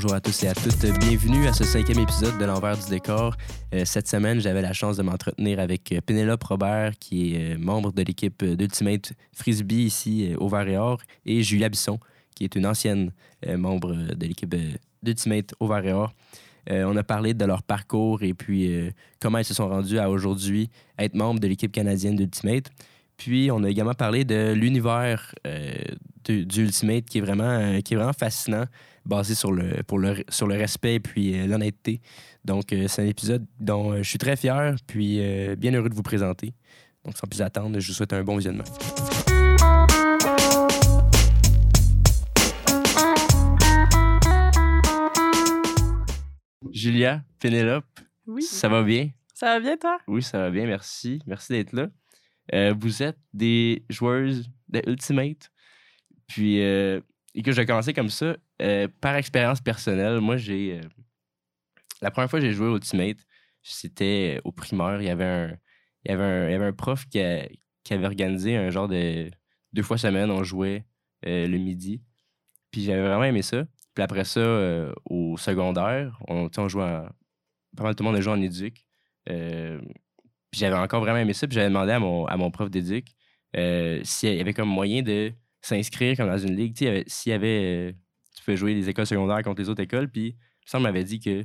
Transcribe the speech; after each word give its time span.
Bonjour 0.00 0.14
à 0.14 0.20
tous 0.20 0.44
et 0.44 0.46
à 0.46 0.54
toutes. 0.54 0.86
Bienvenue 1.00 1.48
à 1.48 1.52
ce 1.52 1.64
cinquième 1.64 1.98
épisode 1.98 2.38
de 2.38 2.44
l'envers 2.44 2.78
du 2.78 2.88
décor. 2.88 3.34
Euh, 3.74 3.84
cette 3.84 4.06
semaine, 4.06 4.38
j'avais 4.38 4.62
la 4.62 4.72
chance 4.72 4.96
de 4.96 5.02
m'entretenir 5.02 5.58
avec 5.58 5.90
euh, 5.90 6.00
Pénélope 6.00 6.44
Robert, 6.44 6.92
qui 7.00 7.34
est 7.34 7.56
euh, 7.56 7.58
membre 7.58 7.90
de 7.90 8.02
l'équipe 8.02 8.44
d'Ultimate 8.44 9.12
Frisbee 9.32 9.82
ici 9.86 10.34
au 10.38 10.48
Vert 10.48 10.68
et 10.68 10.76
Or, 10.76 11.00
et 11.26 11.42
Julia 11.42 11.68
Bisson, 11.68 11.98
qui 12.36 12.44
est 12.44 12.54
une 12.54 12.64
ancienne 12.64 13.10
membre 13.44 13.92
de 14.14 14.24
l'équipe 14.24 14.54
d'Ultimate 15.02 15.52
au 15.58 15.66
Vert 15.66 15.84
et 15.84 15.92
Or. 15.92 16.14
On 16.70 16.96
a 16.96 17.02
parlé 17.02 17.34
de 17.34 17.44
leur 17.44 17.64
parcours 17.64 18.22
et 18.22 18.34
puis 18.34 18.92
comment 19.18 19.38
ils 19.38 19.44
se 19.44 19.52
sont 19.54 19.68
rendus 19.68 19.98
à 19.98 20.10
aujourd'hui 20.10 20.70
être 20.96 21.14
membres 21.16 21.40
de 21.40 21.48
l'équipe 21.48 21.72
canadienne 21.72 22.14
d'Ultimate. 22.14 22.70
Puis 23.16 23.50
on 23.50 23.64
a 23.64 23.68
également 23.68 23.94
parlé 23.94 24.24
de 24.24 24.52
l'univers 24.52 25.34
euh, 25.44 25.72
de- 26.24 26.44
du 26.44 26.62
Ultimate 26.62 27.04
qui 27.04 27.18
est 27.18 27.20
vraiment, 27.20 27.80
qui 27.82 27.94
est 27.94 27.96
vraiment 27.96 28.12
fascinant 28.12 28.64
basé 29.08 29.34
sur 29.34 29.50
le, 29.50 29.82
pour 29.84 29.98
le, 29.98 30.22
sur 30.28 30.46
le 30.46 30.54
respect 30.54 30.96
et 30.96 31.00
puis 31.00 31.34
euh, 31.36 31.46
l'honnêteté. 31.46 32.00
Donc, 32.44 32.72
euh, 32.72 32.86
c'est 32.88 33.02
un 33.02 33.06
épisode 33.06 33.44
dont 33.58 33.92
euh, 33.92 34.02
je 34.02 34.08
suis 34.08 34.18
très 34.18 34.36
fier, 34.36 34.76
puis 34.86 35.18
bien 35.56 35.72
heureux 35.72 35.88
de 35.88 35.94
vous 35.94 36.02
présenter. 36.02 36.52
Donc, 37.04 37.16
sans 37.16 37.26
plus 37.26 37.40
attendre, 37.42 37.80
je 37.80 37.88
vous 37.88 37.94
souhaite 37.94 38.12
un 38.12 38.22
bon 38.22 38.36
visionnement. 38.36 38.64
Julia, 46.72 47.22
Pénélope, 47.38 47.84
Oui. 48.26 48.42
ça 48.42 48.68
va 48.68 48.82
bien? 48.82 49.10
Ça 49.34 49.46
va 49.54 49.60
bien, 49.60 49.76
toi? 49.76 49.98
Oui, 50.06 50.22
ça 50.22 50.38
va 50.38 50.50
bien, 50.50 50.66
merci. 50.66 51.20
Merci 51.26 51.52
d'être 51.52 51.72
là. 51.72 51.88
Euh, 52.54 52.74
vous 52.78 53.02
êtes 53.02 53.18
des 53.32 53.84
joueuses 53.88 54.50
de 54.68 54.82
Ultimate. 54.86 55.50
Puis, 56.26 56.62
euh, 56.62 57.00
et 57.34 57.42
que 57.42 57.52
je 57.52 57.56
vais 57.56 57.66
commencer 57.66 57.92
comme 57.92 58.08
ça. 58.10 58.36
Euh, 58.62 58.88
par 59.00 59.16
expérience 59.16 59.60
personnelle, 59.60 60.20
moi, 60.20 60.36
j'ai. 60.36 60.80
euh, 60.80 60.88
la 62.00 62.10
première 62.10 62.30
fois 62.30 62.40
que 62.40 62.46
j'ai 62.46 62.52
joué 62.52 62.68
au 62.68 62.76
Ultimate, 62.76 63.18
c'était 63.62 64.40
au 64.44 64.52
primaire. 64.52 65.00
Il 65.00 65.06
y 65.06 65.10
avait 65.10 65.24
un, 65.24 65.56
il 66.04 66.10
y 66.10 66.14
avait 66.14 66.24
un, 66.24 66.48
il 66.48 66.52
y 66.52 66.54
avait 66.54 66.66
un 66.66 66.72
prof 66.72 67.06
qui, 67.06 67.20
avait 67.20 68.06
organisé 68.06 68.56
un 68.56 68.70
genre 68.70 68.88
de. 68.88 69.30
Deux 69.72 69.82
fois 69.82 69.98
semaine, 69.98 70.30
on 70.30 70.42
jouait 70.44 70.86
euh, 71.26 71.46
le 71.46 71.58
midi. 71.58 72.02
Puis 72.70 72.84
j'avais 72.84 73.02
vraiment 73.02 73.24
aimé 73.24 73.42
ça. 73.42 73.66
Puis 73.94 74.02
après 74.02 74.24
ça, 74.24 74.40
euh, 74.40 74.92
au 75.04 75.36
secondaire, 75.36 76.18
on, 76.28 76.48
jouait 76.68 77.02
Pas 77.76 77.82
mal 77.82 77.94
tout 77.94 78.02
le 78.02 78.08
monde 78.08 78.16
a 78.16 78.20
joué 78.20 78.32
en 78.32 78.40
éduc. 78.40 78.86
Euh, 79.28 79.80
puis 80.50 80.60
j'avais 80.60 80.76
encore 80.76 81.00
vraiment 81.00 81.18
aimé 81.18 81.32
ça. 81.32 81.46
Puis 81.46 81.56
j'avais 81.56 81.68
demandé 81.68 81.92
à 81.92 81.98
mon, 81.98 82.24
à 82.26 82.36
mon 82.36 82.50
prof 82.50 82.70
d'éduc 82.70 83.08
euh, 83.56 84.00
s'il 84.04 84.34
y 84.34 84.40
avait 84.40 84.54
comme 84.54 84.68
moyen 84.68 85.02
de 85.02 85.32
s'inscrire 85.60 86.16
comme 86.16 86.28
dans 86.28 86.38
une 86.38 86.54
ligue. 86.56 86.76
S'il 87.06 87.30
y 87.30 87.34
avait. 87.34 87.96
Pouvais 88.48 88.56
jouer 88.56 88.74
les 88.74 88.88
écoles 88.88 89.06
secondaires 89.06 89.42
contre 89.42 89.60
les 89.60 89.68
autres 89.68 89.82
écoles. 89.82 90.10
Puis 90.10 90.36
ça 90.64 90.78
m'avait 90.78 91.04
dit 91.04 91.20
que 91.20 91.44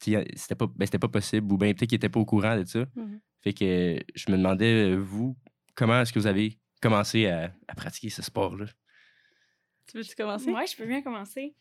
c'était 0.00 0.54
pas, 0.54 0.66
ben, 0.66 0.84
c'était 0.84 0.98
pas 0.98 1.08
possible. 1.08 1.52
Ou 1.52 1.56
bien 1.56 1.72
peut-être 1.72 1.88
qu'il 1.88 1.96
était 1.96 2.08
pas 2.08 2.20
au 2.20 2.24
courant 2.26 2.56
de 2.56 2.64
ça. 2.64 2.84
Mhm. 2.94 3.20
Fait 3.42 3.52
que 3.52 3.98
je 4.14 4.30
me 4.30 4.36
demandais, 4.36 4.90
euh, 4.90 4.96
vous, 4.96 5.36
comment 5.74 6.00
est-ce 6.00 6.12
que 6.12 6.18
vous 6.18 6.26
avez 6.26 6.58
commencé 6.82 7.26
à, 7.26 7.52
à 7.68 7.74
pratiquer 7.74 8.10
ce 8.10 8.22
sport-là? 8.22 8.66
Tu 9.86 9.98
veux-tu 9.98 10.16
commencer? 10.16 10.50
Ouais, 10.50 10.66
je 10.66 10.76
peux 10.76 10.86
bien 10.86 11.00
commencer. 11.00 11.54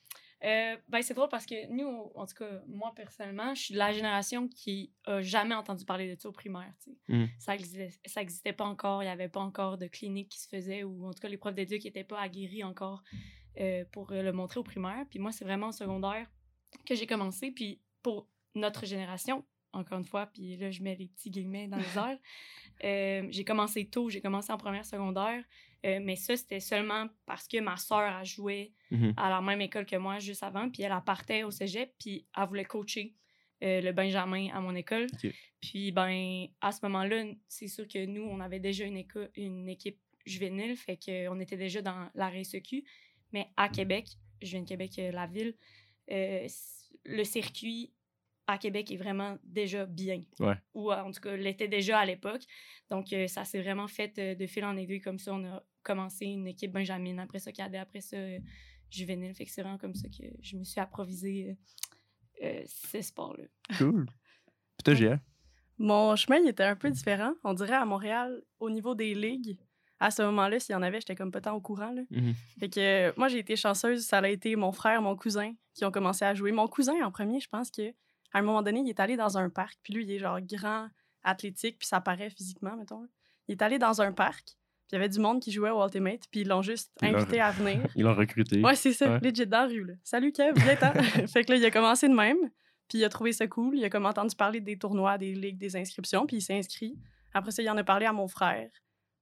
Euh, 0.43 0.75
ben, 0.89 1.01
c'est 1.01 1.13
drôle 1.13 1.29
parce 1.29 1.45
que 1.45 1.71
nous, 1.71 2.11
en 2.13 2.25
tout 2.25 2.35
cas, 2.35 2.61
moi 2.67 2.93
personnellement, 2.95 3.55
je 3.55 3.63
suis 3.63 3.73
de 3.73 3.79
la 3.79 3.93
génération 3.93 4.47
qui 4.47 4.91
a 5.05 5.21
jamais 5.21 5.55
entendu 5.55 5.85
parler 5.85 6.13
de 6.13 6.19
ça 6.19 6.29
au 6.29 6.31
primaire. 6.31 6.73
Mhm. 7.07 7.29
Ça 7.39 7.55
existait, 7.55 7.89
ça 8.05 8.21
existait 8.21 8.53
pas 8.53 8.65
encore, 8.65 9.01
il 9.01 9.05
y 9.05 9.09
avait 9.09 9.29
pas 9.29 9.39
encore 9.39 9.77
de 9.77 9.87
clinique 9.87 10.29
qui 10.29 10.39
se 10.39 10.47
faisait 10.47 10.83
ou 10.83 11.07
en 11.07 11.13
tout 11.13 11.19
cas 11.21 11.29
les 11.29 11.37
profs 11.37 11.55
d'éduc 11.55 11.83
n'étaient 11.85 12.03
pas 12.03 12.19
aguerris 12.19 12.63
encore 12.63 13.03
euh, 13.59 13.85
pour 13.91 14.11
euh, 14.11 14.21
le 14.21 14.31
montrer 14.31 14.59
au 14.59 14.63
primaire. 14.63 15.05
Puis 15.09 15.19
moi, 15.19 15.31
c'est 15.31 15.45
vraiment 15.45 15.69
au 15.69 15.71
secondaire 15.71 16.27
que 16.85 16.95
j'ai 16.95 17.07
commencé. 17.07 17.51
Puis 17.51 17.81
pour 18.01 18.27
notre 18.53 18.85
génération, 18.85 19.43
encore 19.73 19.97
une 19.99 20.05
fois, 20.05 20.27
puis 20.27 20.55
là, 20.57 20.71
je 20.71 20.81
mets 20.81 20.95
les 20.95 21.07
petits 21.07 21.29
guillemets 21.29 21.67
dans 21.67 21.77
les 21.77 21.83
airs, 21.97 22.19
euh, 22.83 23.27
j'ai 23.29 23.43
commencé 23.43 23.85
tôt, 23.87 24.09
j'ai 24.09 24.21
commencé 24.21 24.51
en 24.51 24.57
première 24.57 24.85
secondaire. 24.85 25.43
Euh, 25.85 25.99
mais 26.01 26.15
ça, 26.15 26.35
c'était 26.35 26.59
seulement 26.59 27.07
parce 27.25 27.47
que 27.47 27.59
ma 27.59 27.77
soeur 27.77 27.99
a 28.15 28.23
joué 28.23 28.73
Mhm. 28.91 29.13
à 29.17 29.29
la 29.29 29.41
même 29.41 29.61
école 29.61 29.85
que 29.85 29.95
moi 29.95 30.19
juste 30.19 30.43
avant. 30.43 30.69
Puis 30.69 30.83
elle, 30.83 30.93
partait 31.05 31.43
au 31.43 31.51
cégep, 31.51 31.93
puis 31.99 32.25
elle 32.37 32.47
voulait 32.47 32.65
coacher 32.65 33.13
euh, 33.63 33.81
le 33.81 33.91
Benjamin 33.91 34.49
à 34.53 34.59
mon 34.61 34.75
école. 34.75 35.07
Puis, 35.61 35.91
ben, 35.91 36.47
à 36.61 36.71
ce 36.71 36.79
moment-là, 36.83 37.23
c'est 37.47 37.67
sûr 37.67 37.87
que 37.87 38.05
nous, 38.05 38.21
on 38.23 38.39
avait 38.39 38.59
déjà 38.59 38.85
une 38.85 38.97
équipe 39.69 39.99
juvénile, 40.25 40.75
fait 40.75 40.97
qu'on 40.97 41.39
était 41.39 41.57
déjà 41.57 41.81
dans 41.81 42.09
la 42.13 42.29
RSEQ. 42.29 42.83
Mais 43.31 43.49
à 43.57 43.69
Québec, 43.69 44.07
je 44.41 44.51
viens 44.51 44.61
de 44.61 44.67
Québec, 44.67 44.97
euh, 44.99 45.11
la 45.11 45.27
ville, 45.27 45.55
euh, 46.11 46.47
le 47.05 47.23
circuit 47.23 47.91
à 48.47 48.57
Québec 48.57 48.91
est 48.91 48.97
vraiment 48.97 49.37
déjà 49.43 49.85
bien. 49.85 50.21
Ouais. 50.39 50.55
Ou 50.73 50.91
euh, 50.91 51.01
en 51.01 51.11
tout 51.11 51.21
cas, 51.21 51.35
l'était 51.35 51.67
déjà 51.67 51.99
à 51.99 52.05
l'époque. 52.05 52.43
Donc, 52.89 53.11
euh, 53.13 53.27
ça 53.27 53.43
s'est 53.43 53.61
vraiment 53.61 53.87
fait 53.87 54.17
euh, 54.19 54.35
de 54.35 54.45
fil 54.45 54.63
en 54.65 54.77
aiguille 54.77 55.01
comme 55.01 55.19
ça. 55.19 55.33
On 55.33 55.43
a 55.45 55.63
commencé 55.83 56.25
une 56.25 56.47
équipe 56.47 56.71
Benjamin, 56.71 57.17
après 57.17 57.39
ça 57.39 57.51
cadet, 57.51 57.77
après 57.77 58.01
ça 58.01 58.17
euh, 58.17 58.39
juvénile. 58.89 59.33
Fait 59.33 59.45
que 59.45 59.51
c'est 59.51 59.61
vraiment 59.61 59.77
comme 59.77 59.95
ça 59.95 60.07
que 60.09 60.23
je 60.41 60.57
me 60.57 60.63
suis 60.63 60.79
approvisé 60.79 61.49
euh, 61.49 62.45
euh, 62.45 62.63
ces 62.65 63.01
sports-là. 63.01 63.45
Cool. 63.77 64.05
Puis 64.77 64.83
toi, 64.83 64.93
Gia? 64.93 65.19
Mon 65.77 66.15
chemin, 66.15 66.37
il 66.37 66.47
était 66.47 66.63
un 66.63 66.75
peu 66.75 66.89
différent. 66.89 67.33
On 67.43 67.53
dirait 67.53 67.75
à 67.75 67.85
Montréal, 67.85 68.41
au 68.59 68.69
niveau 68.69 68.95
des 68.95 69.13
ligues, 69.13 69.57
à 69.99 70.11
ce 70.11 70.21
moment-là, 70.23 70.59
s'il 70.59 70.73
y 70.73 70.75
en 70.75 70.81
avait, 70.81 70.99
j'étais 70.99 71.15
comme 71.15 71.31
pas 71.31 71.41
tant 71.41 71.53
au 71.53 71.61
courant. 71.61 71.91
Là. 71.91 72.01
Mhm. 72.11 72.33
Fait 72.59 72.69
que 72.69 72.79
euh, 72.79 73.11
moi, 73.17 73.27
j'ai 73.27 73.39
été 73.39 73.55
chanceuse. 73.55 74.05
Ça 74.05 74.19
a 74.19 74.27
été 74.27 74.55
mon 74.55 74.71
frère, 74.71 75.01
mon 75.01 75.15
cousin 75.15 75.53
qui 75.73 75.85
ont 75.85 75.91
commencé 75.91 76.25
à 76.25 76.33
jouer. 76.33 76.51
Mon 76.51 76.67
cousin, 76.67 76.93
en 77.03 77.11
premier, 77.11 77.39
je 77.39 77.47
pense 77.49 77.71
que 77.71 77.89
à 78.33 78.39
un 78.39 78.41
moment 78.41 78.61
donné, 78.61 78.81
il 78.81 78.89
est 78.89 78.99
allé 78.99 79.15
dans 79.15 79.37
un 79.37 79.49
parc. 79.49 79.77
Puis 79.83 79.93
lui, 79.93 80.03
il 80.03 80.11
est 80.11 80.19
genre 80.19 80.39
grand, 80.41 80.87
athlétique, 81.23 81.79
puis 81.79 81.87
ça 81.87 82.01
paraît 82.01 82.29
physiquement, 82.29 82.75
mettons. 82.75 83.07
Il 83.47 83.53
est 83.53 83.61
allé 83.61 83.79
dans 83.79 84.01
un 84.01 84.11
parc. 84.11 84.43
Puis 84.45 84.91
il 84.91 84.95
y 84.95 84.97
avait 84.97 85.09
du 85.09 85.19
monde 85.19 85.41
qui 85.41 85.51
jouait 85.51 85.71
au 85.71 85.83
Ultimate, 85.83 86.21
puis 86.29 86.41
ils 86.41 86.47
l'ont 86.47 86.61
juste 86.61 86.91
Ils 87.01 87.15
invité 87.15 87.39
à 87.39 87.51
venir. 87.51 87.81
Ils 87.95 88.03
l'ont 88.03 88.13
recruté. 88.13 88.61
Ouais, 88.61 88.75
c'est 88.75 88.93
ça, 88.93 89.09
Ouais. 89.13 89.19
legit 89.19 89.47
dans 89.47 89.61
la 89.61 89.67
rue. 89.67 89.83
Là. 89.85 89.93
Salut 90.03 90.31
Kev, 90.31 90.53
viens-t'en. 90.59 90.93
fait 91.27 91.43
que 91.43 91.51
là, 91.53 91.57
il 91.57 91.65
a 91.65 91.71
commencé 91.71 92.07
de 92.07 92.13
même, 92.13 92.37
puis 92.87 92.99
il 92.99 93.03
a 93.03 93.09
trouvé 93.09 93.31
ça 93.31 93.47
cool. 93.47 93.77
Il 93.77 93.83
a 93.85 93.89
comme 93.89 94.05
entendu 94.05 94.35
parler 94.35 94.59
des 94.59 94.77
tournois, 94.77 95.17
des 95.17 95.33
ligues, 95.33 95.57
des 95.57 95.75
inscriptions, 95.75 96.25
puis 96.27 96.37
il 96.37 96.41
s'est 96.41 96.57
inscrit. 96.57 96.99
Après 97.33 97.51
ça, 97.51 97.63
il 97.63 97.69
en 97.69 97.77
a 97.77 97.83
parlé 97.83 98.05
à 98.05 98.13
mon 98.13 98.27
frère. 98.27 98.69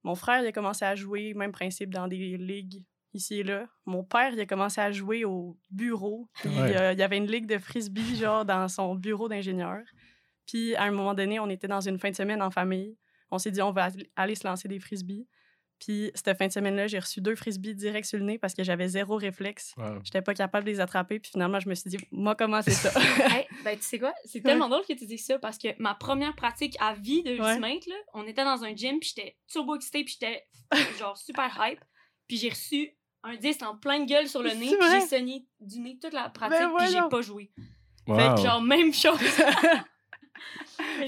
Mon 0.04 0.14
frère, 0.14 0.42
il 0.42 0.46
a 0.46 0.52
commencé 0.52 0.84
à 0.84 0.94
jouer, 0.94 1.34
même 1.34 1.50
principe, 1.52 1.92
dans 1.92 2.06
des 2.08 2.36
ligues 2.36 2.84
ici 3.14 3.40
et 3.40 3.42
là. 3.44 3.66
Mon 3.86 4.04
père, 4.04 4.32
il 4.32 4.40
a 4.40 4.46
commencé 4.46 4.80
à 4.80 4.90
jouer 4.92 5.24
au 5.24 5.56
bureau. 5.70 6.28
Puis 6.34 6.50
Ouais. 6.50 6.76
euh, 6.76 6.92
il 6.92 6.98
y 6.98 7.02
avait 7.02 7.16
une 7.16 7.26
ligue 7.30 7.46
de 7.46 7.58
frisbee, 7.58 8.16
genre, 8.16 8.44
dans 8.44 8.68
son 8.68 8.94
bureau 8.94 9.28
d'ingénieur. 9.28 9.80
Puis 10.46 10.74
à 10.76 10.82
un 10.84 10.90
moment 10.90 11.14
donné, 11.14 11.40
on 11.40 11.48
était 11.48 11.68
dans 11.68 11.80
une 11.80 11.98
fin 11.98 12.10
de 12.10 12.16
semaine 12.16 12.42
en 12.42 12.50
famille. 12.50 12.96
On 13.30 13.38
s'est 13.38 13.50
dit, 13.50 13.62
on 13.62 13.72
va 13.72 13.88
aller 14.16 14.34
se 14.34 14.46
lancer 14.46 14.68
des 14.68 14.78
frisbees. 14.78 15.26
Puis 15.84 16.10
cette 16.14 16.38
fin 16.38 16.46
de 16.46 16.52
semaine-là, 16.52 16.86
j'ai 16.86 16.98
reçu 16.98 17.20
deux 17.20 17.36
frisbees 17.36 17.74
direct 17.74 18.06
sur 18.06 18.18
le 18.18 18.24
nez 18.24 18.38
parce 18.38 18.54
que 18.54 18.64
j'avais 18.64 18.88
zéro 18.88 19.16
réflexe. 19.16 19.74
Wow. 19.76 20.00
J'étais 20.02 20.22
pas 20.22 20.32
capable 20.32 20.64
de 20.64 20.70
les 20.70 20.80
attraper. 20.80 21.18
Puis 21.18 21.32
finalement, 21.32 21.60
je 21.60 21.68
me 21.68 21.74
suis 21.74 21.90
dit, 21.90 21.98
moi, 22.10 22.34
comment 22.34 22.62
c'est 22.62 22.70
ça? 22.70 22.90
Hey, 23.34 23.46
ben, 23.64 23.76
tu 23.76 23.82
sais 23.82 23.98
quoi? 23.98 24.14
C'est 24.24 24.40
tellement 24.40 24.70
drôle 24.70 24.84
que 24.86 24.94
tu 24.94 25.04
dis 25.04 25.18
ça 25.18 25.38
parce 25.38 25.58
que 25.58 25.68
ma 25.78 25.94
première 25.94 26.34
pratique 26.36 26.74
à 26.80 26.94
vie 26.94 27.22
de 27.22 27.34
Ouais. 27.34 27.50
Ultimate, 27.50 27.86
là, 27.86 27.96
on 28.14 28.26
était 28.26 28.44
dans 28.44 28.64
un 28.64 28.74
gym, 28.74 28.98
puis 28.98 29.12
j'étais 29.14 29.36
turbo 29.46 29.76
excitée, 29.76 30.04
puis 30.04 30.16
j'étais 30.18 30.46
genre 30.98 31.18
super 31.18 31.54
hype. 31.60 31.80
Puis 32.28 32.38
j'ai 32.38 32.48
reçu 32.48 32.96
un 33.22 33.36
disque 33.36 33.62
en 33.62 33.76
pleine 33.76 34.06
gueule 34.06 34.28
sur 34.28 34.42
le 34.42 34.52
nez, 34.52 34.74
puis 34.78 34.88
j'ai 34.90 35.00
saigné 35.00 35.46
du 35.60 35.80
nez 35.80 35.98
toute 36.00 36.14
la 36.14 36.30
pratique, 36.30 36.60
Ben 36.60 36.74
puis 36.78 36.92
j'ai 36.92 37.08
pas 37.10 37.20
joué. 37.20 37.50
Wow. 38.06 38.16
Fait 38.16 38.34
que 38.36 38.48
genre, 38.48 38.62
même 38.62 38.94
chose. 38.94 39.18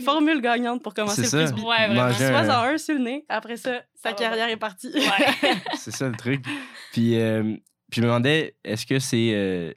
Formule 0.05 0.41
gagnante 0.41 0.83
pour 0.83 0.95
commencer 0.95 1.23
le 1.23 1.29
frisbee. 1.29 1.61
Ouais, 1.63 1.87
vraiment. 1.89 2.07
Manger 2.07 2.27
Sois 2.27 2.39
un- 2.39 2.49
en 2.61 2.63
un 2.75 2.79
sur 2.79 2.95
le 2.95 3.01
nez. 3.03 3.25
Après 3.29 3.57
ça, 3.57 3.83
sa 3.95 4.11
va 4.11 4.15
carrière 4.15 4.49
est 4.49 4.57
partie. 4.57 4.89
Ouais. 4.89 5.03
C'est 5.77 5.91
ça 5.91 6.09
le 6.09 6.17
truc. 6.17 6.45
Puis, 6.93 7.19
euh, 7.19 7.43
puis 7.91 7.97
je 7.97 8.01
me 8.03 8.07
demandais, 8.07 8.57
est-ce 8.65 8.87
que 8.87 8.99
c'est. 8.99 9.33
euh, 9.35 9.73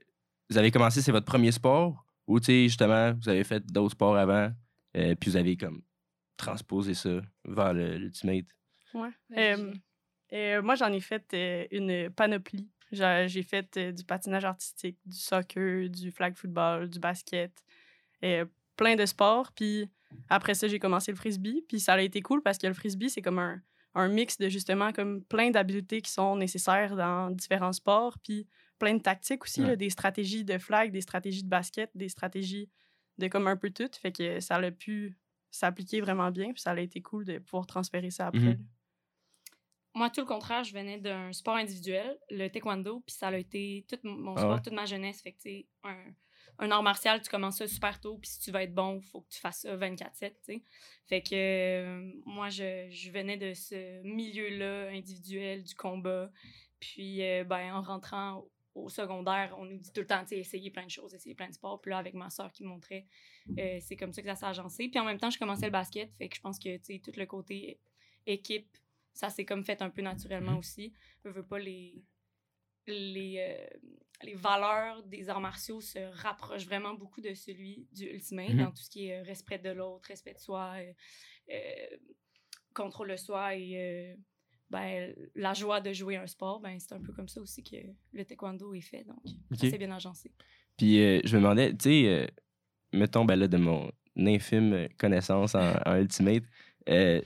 vous 0.49 0.57
avez 0.57 0.71
commencé, 0.71 1.01
c'est 1.01 1.11
votre 1.11 1.25
premier 1.25 1.51
sport? 1.51 2.05
Ou, 2.27 2.39
tu 2.39 2.45
sais, 2.47 2.63
justement, 2.63 3.13
vous 3.13 3.29
avez 3.29 3.43
fait 3.43 3.65
d'autres 3.65 3.93
sports 3.93 4.15
avant, 4.17 4.51
euh, 4.97 5.15
puis 5.15 5.29
vous 5.31 5.37
avez 5.37 5.57
comme 5.57 5.81
transposé 6.37 6.93
ça 6.93 7.21
vers 7.45 7.73
le- 7.73 7.97
l'Ultimate? 7.97 8.45
Ouais. 8.93 9.09
Euh, 9.37 9.73
euh, 10.33 10.61
moi, 10.61 10.75
j'en 10.75 10.91
ai 10.93 10.99
fait 11.01 11.25
euh, 11.33 11.65
une 11.71 12.09
panoplie. 12.11 12.67
J'ai 12.91 13.25
j'ai 13.27 13.43
fait 13.43 13.77
euh, 13.77 13.91
du 13.91 14.03
patinage 14.03 14.45
artistique, 14.45 14.97
du 15.05 15.17
soccer, 15.17 15.89
du 15.89 16.11
flag 16.11 16.35
football, 16.35 16.89
du 16.89 16.99
basket. 16.99 17.51
Euh, 18.23 18.45
plein 18.79 18.95
de 18.95 19.05
sports. 19.05 19.51
Puis 19.51 19.89
après 20.29 20.53
ça, 20.55 20.67
j'ai 20.67 20.79
commencé 20.79 21.11
le 21.11 21.17
frisbee. 21.17 21.63
Puis 21.67 21.79
ça 21.79 21.93
a 21.93 22.01
été 22.01 22.21
cool 22.21 22.41
parce 22.41 22.57
que 22.57 22.67
le 22.67 22.73
frisbee, 22.73 23.09
c'est 23.09 23.21
comme 23.21 23.39
un, 23.39 23.61
un 23.93 24.07
mix 24.07 24.37
de 24.37 24.47
justement 24.49 24.91
comme 24.93 25.23
plein 25.25 25.51
d'habiletés 25.51 26.01
qui 26.01 26.11
sont 26.11 26.35
nécessaires 26.37 26.95
dans 26.95 27.29
différents 27.29 27.73
sports. 27.73 28.17
Puis 28.23 28.47
plein 28.79 28.93
de 28.95 29.01
tactiques 29.01 29.43
aussi, 29.43 29.61
Ouais. 29.61 29.67
là, 29.69 29.75
des 29.75 29.89
stratégies 29.89 30.45
de 30.45 30.57
flag, 30.57 30.91
des 30.91 31.01
stratégies 31.01 31.43
de 31.43 31.49
basket, 31.49 31.91
des 31.93 32.09
stratégies 32.09 32.69
de 33.17 33.27
comme 33.27 33.47
un 33.47 33.57
peu 33.57 33.69
tout. 33.69 33.89
Fait 34.01 34.11
que 34.13 34.39
ça 34.39 34.55
a 34.55 34.71
pu 34.71 35.17
s'appliquer 35.51 35.99
vraiment 36.01 36.31
bien. 36.31 36.53
Puis 36.53 36.61
ça 36.61 36.71
a 36.71 36.79
été 36.79 37.01
cool 37.01 37.25
de 37.25 37.39
pouvoir 37.39 37.67
transférer 37.67 38.09
ça 38.11 38.27
après. 38.27 38.55
Mhm. 38.57 38.65
Moi, 39.95 40.09
tout 40.11 40.21
le 40.21 40.27
contraire, 40.27 40.63
je 40.63 40.71
venais 40.73 40.99
d'un 40.99 41.33
sport 41.33 41.55
individuel, 41.55 42.17
le 42.29 42.47
taekwondo, 42.47 43.01
puis 43.05 43.15
ça 43.15 43.27
a 43.29 43.35
été 43.37 43.85
tout 43.89 43.97
mon 44.03 44.35
Ah 44.35 44.39
sport, 44.41 44.53
ouais? 44.55 44.61
toute 44.61 44.73
ma 44.73 44.85
jeunesse. 44.85 45.21
Fait 45.21 45.31
que, 45.33 45.37
tu 45.37 45.49
sais, 45.49 45.67
un, 45.83 45.97
un 46.59 46.71
art 46.71 46.83
martial, 46.83 47.21
tu 47.21 47.29
commences 47.29 47.57
ça 47.57 47.67
super 47.67 47.99
tôt, 47.99 48.17
puis 48.17 48.29
si 48.29 48.39
tu 48.39 48.51
veux 48.51 48.59
être 48.59 48.73
bon, 48.73 49.01
faut 49.01 49.21
que 49.21 49.29
tu 49.29 49.39
fasses 49.39 49.61
ça 49.61 49.75
24-7, 49.77 50.09
tu 50.09 50.35
sais. 50.41 50.63
Fait 51.07 51.21
que 51.21 51.33
euh, 51.33 52.11
moi, 52.25 52.49
je, 52.49 52.87
je 52.91 53.11
venais 53.11 53.37
de 53.37 53.53
ce 53.53 54.03
milieu-là 54.03 54.89
individuel 54.89 55.63
du 55.63 55.73
combat. 55.73 56.29
Puis, 56.79 57.23
euh, 57.23 57.43
ben, 57.43 57.73
en 57.73 57.81
rentrant 57.81 58.45
au, 58.75 58.89
secondaire, 58.89 59.55
on 59.57 59.65
nous 59.65 59.77
dit 59.77 59.91
tout 59.91 60.01
le 60.01 60.07
temps, 60.07 60.21
tu 60.21 60.29
sais, 60.29 60.37
essayer 60.37 60.69
plein 60.69 60.85
de 60.85 60.91
choses, 60.91 61.13
essayer 61.13 61.33
plein 61.33 61.47
de 61.47 61.53
sports. 61.53 61.81
Puis 61.81 61.91
là, 61.91 61.97
avec 61.97 62.13
ma 62.13 62.29
soeur 62.29 62.51
qui 62.51 62.63
me 62.63 62.69
montrait, 62.69 63.05
euh, 63.57 63.79
c'est 63.81 63.95
comme 63.95 64.13
ça 64.13 64.21
que 64.21 64.27
ça 64.27 64.35
s'est 64.35 64.45
agencé. 64.45 64.89
Puis 64.89 64.99
en 64.99 65.05
même 65.05 65.17
temps, 65.17 65.29
je 65.29 65.39
commençais 65.39 65.65
le 65.65 65.71
basket, 65.71 66.13
fait 66.17 66.29
que 66.29 66.35
je 66.35 66.41
pense 66.41 66.59
que, 66.59 66.77
tu 66.77 66.83
sais, 66.83 67.01
tout 67.03 67.11
le 67.17 67.25
côté 67.25 67.79
équipe, 68.25 68.77
ça 69.13 69.29
s'est 69.29 69.45
comme 69.45 69.63
fait 69.63 69.81
un 69.81 69.89
peu 69.89 70.01
naturellement 70.01 70.57
aussi. 70.57 70.93
Je 71.25 71.29
veux 71.29 71.45
pas 71.45 71.59
les 71.59 72.03
les, 72.89 73.35
euh, 73.39 73.77
les 74.23 74.35
valeurs 74.35 75.03
des 75.03 75.29
arts 75.29 75.39
martiaux 75.41 75.79
se 75.81 75.99
rapprochent 76.21 76.65
vraiment 76.65 76.93
beaucoup 76.93 77.21
de 77.21 77.33
celui 77.33 77.87
du 77.93 78.05
Ultimate 78.05 78.49
Mhm. 78.49 78.57
dans 78.65 78.71
tout 78.71 78.83
ce 78.83 78.89
qui 78.89 79.07
est 79.07 79.19
euh, 79.19 79.23
respect 79.23 79.59
de 79.59 79.69
l'autre, 79.69 80.07
respect 80.09 80.33
de 80.33 80.39
soi, 80.39 80.75
euh, 81.49 81.97
contrôle 82.73 83.09
de 83.11 83.15
soi 83.17 83.55
et 83.55 84.15
ben, 84.69 85.13
la 85.35 85.53
joie 85.53 85.81
de 85.81 85.91
jouer 85.93 86.17
un 86.17 86.27
sport. 86.27 86.59
Ben, 86.59 86.79
c'est 86.79 86.93
un 86.93 87.01
peu 87.01 87.11
comme 87.13 87.27
ça 87.27 87.41
aussi 87.41 87.63
que 87.63 87.77
le 88.13 88.23
taekwondo 88.25 88.73
est 88.73 88.81
fait. 88.81 89.03
Donc, 89.03 89.17
Ok. 89.51 89.57
ça 89.57 89.69
s'est 89.69 89.77
bien 89.77 89.91
agencé. 89.91 90.31
Puis 90.77 91.01
euh, 91.01 91.19
je 91.23 91.35
me 91.37 91.41
demandais, 91.41 91.71
tu 91.71 91.77
sais, 91.89 92.05
euh, 92.07 92.27
mettons, 92.93 93.25
ben 93.25 93.35
là, 93.35 93.47
de 93.47 93.57
mon 93.57 93.91
infime 94.17 94.87
connaissance 94.97 95.55
en, 95.55 95.73
en 95.85 95.95
Ultimate, 95.97 96.43
euh, 96.89 97.21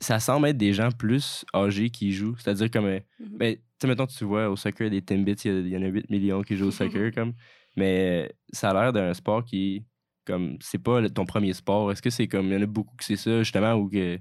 ça 0.00 0.20
semble 0.20 0.48
être 0.48 0.56
des 0.56 0.72
gens 0.72 0.90
plus 0.92 1.44
âgés 1.54 1.90
qui 1.90 2.12
jouent. 2.12 2.36
C'est-à-dire 2.38 2.70
comme. 2.70 2.86
euh, 2.86 3.00
Mhm. 3.20 3.36
ben, 3.38 3.54
tu 3.56 3.62
sais, 3.80 3.86
mettons, 3.88 4.06
tu 4.06 4.24
vois, 4.24 4.48
au 4.48 4.56
soccer, 4.56 4.90
des 4.90 5.02
Timbits, 5.02 5.32
il 5.44 5.50
y 5.50 5.54
a- 5.54 5.60
il 5.60 5.68
y, 5.68 5.76
en 5.76 5.82
a 5.82 5.86
8 5.86 6.08
millions 6.10 6.42
qui 6.42 6.56
jouent 6.56 6.68
au 6.68 6.70
soccer, 7.10 7.12
comme. 7.12 7.32
Mais 7.76 8.26
euh, 8.28 8.32
ça 8.52 8.70
a 8.70 8.74
l'air 8.82 8.92
d'un 8.92 9.14
sport 9.14 9.44
qui. 9.44 9.84
Comme, 10.24 10.58
c'est 10.60 10.78
pas 10.82 11.00
le- 11.00 11.08
ton 11.10 11.24
premier 11.24 11.52
sport. 11.54 11.90
Est-ce 11.90 12.02
que 12.02 12.10
c'est 12.10 12.28
comme. 12.28 12.46
Il 12.48 12.52
y 12.52 12.56
en 12.56 12.62
a 12.62 12.66
beaucoup 12.66 12.94
que 12.96 13.04
c'est 13.04 13.16
ça, 13.16 13.38
justement, 13.42 13.74
ou 13.74 13.88
que 13.88 14.18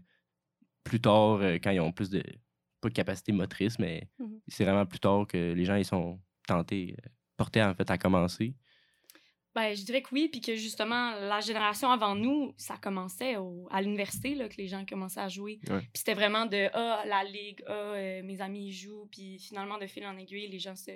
plus 0.83 1.01
tard, 1.01 1.39
euh, 1.41 1.55
quand 1.61 1.71
ils 1.71 1.79
ont 1.79 1.91
plus 1.91 2.09
de. 2.09 2.23
Pas 2.79 2.89
de 2.89 2.93
capacité 2.93 3.31
motrice, 3.31 3.79
mais 3.79 4.07
Mhm. 4.19 4.39
c'est 4.47 4.63
vraiment 4.63 4.85
plus 4.85 4.99
tard 4.99 5.25
que 5.27 5.53
les 5.53 5.65
gens, 5.65 5.75
ils 5.75 5.83
sont 5.85 6.19
tentés, 6.47 6.95
portés, 7.35 7.61
en 7.63 7.73
fait, 7.73 7.89
à 7.89 7.97
commencer. 7.97 8.53
Ben, 9.57 9.75
je 9.75 9.83
dirais 9.83 10.03
que 10.03 10.09
oui, 10.11 10.29
puis 10.29 10.39
que 10.39 10.55
justement, 10.55 11.15
la 11.15 11.39
génération 11.41 11.89
avant 11.89 12.13
nous, 12.13 12.53
ça 12.57 12.77
commençait 12.77 13.37
au- 13.37 13.67
à 13.71 13.81
l'université, 13.81 14.35
là, 14.35 14.47
que 14.47 14.57
les 14.57 14.67
gens 14.67 14.85
commençaient 14.85 15.19
à 15.19 15.29
jouer. 15.29 15.59
Ouais. 15.67 15.79
Puis 15.79 15.89
c'était 15.95 16.13
vraiment 16.13 16.45
de, 16.45 16.69
ah, 16.73 17.03
la 17.07 17.23
ligue, 17.23 17.63
ah, 17.65 17.71
euh, 17.71 18.21
mes 18.23 18.39
amis 18.39 18.71
jouent, 18.71 19.07
puis 19.11 19.39
finalement, 19.39 19.79
de 19.79 19.87
fil 19.87 20.05
en 20.05 20.15
aiguille, 20.15 20.47
les 20.47 20.59
gens 20.59 20.75
se 20.75 20.91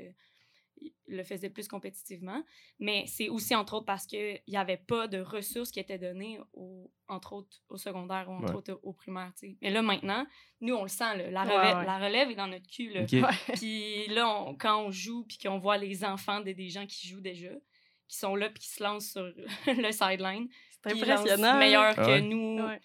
le 1.08 1.24
faisaient 1.24 1.50
plus 1.50 1.68
compétitivement. 1.68 2.44
Mais 2.80 3.04
c'est 3.08 3.30
aussi, 3.30 3.54
entre 3.56 3.74
autres, 3.76 3.86
parce 3.86 4.06
qu'il 4.06 4.42
n'y 4.48 4.58
avait 4.58 4.78
pas 4.78 5.08
de 5.08 5.20
ressources 5.20 5.72
qui 5.72 5.80
étaient 5.80 6.00
données, 6.00 6.40
au, 6.54 6.92
entre 7.08 7.34
autres, 7.34 7.58
au 7.70 7.78
secondaire 7.78 8.30
ou 8.30 8.34
entre 8.34 8.50
Ouais. 8.52 8.56
autres 8.58 8.80
au 8.84 8.94
primaire, 8.94 9.32
tu 9.40 9.48
sais. 9.50 9.58
Mais 9.62 9.70
là, 9.72 9.82
maintenant, 9.82 10.26
nous, 10.60 10.76
on 10.76 10.84
le 10.84 10.88
sent, 10.90 11.18
là, 11.18 11.30
la, 11.32 11.44
relève, 11.44 11.78
ouais. 11.78 11.86
la 11.86 11.98
relève 12.00 12.30
est 12.32 12.36
dans 12.36 12.48
notre 12.48 12.68
cul, 12.68 12.92
là. 12.94 13.06
Puis 13.56 14.08
là, 14.08 14.30
on- 14.44 14.56
quand 14.56 14.86
on 14.86 14.92
joue, 14.92 15.24
puis 15.26 15.38
qu'on 15.40 15.58
voit 15.60 15.78
les 15.78 16.04
enfants 16.06 16.42
de 16.42 16.52
des 16.52 16.70
gens 16.70 16.86
qui 16.88 17.08
jouent 17.08 17.22
déjà, 17.22 17.50
qui 18.12 18.18
sont 18.18 18.36
là, 18.36 18.50
puis 18.50 18.60
qui 18.60 18.70
se 18.70 18.84
lancent 18.84 19.12
sur 19.12 19.24
le 19.68 19.92
sideline, 19.92 20.48
C'est 20.84 20.92
impressionnant. 20.94 21.58
meilleur 21.58 21.94
Ah 21.98 22.06
que 22.06 22.12
ouais? 22.12 22.22
nous 22.22 22.62
Ouais. 22.62 22.80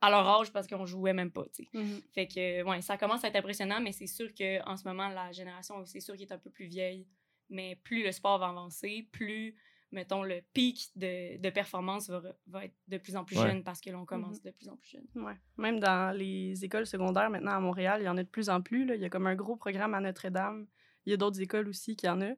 à 0.00 0.10
leur 0.10 0.26
âge 0.28 0.52
parce 0.52 0.66
qu'on 0.66 0.84
jouait 0.86 1.12
même 1.12 1.30
pas, 1.30 1.44
tu 1.54 1.62
sais. 1.64 1.68
Mhm. 1.72 2.00
Fait 2.12 2.26
que, 2.26 2.62
ouais, 2.64 2.82
ça 2.82 2.96
commence 2.98 3.24
à 3.24 3.28
être 3.28 3.36
impressionnant, 3.36 3.80
mais 3.80 3.92
c'est 3.92 4.06
sûr 4.06 4.28
qu'en 4.34 4.76
ce 4.76 4.86
moment, 4.86 5.08
la 5.08 5.30
génération, 5.32 5.84
c'est 5.86 6.00
sûr 6.00 6.14
qu'elle 6.16 6.26
est 6.26 6.32
un 6.32 6.38
peu 6.38 6.50
plus 6.50 6.66
vieille. 6.66 7.06
Mais 7.48 7.76
plus 7.84 8.02
le 8.02 8.10
sport 8.10 8.38
va 8.40 8.48
avancer, 8.48 9.08
plus, 9.12 9.54
mettons, 9.92 10.24
le 10.24 10.40
pic 10.52 10.88
de, 10.96 11.38
de 11.40 11.50
performance 11.50 12.10
va, 12.10 12.20
va 12.48 12.64
être 12.64 12.74
de 12.88 12.98
plus 12.98 13.14
en 13.14 13.24
plus 13.24 13.38
Ouais. 13.38 13.46
jeune 13.46 13.62
parce 13.62 13.80
que 13.80 13.90
l'on 13.90 14.04
commence 14.04 14.42
de 14.42 14.50
plus 14.50 14.68
en 14.68 14.76
plus 14.76 14.90
jeune. 14.90 15.06
Ouais. 15.14 15.36
Même 15.56 15.78
dans 15.78 16.14
les 16.16 16.64
écoles 16.64 16.86
secondaires 16.86 17.30
maintenant 17.30 17.52
à 17.52 17.60
Montréal, 17.60 18.00
il 18.02 18.06
y 18.06 18.08
en 18.08 18.16
a 18.16 18.22
de 18.24 18.28
plus 18.28 18.48
en 18.50 18.60
plus. 18.60 18.84
là. 18.84 18.96
Il 18.96 19.00
y 19.00 19.04
a 19.04 19.08
comme 19.10 19.28
un 19.28 19.36
gros 19.36 19.54
programme 19.54 19.94
à 19.94 20.00
Notre-Dame. 20.00 20.66
Il 21.06 21.10
y 21.10 21.12
a 21.14 21.16
d'autres 21.16 21.40
écoles 21.40 21.68
aussi 21.68 21.94
qui 21.94 22.08
en 22.08 22.20
a. 22.20 22.32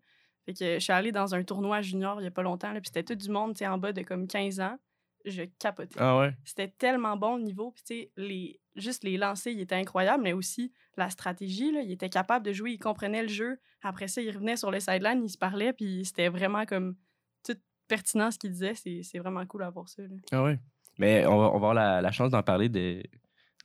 Fait 0.48 0.54
que 0.54 0.74
je 0.76 0.78
suis 0.78 0.92
allée 0.94 1.12
dans 1.12 1.34
un 1.34 1.44
tournoi 1.44 1.82
junior 1.82 2.18
il 2.22 2.24
y 2.24 2.26
a 2.26 2.30
pas 2.30 2.42
longtemps, 2.42 2.72
là, 2.72 2.80
puis 2.80 2.86
c'était 2.92 3.02
tout 3.02 3.14
du 3.14 3.30
monde 3.30 3.54
tu 3.54 3.66
en 3.66 3.76
bas 3.76 3.92
de 3.92 4.00
comme 4.00 4.26
15 4.26 4.60
ans. 4.60 4.78
Je 5.26 5.42
capotais. 5.58 5.98
Ah 5.98 6.18
ouais? 6.18 6.34
C'était 6.42 6.68
tellement 6.68 7.18
bon 7.18 7.36
le 7.36 7.42
niveau. 7.42 7.70
Puis, 7.72 7.82
tu 7.84 7.94
sais, 7.94 8.12
les, 8.16 8.58
juste 8.74 9.04
les 9.04 9.18
lancers, 9.18 9.52
il 9.52 9.60
était 9.60 9.74
incroyable, 9.74 10.22
mais 10.22 10.32
aussi 10.32 10.72
la 10.96 11.10
stratégie. 11.10 11.70
Là, 11.70 11.82
il 11.82 11.92
était 11.92 12.08
capable 12.08 12.46
de 12.46 12.54
jouer, 12.54 12.70
il 12.72 12.78
comprenait 12.78 13.20
le 13.20 13.28
jeu. 13.28 13.58
Après 13.82 14.08
ça, 14.08 14.22
il 14.22 14.30
revenait 14.30 14.56
sur 14.56 14.70
le 14.70 14.80
sideline, 14.80 15.22
il 15.22 15.28
se 15.28 15.36
parlait, 15.36 15.74
puis 15.74 16.06
c'était 16.06 16.30
vraiment 16.30 16.64
comme 16.64 16.96
tout 17.44 17.58
pertinent 17.86 18.30
ce 18.30 18.38
qu'il 18.38 18.52
disait. 18.52 18.74
C'est 18.74 19.02
c'est 19.02 19.18
vraiment 19.18 19.44
cool 19.44 19.64
à 19.64 19.68
voir 19.70 19.86
ça. 19.86 20.00
là. 20.00 20.16
Ah 20.32 20.44
ouais? 20.44 20.58
Mais 20.98 21.26
on 21.26 21.36
va, 21.36 21.48
on 21.48 21.50
va 21.50 21.56
avoir 21.56 21.74
la, 21.74 22.00
la 22.00 22.10
chance 22.10 22.30
d'en 22.30 22.42
parler 22.42 22.70
de, 22.70 23.02
de 23.02 23.02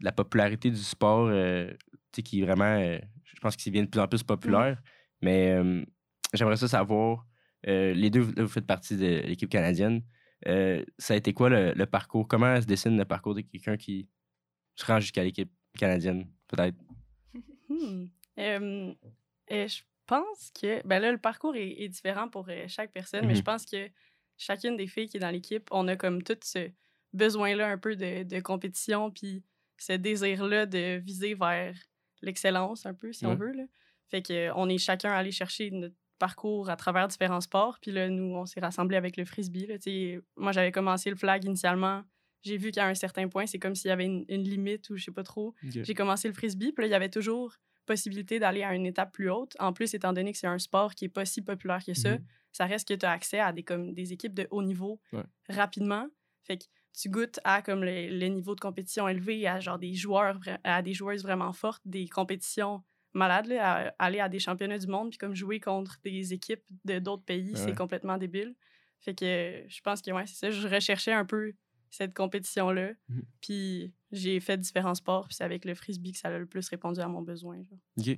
la 0.02 0.12
popularité 0.12 0.70
du 0.70 0.84
sport, 0.84 1.28
euh, 1.30 1.72
tu 2.12 2.18
sais, 2.18 2.24
qui 2.24 2.42
est 2.42 2.46
vraiment, 2.46 2.66
euh, 2.66 3.00
je 3.24 3.40
pense 3.40 3.56
qu'il 3.56 3.72
devient 3.72 3.86
de 3.86 3.90
plus 3.90 4.02
en 4.02 4.08
plus 4.10 4.24
populaire. 4.24 4.82
Mais 5.22 5.52
euh, 5.52 5.86
j'aimerais 6.34 6.58
ça 6.58 6.68
savoir, 6.68 7.26
euh, 7.68 7.94
les 7.94 8.10
deux, 8.10 8.22
vous 8.22 8.48
faites 8.48 8.66
partie 8.68 8.98
de 8.98 9.22
l'équipe 9.26 9.50
canadienne. 9.50 10.02
Euh, 10.48 10.84
ça 10.98 11.14
a 11.14 11.18
été 11.18 11.34
quoi 11.34 11.50
le, 11.50 11.72
le 11.74 11.86
parcours? 11.86 12.28
Comment 12.28 12.60
se 12.60 12.66
dessine 12.66 12.98
le 12.98 13.06
parcours 13.06 13.34
de 13.36 13.42
quelqu'un 13.42 13.78
qui 13.78 14.10
se 14.76 14.86
rend 14.86 15.00
jusqu'à 15.00 15.24
l'équipe 15.24 15.52
canadienne, 15.78 16.28
peut-être? 16.48 16.78
Hmm. 17.70 18.06
Euh, 18.40 18.94
je 19.50 19.82
pense 20.06 20.52
que 20.60 20.86
ben 20.86 21.00
là, 21.00 21.12
le 21.12 21.18
parcours 21.18 21.56
est, 21.56 21.82
est 21.82 21.88
différent 21.90 22.28
pour 22.30 22.48
chaque 22.68 22.92
personne, 22.92 23.26
mais 23.26 23.34
je 23.36 23.40
Mhm. 23.40 23.46
pense 23.46 23.66
que 23.66 23.90
chacune 24.38 24.76
des 24.78 24.86
filles 24.86 25.08
qui 25.08 25.18
est 25.18 25.22
dans 25.22 25.32
l'équipe, 25.32 25.68
on 25.72 25.88
a 25.88 25.96
comme 25.96 26.22
tout 26.24 26.38
ce 26.44 26.70
besoin-là 27.14 27.68
un 27.70 27.78
peu 27.78 27.96
de, 27.96 28.24
de 28.24 28.40
compétition, 28.42 29.10
puis 29.12 29.44
ce 29.78 29.94
désir-là 29.94 30.66
de 30.66 30.98
viser 30.98 31.34
vers 31.36 31.74
l'excellence 32.22 32.86
un 32.86 32.94
peu, 32.94 33.12
si 33.14 33.26
on 33.26 33.36
veut. 33.36 33.54
Là. 33.54 33.64
Fait 34.10 34.22
que 34.22 34.34
euh, 34.34 34.54
on 34.56 34.70
est 34.70 34.78
chacun 34.78 35.12
allé 35.14 35.32
chercher 35.32 35.72
notre 35.72 35.96
parcours 36.28 36.70
à 36.70 36.76
travers 36.78 37.08
différents 37.08 37.42
sports, 37.50 37.76
puis 37.82 37.92
là, 37.92 38.08
nous, 38.10 38.34
on 38.42 38.46
s'est 38.46 38.62
rassemblés 38.62 38.98
avec 38.98 39.18
le 39.18 39.26
frisbee. 39.26 39.66
Là, 39.68 39.76
moi, 40.38 40.52
j'avais 40.54 40.72
commencé 40.72 41.10
le 41.10 41.16
flag 41.18 41.44
initialement. 41.44 42.04
J'ai 42.44 42.58
vu 42.58 42.72
qu'à 42.72 42.88
un 42.88 42.94
certain 42.94 43.28
point, 43.28 43.46
c'est 43.46 43.60
comme 43.60 43.76
s'il 43.76 43.90
y 43.90 43.92
avait 43.92 44.06
une, 44.06 44.24
une 44.30 44.44
limite 44.44 44.90
ou 44.90 44.96
je 44.98 45.04
sais 45.06 45.12
pas 45.12 45.24
trop. 45.24 45.54
J'ai 45.88 45.94
commencé 45.94 46.28
le 46.30 46.34
frisbee, 46.34 46.72
puis 46.72 46.84
là, 46.84 46.88
il 46.88 46.92
y 46.92 46.96
avait 47.02 47.10
toujours 47.20 47.50
possibilité 47.86 48.40
d'aller 48.40 48.64
à 48.64 48.74
une 48.74 48.86
étape 48.86 49.12
plus 49.12 49.30
haute. 49.30 49.54
En 49.60 49.74
plus, 49.74 49.94
étant 49.94 50.14
donné 50.14 50.32
que 50.32 50.38
c'est 50.38 50.48
un 50.48 50.60
sport 50.60 50.96
qui 50.96 51.06
est 51.06 51.10
pas 51.18 51.26
si 51.26 51.42
populaire 51.42 51.84
que 51.86 51.94
ça, 51.94 52.12
Mhm. 52.14 52.24
ça 52.54 52.66
reste 52.66 52.88
que 52.88 52.94
tu 52.94 53.06
as 53.06 53.12
accès 53.12 53.40
à 53.40 53.52
des, 53.52 53.64
comme, 53.64 53.94
des 53.94 54.14
équipes 54.14 54.34
de 54.34 54.48
haut 54.52 54.64
niveau 54.64 55.02
Ouais. 55.12 55.24
rapidement. 55.50 56.08
Fait 56.44 56.58
que 56.58 56.64
tu 56.98 57.10
goûtes 57.10 57.40
à 57.44 57.62
comme 57.62 57.84
le, 57.84 58.08
le 58.24 58.28
niveau 58.28 58.56
de 58.56 58.62
compétition 58.62 59.08
élevé, 59.10 59.48
à 59.48 59.60
genre 59.60 59.80
des 59.80 59.94
joueurs, 59.96 60.40
à 60.64 60.82
des 60.82 60.94
joueuses 60.94 61.24
vraiment 61.24 61.52
fortes, 61.54 61.82
des 61.86 62.08
compétitions 62.08 62.84
malades, 63.14 63.48
là, 63.48 63.90
à 63.98 64.06
aller 64.06 64.20
à 64.20 64.30
des 64.30 64.40
championnats 64.40 64.78
du 64.78 64.88
monde, 64.88 65.10
puis 65.10 65.18
comme 65.18 65.36
jouer 65.36 65.60
contre 65.60 66.00
des 66.04 66.34
équipes 66.34 66.64
de 66.86 67.00
d'autres 67.00 67.24
pays, 67.24 67.52
Ouais. 67.54 67.58
c'est 67.60 67.76
complètement 67.76 68.18
débile. 68.18 68.56
Fait 69.00 69.14
que 69.14 69.26
euh, 69.26 69.64
je 69.68 69.82
pense 69.82 70.02
que 70.02 70.12
ouais, 70.12 70.26
c'est 70.26 70.36
ça. 70.36 70.50
Je 70.52 70.68
recherchais 70.68 71.12
un 71.14 71.26
peu 71.26 71.54
cette 71.90 72.14
compétition-là. 72.16 72.94
Mhm. 73.10 73.24
Puis 73.42 73.94
j'ai 74.12 74.40
fait 74.40 74.58
différents 74.58 74.96
sports, 74.96 75.28
puis 75.28 75.36
c'est 75.36 75.44
avec 75.44 75.66
le 75.66 75.76
frisbee 75.76 76.12
que 76.14 76.18
ça 76.18 76.30
a 76.30 76.38
le 76.40 76.46
plus 76.48 76.68
répondu 76.70 77.00
à 77.02 77.08
mon 77.08 77.22
besoin. 77.22 77.58
genre. 77.64 77.80
OK. 78.00 78.18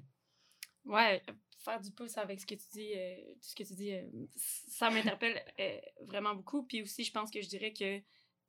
Ouais, 0.86 1.22
faire 1.58 1.82
du 1.82 1.92
pouce 1.92 2.18
avec 2.18 2.40
ce 2.40 2.46
que 2.46 2.54
tu 2.56 2.66
dis, 2.72 2.92
euh, 2.96 3.16
tout 3.42 3.50
ce 3.50 3.56
que 3.56 3.64
tu 3.64 3.74
dis, 3.74 3.92
euh, 3.94 4.04
ça 4.36 4.90
m'interpelle 4.92 5.42
euh, 5.60 5.80
vraiment 6.04 6.36
beaucoup. 6.36 6.64
Puis 6.64 6.84
aussi, 6.84 7.04
je 7.04 7.12
pense 7.12 7.32
que 7.32 7.42
je 7.42 7.48
dirais 7.50 7.74
que 7.74 8.00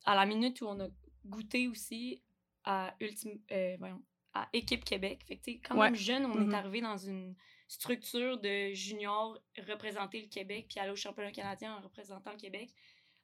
à 0.04 0.14
la 0.14 0.26
minute 0.26 0.60
où 0.60 0.66
on 0.66 0.78
a 0.80 0.88
goûté 1.24 1.66
aussi 1.68 2.22
à 2.64 2.94
Ultime, 3.00 3.40
euh, 3.50 3.76
voyons, 3.78 4.02
à 4.42 4.48
Équipe 4.52 4.84
Québec, 4.84 5.22
fait 5.26 5.36
que 5.36 5.50
quand 5.66 5.76
Ouais. 5.76 5.86
même 5.86 5.94
jeune, 5.94 6.26
on 6.26 6.50
est 6.50 6.54
arrivé 6.54 6.80
dans 6.80 6.96
une 6.96 7.34
structure 7.68 8.38
de 8.38 8.72
junior 8.74 9.38
représenter 9.66 10.20
le 10.22 10.28
Québec, 10.28 10.66
puis 10.68 10.78
aller 10.78 10.92
au 10.92 10.96
championnat 10.96 11.32
canadien 11.32 11.76
en 11.76 11.80
représentant 11.80 12.32
le 12.32 12.38
Québec, 12.38 12.70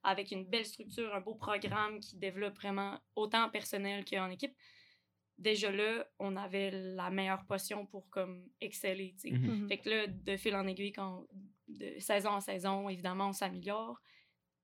avec 0.02 0.31
une 0.33 0.45
belle 0.45 0.66
structure, 0.66 1.14
un 1.14 1.21
beau 1.21 1.35
programme 1.35 2.00
qui 2.00 2.16
développe 2.16 2.54
vraiment 2.57 2.99
autant 3.14 3.45
en 3.45 3.50
personnel 3.50 4.04
qu'en 4.04 4.31
équipe. 4.31 4.54
Déjà 5.38 5.71
là, 5.71 6.07
on 6.19 6.37
avait 6.37 6.71
la 6.71 7.11
meilleure 7.11 7.45
potion 7.47 7.87
pour 7.87 8.09
comme 8.11 8.45
exceller. 8.61 9.14
Mhm. 9.25 9.61
Mhm. 9.62 9.69
Fait 9.69 9.78
que 9.78 9.88
là, 9.90 10.07
de 10.07 10.37
fil 10.37 10.54
en 10.54 10.66
aiguille, 10.66 10.92
quand, 10.92 11.26
de 11.69 11.99
saison 11.99 12.31
en 12.31 12.40
saison, 12.40 12.88
évidemment, 12.88 13.28
on 13.28 13.33
s'améliore. 13.33 14.00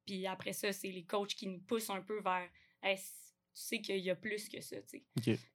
Puis 0.07 0.27
après 0.27 0.53
ça, 0.53 0.73
c'est 0.73 0.91
les 0.91 1.05
coachs 1.05 1.35
qui 1.35 1.47
nous 1.47 1.61
poussent 1.61 1.91
un 1.91 2.03
peu 2.03 2.21
vers 2.21 2.49
Hey, 2.83 2.97
tu 3.59 3.65
sais 3.65 3.81
qu'il 3.81 3.99
y 3.99 4.11
a 4.11 4.15
plus 4.15 4.49
que 4.49 4.61
ça, 4.61 4.77
tu 4.83 4.89
sais. 4.99 5.05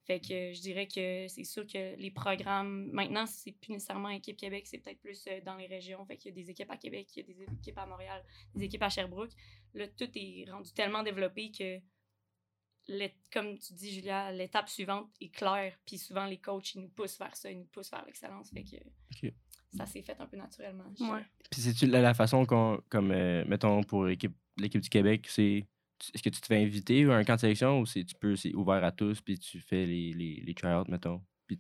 Fait 0.06 0.20
que 0.20 0.52
je 0.54 0.60
dirais 0.60 0.88
que 0.88 1.28
c'est 1.30 1.46
sûr 1.46 1.66
que 1.66 1.96
les 1.96 2.12
programmes, 2.12 2.90
maintenant, 2.92 3.26
c'est 3.26 3.54
plus 3.54 3.72
nécessairement 3.72 4.10
équipe 4.10 4.36
Québec, 4.36 4.68
c'est 4.68 4.80
peut-être 4.80 5.00
plus 5.00 5.24
euh, 5.28 5.40
dans 5.46 5.56
les 5.56 5.68
régions. 5.68 6.06
Fait 6.06 6.18
qu'il 6.18 6.36
y 6.36 6.40
a 6.40 6.44
des 6.44 6.50
équipes 6.52 6.72
à 6.72 6.76
Québec, 6.76 7.08
il 7.16 7.20
y 7.20 7.24
a 7.24 7.34
des 7.34 7.44
équipes 7.44 7.78
à 7.78 7.86
Montréal, 7.86 8.22
des 8.56 8.66
équipes 8.66 8.84
à 8.84 8.90
Sherbrooke. 8.90 9.32
Là, 9.74 9.88
tout 9.88 10.10
est 10.16 10.46
rendu 10.52 10.70
tellement 10.74 11.02
développé 11.02 11.50
que, 11.52 11.80
comme 13.32 13.58
tu 13.58 13.74
dis, 13.74 13.94
Julia, 13.94 14.34
l'étape 14.34 14.68
suivante 14.68 15.10
est 15.22 15.30
claire. 15.30 15.80
Puis 15.86 15.98
souvent, 15.98 16.26
les 16.26 16.40
coachs, 16.40 16.76
ils 16.76 16.82
nous 16.82 16.90
poussent 16.90 17.18
vers 17.18 17.36
ça, 17.38 17.50
ils 17.50 17.60
nous 17.60 17.66
poussent 17.68 17.92
vers 17.92 18.06
l'excellence. 18.06 18.52
Fait 18.52 18.64
que 18.64 18.76
ça 19.78 19.86
s'est 19.86 20.02
fait 20.02 20.20
un 20.20 20.28
peu 20.28 20.36
naturellement. 20.36 20.92
Ouais. 21.00 21.22
Puis 21.50 21.62
c'est-tu 21.62 21.88
la, 21.88 22.02
la 22.02 22.14
façon 22.14 22.46
qu'on, 22.46 22.82
comme, 22.90 23.12
euh, 23.12 23.46
mettons, 23.48 23.82
pour 23.84 24.04
l'équipe, 24.04 24.36
l'équipe 24.58 24.82
du 24.82 24.90
Québec, 24.90 25.26
c'est. 25.30 25.66
Est-ce 26.14 26.24
que 26.24 26.30
tu 26.30 26.42
te 26.42 26.46
fais 26.48 26.58
inviter 26.62 27.04
à 27.06 27.14
un 27.16 27.24
camp 27.24 27.36
de 27.36 27.40
sélection 27.42 27.80
ou 27.80 27.86
c'est, 27.86 28.04
tu 28.04 28.16
peux, 28.16 28.36
c'est 28.36 28.54
ouvert 28.54 28.84
à 28.84 28.92
tous 28.92 29.22
puis 29.22 29.38
tu 29.40 29.60
fais 29.60 29.86
les, 29.86 30.14
les, 30.14 30.42
les 30.46 30.54
try-outs, 30.54 30.88
mettons? 30.90 31.22
Puis 31.48 31.58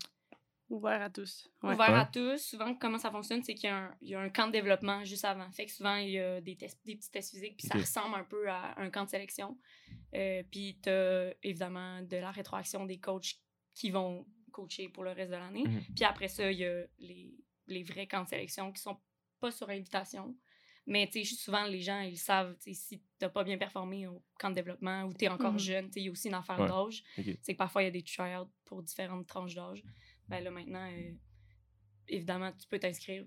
Ouvert 0.70 1.02
à 1.04 1.10
tous. 1.10 1.48
Ouais. 1.62 1.76
Ouvert 1.76 1.90
Ouais. 1.90 2.00
à 2.00 2.06
tous. 2.06 2.38
Souvent, 2.42 2.74
comment 2.74 2.98
ça 2.98 3.12
fonctionne, 3.12 3.44
c'est 3.44 3.54
qu'il 3.54 3.70
y 3.70 3.72
a, 3.72 3.78
un, 3.78 3.96
il 4.02 4.10
y 4.10 4.16
a 4.16 4.20
un 4.22 4.30
camp 4.30 4.48
de 4.48 4.54
développement 4.54 5.04
juste 5.04 5.24
avant. 5.26 5.52
Fait 5.52 5.66
que 5.68 5.72
souvent, 5.72 5.98
il 5.98 6.12
y 6.12 6.20
a 6.20 6.42
des, 6.42 6.56
tests, 6.56 6.80
des 6.86 6.96
petits 6.96 7.12
tests 7.12 7.32
physiques, 7.32 7.58
puis 7.58 7.68
ça 7.68 7.76
ressemble 7.76 8.16
un 8.16 8.24
peu 8.24 8.50
à 8.50 8.80
un 8.80 8.90
camp 8.90 9.04
de 9.04 9.10
sélection. 9.10 9.56
Euh, 10.16 10.42
puis 10.50 10.80
tu 10.82 10.90
as 10.90 11.34
évidemment 11.44 12.02
de 12.02 12.18
la 12.18 12.32
rétroaction 12.32 12.86
des 12.86 12.98
coachs 13.00 13.36
qui 13.76 13.92
vont 13.92 14.26
coacher 14.52 14.90
pour 14.90 15.04
le 15.04 15.12
reste 15.12 15.32
de 15.32 15.36
l'année. 15.36 15.64
Mhm. 15.68 15.82
Puis 15.96 16.06
après 16.06 16.28
ça, 16.28 16.52
il 16.52 16.58
y 16.58 16.66
a 16.66 16.86
les, 16.98 17.36
les 17.68 17.84
vrais 17.84 18.08
camps 18.08 18.24
de 18.24 18.30
sélection 18.30 18.72
qui 18.72 18.82
sont 18.82 18.98
pas 19.40 19.52
sur 19.52 19.70
invitation. 19.70 20.36
Mais 20.86 21.08
tu 21.10 21.24
sais, 21.24 21.36
souvent, 21.36 21.64
les 21.66 21.80
gens, 21.80 22.02
ils 22.02 22.18
savent, 22.18 22.56
si 22.60 23.02
t'as 23.18 23.30
pas 23.30 23.44
bien 23.46 23.58
performé 23.58 24.06
au 24.08 24.22
camp 24.38 24.50
de 24.50 24.56
développement 24.56 25.04
ou 25.06 25.14
t'es 25.14 25.30
encore 25.30 25.54
Mhm. 25.54 25.60
jeune, 25.60 25.90
tu 25.90 26.00
il 26.00 26.06
y 26.06 26.08
a 26.10 26.12
aussi 26.12 26.28
une 26.28 26.34
affaire 26.34 26.60
Ouais. 26.60 26.68
d'âge. 26.68 27.04
C'est 27.42 27.54
que 27.54 27.58
parfois, 27.58 27.84
il 27.84 27.86
y 27.86 27.88
a 27.88 27.92
des 27.92 28.04
tryouts 28.04 28.50
pour 28.66 28.84
différentes 28.84 29.26
tranches 29.28 29.56
d'âge. 29.56 29.82
Ben 30.28 30.44
là, 30.44 30.52
maintenant, 30.52 30.86
euh, 30.92 31.12
évidemment, 32.10 32.52
tu 32.52 32.68
peux 32.68 32.80
t'inscrire. 32.80 33.26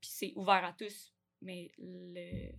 Puis 0.00 0.10
c'est 0.12 0.32
ouvert 0.34 0.64
à 0.64 0.72
tous, 0.72 1.12
mais 1.40 1.70
le... 1.78 2.50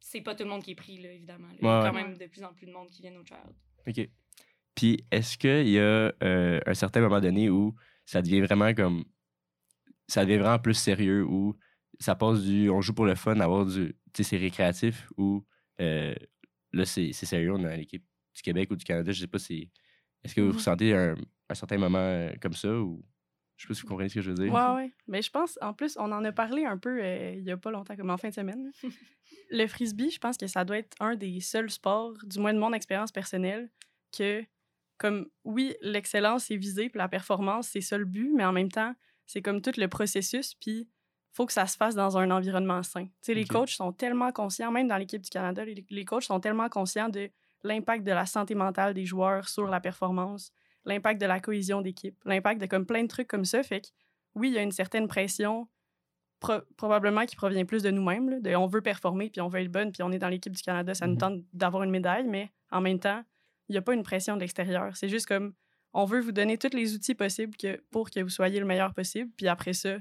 c'est 0.00 0.20
pas 0.20 0.34
tout 0.34 0.44
le 0.44 0.50
monde 0.50 0.62
qui 0.62 0.72
est 0.72 0.76
pris, 0.76 0.98
là, 0.98 1.10
évidemment. 1.12 1.48
là. 1.48 1.54
Il 1.58 1.64
y 1.64 1.68
a 1.68 1.88
quand 1.90 1.94
ouais. 1.96 2.02
même 2.04 2.18
de 2.18 2.26
plus 2.26 2.44
en 2.44 2.52
plus 2.52 2.66
de 2.66 2.72
monde 2.72 2.90
qui 2.90 3.00
viennent 3.02 3.16
au 3.16 3.22
tryout. 3.24 3.54
OK. 3.86 4.08
Puis 4.74 5.06
est-ce 5.10 5.38
qu'il 5.38 5.68
y 5.68 5.78
a 5.78 6.12
euh, 6.22 6.60
un 6.66 6.74
certain 6.74 7.00
moment 7.00 7.20
donné 7.20 7.48
où 7.48 7.74
ça 8.04 8.20
devient 8.20 8.42
vraiment 8.42 8.74
comme. 8.74 9.04
Ça 10.06 10.24
devient 10.24 10.36
vraiment 10.38 10.58
plus 10.58 10.74
sérieux, 10.74 11.24
où 11.24 11.56
ça 11.98 12.14
passe 12.14 12.42
du. 12.42 12.70
On 12.70 12.80
joue 12.80 12.94
pour 12.94 13.06
le 13.06 13.14
fun, 13.14 13.38
avoir 13.40 13.64
du. 13.66 13.94
Tu 14.12 14.22
sais, 14.22 14.30
c'est 14.30 14.36
récréatif, 14.38 15.08
ou 15.16 15.44
euh, 15.80 16.14
là, 16.72 16.84
c'est 16.84 17.12
sérieux, 17.12 17.52
on 17.52 17.64
a 17.64 17.76
l'équipe 17.76 18.04
du 18.34 18.42
Québec 18.42 18.70
ou 18.70 18.76
du 18.76 18.84
Canada, 18.84 19.12
je 19.12 19.20
sais 19.20 19.26
pas, 19.26 19.38
c'est. 19.38 19.68
Est-ce 20.24 20.34
que 20.34 20.40
vous 20.40 20.48
Mhm. 20.48 20.56
ressentez 20.56 20.94
un, 20.94 21.14
un 21.48 21.54
certain 21.54 21.78
moment 21.78 21.98
euh, 21.98 22.30
comme 22.40 22.54
ça, 22.54 22.72
ou. 22.78 23.02
Je 23.56 23.62
sais 23.62 23.68
pas 23.68 23.74
si 23.74 23.80
vous 23.82 23.88
comprenez 23.88 24.08
ce 24.10 24.14
que 24.16 24.20
je 24.20 24.30
veux 24.30 24.36
dire? 24.36 24.52
Ouais, 24.52 24.74
ouais. 24.74 24.92
Mais 25.08 25.22
je 25.22 25.30
pense, 25.30 25.58
en 25.62 25.72
plus, 25.72 25.96
on 25.98 26.12
en 26.12 26.22
a 26.24 26.32
parlé 26.32 26.66
un 26.66 26.76
peu 26.76 27.02
euh, 27.02 27.34
il 27.38 27.44
y 27.44 27.50
a 27.50 27.56
pas 27.56 27.70
longtemps, 27.70 27.96
comme 27.96 28.10
en 28.10 28.18
fin 28.18 28.28
de 28.28 28.34
semaine. 28.34 28.70
le 29.50 29.66
frisbee, 29.66 30.10
je 30.10 30.18
pense 30.18 30.36
que 30.36 30.46
ça 30.46 30.64
doit 30.64 30.76
être 30.78 30.94
un 31.00 31.14
des 31.16 31.40
seuls 31.40 31.70
sports, 31.70 32.12
du 32.24 32.38
moins 32.38 32.52
de 32.52 32.58
mon 32.58 32.72
expérience 32.74 33.12
personnelle, 33.12 33.70
que, 34.16 34.44
comme, 34.98 35.28
oui, 35.44 35.74
l'excellence 35.80 36.50
est 36.50 36.56
visée, 36.56 36.90
puis 36.90 36.98
la 36.98 37.08
performance, 37.08 37.68
c'est 37.68 37.80
ça 37.80 37.96
le 37.96 38.04
but, 38.04 38.30
mais 38.34 38.44
en 38.44 38.52
même 38.52 38.70
temps, 38.70 38.94
c'est 39.24 39.40
comme 39.40 39.62
tout 39.62 39.72
le 39.78 39.88
processus, 39.88 40.54
puis 40.54 40.88
faut 41.36 41.46
que 41.46 41.52
ça 41.52 41.66
se 41.66 41.76
fasse 41.76 41.94
dans 41.94 42.16
un 42.18 42.30
environnement 42.30 42.82
sain. 42.82 43.06
Sais, 43.20 43.34
les 43.34 43.44
coachs 43.44 43.68
sont 43.70 43.92
tellement 43.92 44.32
conscients, 44.32 44.72
même 44.72 44.88
dans 44.88 44.96
l'équipe 44.96 45.20
du 45.22 45.28
Canada, 45.30 45.64
les, 45.64 45.84
les 45.90 46.04
coachs 46.04 46.22
sont 46.24 46.40
tellement 46.40 46.68
conscients 46.68 47.08
de 47.10 47.28
l'impact 47.62 48.04
de 48.04 48.12
la 48.12 48.24
santé 48.26 48.54
mentale 48.54 48.94
des 48.94 49.04
joueurs 49.04 49.48
sur 49.48 49.66
la 49.66 49.80
performance, 49.80 50.52
l'impact 50.84 51.20
de 51.20 51.26
la 51.26 51.40
cohésion 51.40 51.82
d'équipe, 51.82 52.16
l'impact 52.24 52.60
de 52.60 52.66
comme 52.66 52.86
plein 52.86 53.02
de 53.02 53.08
trucs 53.08 53.28
comme 53.28 53.44
ça. 53.44 53.62
Fait 53.62 53.80
que 53.82 53.88
oui, 54.34 54.48
il 54.48 54.54
y 54.54 54.58
a 54.58 54.62
une 54.62 54.72
certaine 54.72 55.08
pression, 55.08 55.68
pro- 56.40 56.60
probablement 56.76 57.26
qui 57.26 57.36
provient 57.36 57.64
plus 57.64 57.82
de 57.82 57.90
nous-mêmes. 57.90 58.40
de 58.40 58.54
on 58.54 58.66
veut 58.66 58.80
performer, 58.82 59.30
puis 59.30 59.40
on 59.40 59.48
veut 59.48 59.60
être 59.60 59.70
bonne, 59.72 59.92
puis 59.92 60.02
on 60.02 60.12
est 60.12 60.18
dans 60.18 60.28
l'équipe 60.28 60.52
du 60.54 60.62
Canada, 60.62 60.94
ça 60.94 61.06
nous 61.06 61.14
Mhm. 61.14 61.18
tente 61.18 61.40
d'avoir 61.52 61.82
une 61.82 61.90
médaille, 61.90 62.24
mais 62.26 62.50
en 62.70 62.80
même 62.80 62.98
temps, 62.98 63.22
il 63.68 63.72
n'y 63.72 63.78
a 63.78 63.82
pas 63.82 63.94
une 63.94 64.02
pression 64.04 64.36
de 64.36 64.40
l'extérieur. 64.40 64.96
C'est 64.96 65.08
juste 65.08 65.26
comme 65.26 65.52
on 65.92 66.04
veut 66.04 66.20
vous 66.20 66.32
donner 66.32 66.56
tous 66.58 66.74
les 66.74 66.94
outils 66.94 67.14
possibles 67.14 67.56
que, 67.56 67.82
pour 67.90 68.10
que 68.10 68.20
vous 68.20 68.28
soyez 68.28 68.60
le 68.60 68.66
meilleur 68.66 68.94
possible, 68.94 69.30
puis 69.36 69.48
après 69.48 69.72
ça, 69.72 69.96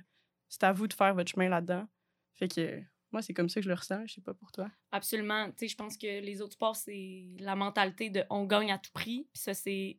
c'est 0.50 0.64
à 0.64 0.72
vous 0.74 0.88
de 0.88 0.94
faire 0.94 1.14
votre 1.16 1.32
chemin 1.32 1.50
là-dedans. 1.50 1.88
Fait 2.34 2.48
que 2.48 2.82
moi, 3.12 3.22
c'est 3.22 3.34
comme 3.34 3.50
ça 3.50 3.60
que 3.62 3.64
je 3.64 3.70
le 3.70 3.75
ressens, 3.75 4.06
je 4.08 4.16
sais 4.16 4.22
pas 4.22 4.34
pour 4.34 4.52
toi. 4.52 4.70
Absolument. 4.92 5.48
Tu 5.52 5.54
sais, 5.60 5.68
je 5.70 5.75
pense 5.78 5.98
que 5.98 6.06
les 6.22 6.42
autres 6.42 6.54
sports, 6.54 6.75
c'est 6.75 7.28
la 7.40 7.56
mentalité 7.56 8.10
de 8.10 8.24
on 8.30 8.46
gagne 8.46 8.72
à 8.72 8.78
tout 8.78 8.92
prix. 8.94 9.28
Puis 9.34 9.42
ça, 9.42 9.54
c'est. 9.54 9.98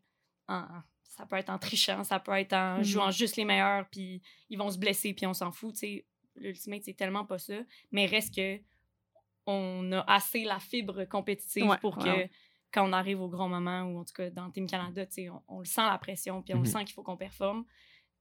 en- 0.48 0.66
Ça 1.08 1.24
peut 1.24 1.36
être 1.36 1.48
en 1.48 1.58
trichant, 1.58 2.04
ça 2.04 2.20
peut 2.20 2.32
être 2.32 2.52
en 2.52 2.78
Mhm. 2.78 2.84
jouant 2.84 3.10
juste 3.10 3.36
les 3.36 3.46
meilleurs, 3.46 3.88
puis 3.88 4.20
ils 4.50 4.58
vont 4.58 4.68
se 4.70 4.76
blesser, 4.78 5.14
puis 5.14 5.24
on 5.26 5.32
s'en 5.32 5.50
fout. 5.50 5.72
Tu 5.72 5.78
sais, 5.78 6.06
l'ultimate, 6.34 6.82
c'est 6.84 6.92
tellement 6.92 7.24
pas 7.24 7.38
ça. 7.38 7.54
Mais 7.90 8.04
reste 8.04 8.34
que 8.34 8.60
on 9.46 9.92
a 9.92 10.00
assez 10.12 10.44
la 10.44 10.58
fibre 10.58 11.04
compétitive 11.04 11.64
Ouais, 11.68 11.78
pour 11.78 11.96
que 11.96 12.04
ouais, 12.04 12.30
quand 12.72 12.86
on 12.88 12.92
arrive 12.92 13.20
au 13.22 13.28
grand 13.28 13.48
moment, 13.48 13.82
ou 13.84 13.98
en 14.00 14.04
tout 14.04 14.12
cas 14.14 14.28
dans 14.30 14.50
Team 14.50 14.66
Canada, 14.66 15.06
tu 15.06 15.12
sais, 15.12 15.28
on, 15.30 15.42
on 15.48 15.58
le 15.60 15.64
sent 15.64 15.82
la 15.82 15.96
pression, 15.98 16.42
puis 16.42 16.52
on 16.54 16.58
le 16.58 16.62
Mhm. 16.64 16.66
sent 16.72 16.84
qu'il 16.84 16.94
faut 16.94 17.02
qu'on 17.02 17.16
performe. 17.16 17.64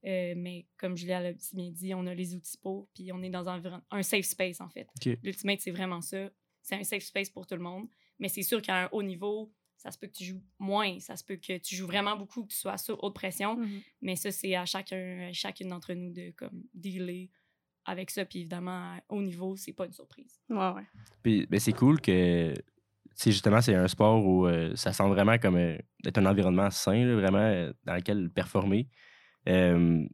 Euh, 0.06 0.34
mais 0.38 0.68
comme 0.78 0.96
Julia 0.96 1.20
l'a 1.20 1.34
si 1.38 1.56
bien 1.56 1.72
dit, 1.72 1.94
on 1.96 2.06
a 2.06 2.14
les 2.14 2.36
outils 2.36 2.58
pour, 2.58 2.88
puis 2.94 3.12
on 3.12 3.22
est 3.24 3.30
dans 3.30 3.48
un, 3.50 3.58
environ- 3.58 3.82
un 3.90 4.04
safe 4.04 4.26
space, 4.26 4.62
en 4.62 4.70
fait. 4.70 4.88
Ok. 4.98 5.18
L'ultimate, 5.24 5.62
c'est 5.62 5.72
vraiment 5.72 6.02
ça. 6.02 6.30
C'est 6.62 6.76
un 6.76 6.84
safe 6.84 7.04
space 7.04 7.30
pour 7.30 7.48
tout 7.48 7.56
le 7.56 7.62
monde. 7.62 7.88
Mais 8.20 8.30
c'est 8.30 8.44
sûr 8.44 8.62
qu'à 8.62 8.86
un 8.86 8.90
haut 8.92 9.04
niveau, 9.04 9.52
ça 9.78 9.92
se 9.92 9.98
peut 9.98 10.08
que 10.08 10.14
tu 10.14 10.24
joues 10.24 10.42
moins, 10.60 11.00
ça 11.00 11.16
se 11.16 11.24
peut 11.24 11.36
que 11.36 11.58
tu 11.58 11.76
joues 11.76 11.88
vraiment 11.88 12.16
beaucoup, 12.16 12.44
que 12.44 12.52
tu 12.52 12.58
sois 12.58 12.78
sous 12.78 12.94
haute 12.94 13.14
pression. 13.16 13.60
Mais 14.02 14.16
ça, 14.16 14.32
c'est 14.32 14.56
à 14.56 14.66
chacun, 14.66 15.28
à 15.30 15.34
chacune 15.34 15.70
d'entre 15.70 15.94
nous 15.94 16.12
de 16.14 16.32
comme 16.32 16.64
dealer 16.74 17.30
avec 17.86 18.10
ça. 18.12 18.26
Puis 18.26 18.40
évidemment, 18.40 18.94
à 18.96 19.04
haut 19.10 19.22
niveau, 19.22 19.56
c'est 19.56 19.74
pas 19.74 19.86
une 19.86 19.94
surprise. 19.94 20.40
Ouais, 20.50 20.70
ouais. 20.72 20.86
Puis 21.24 21.46
ben, 21.48 21.60
c'est 21.60 21.74
cool 21.74 22.00
que. 22.00 22.54
C'est 23.18 23.32
justement, 23.32 23.62
c'est 23.62 23.74
un 23.76 23.88
sport 23.88 24.26
où 24.26 24.46
euh, 24.46 24.76
ça 24.76 24.92
semble 24.92 25.14
vraiment 25.16 25.38
comme 25.38 25.56
euh, 25.56 25.78
être 26.06 26.18
un 26.18 26.26
environnement 26.26 26.70
sain, 26.70 27.06
là, 27.06 27.16
vraiment, 27.16 27.38
euh, 27.38 27.72
dans 27.86 27.96
lequel 27.96 28.30
performer. 28.30 28.90
Euh, 29.48 30.06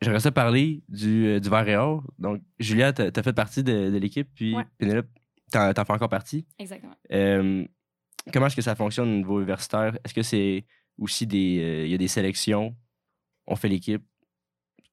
J'aimerais 0.00 0.20
ça 0.20 0.30
parler 0.30 0.84
du, 0.88 1.26
euh, 1.26 1.40
du 1.40 1.48
verre 1.48 1.68
et 1.68 1.76
or. 1.76 2.04
Donc, 2.18 2.40
Julia, 2.60 2.92
tu 2.92 3.02
as 3.02 3.22
fait 3.22 3.32
partie 3.32 3.64
de, 3.64 3.90
de 3.90 3.96
l'équipe, 3.98 4.28
puis 4.32 4.54
Ouais. 4.54 4.64
Pénélope, 4.78 5.08
t'en 5.50 5.72
t'en 5.74 5.84
fais 5.84 5.92
encore 5.92 6.08
partie. 6.08 6.46
Exactement. 6.58 6.94
Euh, 7.10 7.66
comment 8.32 8.46
est-ce 8.46 8.54
que 8.54 8.62
ça 8.62 8.76
fonctionne 8.76 9.08
au 9.08 9.16
niveau 9.16 9.38
universitaire? 9.38 9.98
Est-ce 10.04 10.14
que 10.14 10.22
c'est 10.22 10.64
aussi 10.98 11.26
des. 11.26 11.82
Il 11.84 11.90
y 11.90 11.94
a 11.94 11.98
des 11.98 12.06
sélections? 12.06 12.76
On 13.48 13.56
fait 13.56 13.68
l'équipe? 13.68 14.04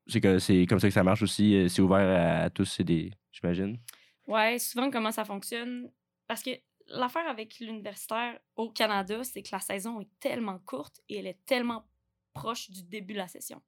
C'est 0.08 0.22
que 0.22 0.40
c'est 0.40 0.66
comme 0.66 0.80
ça 0.80 0.88
que 0.88 0.94
ça 0.94 1.04
marche 1.04 1.22
aussi. 1.22 1.68
C'est 1.70 1.82
ouvert 1.84 1.98
à, 2.00 2.44
à 2.46 2.50
tous, 2.50 2.66
c'est 2.66 2.84
des. 2.84 3.12
J'imagine. 3.32 3.78
Ouais, 4.28 4.58
souvent, 4.58 4.90
comment 4.90 5.12
ça 5.12 5.24
fonctionne? 5.24 5.92
Parce 6.26 6.42
que 6.42 6.50
l'affaire 6.88 7.28
avec 7.30 7.60
l'universitaire 7.60 8.40
au 8.56 8.72
Canada, 8.72 9.24
c'est 9.24 9.44
que 9.44 9.50
la 9.52 9.60
saison 9.60 10.02
est 10.02 10.10
tellement 10.20 10.58
courte 10.66 11.00
et 11.10 11.18
elle 11.20 11.28
est 11.28 11.46
tellement 11.46 11.86
proche 12.36 12.70
du 12.70 12.84
début 12.84 13.14
de 13.14 13.20
la 13.20 13.28
session. 13.28 13.62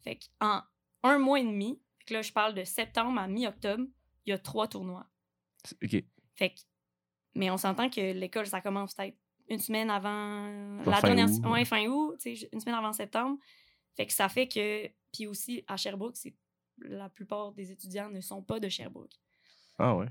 Fait 0.00 0.18
qu'en 0.40 0.62
un 1.02 1.18
mois 1.18 1.40
et 1.40 1.44
demi, 1.44 1.82
que 2.06 2.14
là, 2.14 2.22
je 2.22 2.32
parle 2.32 2.54
de 2.54 2.64
septembre 2.64 3.20
à 3.20 3.28
mi-octobre, 3.28 3.84
il 4.24 4.30
y 4.30 4.32
a 4.32 4.38
trois 4.38 4.68
tournois. 4.68 5.06
OK. 5.82 6.02
Fait 6.34 6.50
que, 6.50 6.60
mais 7.34 7.50
on 7.50 7.58
s'entend 7.58 7.90
que 7.90 8.12
l'école, 8.12 8.46
ça 8.46 8.60
commence 8.60 8.94
peut-être 8.94 9.16
une 9.48 9.58
semaine 9.58 9.90
avant 9.90 10.46
la 10.86 10.96
fin 10.96 11.14
dernière. 11.14 11.28
août. 11.28 11.46
Ouais, 11.46 11.64
fin 11.64 11.86
août, 11.86 12.18
une 12.24 12.60
semaine 12.60 12.74
avant 12.74 12.92
septembre. 12.92 13.38
Fait 13.96 14.06
que 14.06 14.12
ça 14.12 14.28
fait 14.28 14.48
que. 14.48 14.88
Puis 15.12 15.26
aussi, 15.26 15.62
à 15.66 15.76
Sherbrooke, 15.76 16.16
c'est 16.16 16.34
la 16.78 17.10
plupart 17.10 17.52
des 17.52 17.70
étudiants 17.70 18.08
ne 18.08 18.20
sont 18.20 18.42
pas 18.42 18.58
de 18.58 18.68
Sherbrooke. 18.68 19.12
Ah 19.78 19.94
ouais. 19.94 20.08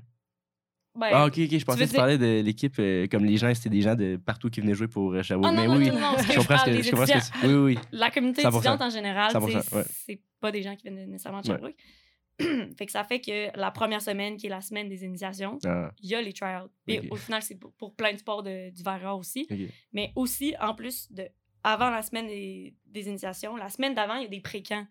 Ben, 0.94 1.08
Ah, 1.12 1.24
ok, 1.26 1.38
ok. 1.38 1.58
Je 1.58 1.64
pensais 1.64 1.84
que 1.86 1.90
tu 1.90 1.96
parlais 1.96 2.18
de 2.18 2.40
l'équipe 2.42 2.74
euh, 2.78 3.06
comme 3.10 3.24
les 3.24 3.36
gens, 3.38 3.52
c'était 3.54 3.70
des 3.70 3.80
gens 3.80 3.94
de 3.94 4.16
partout 4.16 4.50
qui 4.50 4.60
venaient 4.60 4.74
jouer 4.74 4.88
pour 4.88 5.12
euh. 5.14 5.22
Ah 5.30 5.52
mais 5.52 5.66
non, 5.66 5.76
oui, 5.76 5.88
non, 5.88 5.98
non, 5.98 6.14
je 6.18 6.32
je 6.32 6.38
comprends 6.38 6.58
ce 6.58 6.64
que, 6.66 6.82
je 6.82 6.90
comprends 6.90 7.06
ce 7.06 7.12
que 7.12 7.18
étudiants. 7.18 7.40
tu- 7.40 7.46
Oui, 7.46 7.74
oui. 7.74 7.78
La 7.92 8.10
communauté 8.10 8.42
100%. 8.42 8.48
étudiante 8.54 8.82
en 8.82 8.90
général, 8.90 9.32
tu 9.32 9.40
sais, 9.52 9.58
100%, 9.58 9.76
ouais. 9.76 9.84
c'est 10.06 10.20
pas 10.40 10.52
des 10.52 10.62
gens 10.62 10.76
qui 10.76 10.82
viennent 10.82 11.10
nécessairement 11.10 11.40
de 11.40 11.48
Ouais. 11.48 11.54
Sherbrooke. 11.54 11.76
fait 12.76 12.86
que 12.86 12.92
ça 12.92 13.04
fait 13.04 13.20
que 13.20 13.56
la 13.58 13.70
première 13.70 14.02
semaine, 14.02 14.36
qui 14.36 14.46
est 14.46 14.50
la 14.50 14.60
semaine 14.60 14.88
des 14.88 15.04
initiations, 15.04 15.58
Ah, 15.64 15.90
il 16.02 16.10
y 16.10 16.14
a 16.14 16.20
les 16.20 16.32
tryouts. 16.32 16.68
Et 16.88 17.08
au 17.10 17.16
final, 17.16 17.42
c'est 17.42 17.54
pour, 17.58 17.72
pour 17.72 17.94
plein 17.94 18.12
de 18.12 18.18
sports 18.18 18.42
de, 18.42 18.70
du 18.70 18.82
Varroa 18.82 19.14
aussi. 19.14 19.46
Mais 19.92 20.12
aussi, 20.16 20.54
en 20.60 20.74
plus 20.74 21.10
de 21.12 21.26
avant 21.64 21.90
la 21.90 22.02
semaine 22.02 22.26
des, 22.26 22.74
des 22.86 23.06
initiations, 23.08 23.56
la 23.56 23.68
semaine 23.68 23.94
d'avant, 23.94 24.16
il 24.16 24.22
y 24.24 24.26
a 24.26 24.28
des 24.28 24.40
pré-camps. 24.40 24.86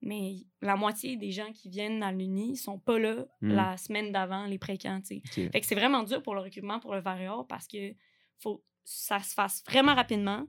Mais 0.00 0.36
la 0.62 0.76
moitié 0.76 1.16
des 1.16 1.32
gens 1.32 1.50
qui 1.52 1.68
viennent 1.68 2.02
à 2.02 2.12
l'Uni 2.12 2.56
sont 2.56 2.78
pas 2.78 2.98
là 2.98 3.26
Hmm. 3.40 3.50
la 3.52 3.76
semaine 3.76 4.12
d'avant, 4.12 4.46
les 4.46 4.58
pré-camps, 4.58 5.00
tu 5.00 5.20
sais. 5.20 5.44
ok. 5.46 5.52
Fait 5.52 5.60
que 5.60 5.66
c'est 5.66 5.74
vraiment 5.74 6.02
dur 6.04 6.22
pour 6.22 6.34
le 6.34 6.40
recrutement 6.40 6.78
pour 6.80 6.94
le 6.94 7.00
Varroa 7.00 7.46
parce 7.48 7.66
que 7.66 7.94
faut 8.38 8.64
ça 8.84 9.18
se 9.20 9.34
fasse 9.34 9.62
vraiment 9.66 9.94
rapidement. 9.94 10.46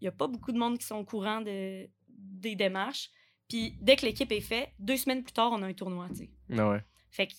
Il 0.00 0.04
n'y 0.04 0.08
a 0.08 0.12
pas 0.12 0.26
beaucoup 0.26 0.52
de 0.52 0.58
monde 0.58 0.78
qui 0.78 0.86
sont 0.86 0.96
au 0.96 1.04
courant 1.04 1.40
de, 1.42 1.88
des 2.08 2.54
démarches. 2.56 3.10
Puis 3.48 3.76
dès 3.80 3.96
que 3.96 4.04
l'équipe 4.06 4.30
est 4.32 4.40
faite, 4.40 4.70
deux 4.78 4.96
semaines 4.96 5.22
plus 5.22 5.32
tard, 5.32 5.50
on 5.52 5.62
a 5.62 5.66
un 5.66 5.72
tournoi, 5.74 6.08
tu 6.10 6.16
sais. 6.16 6.30
Ah 6.56 6.70
ouais. 6.70 6.82
Fait 7.10 7.26
que 7.26 7.34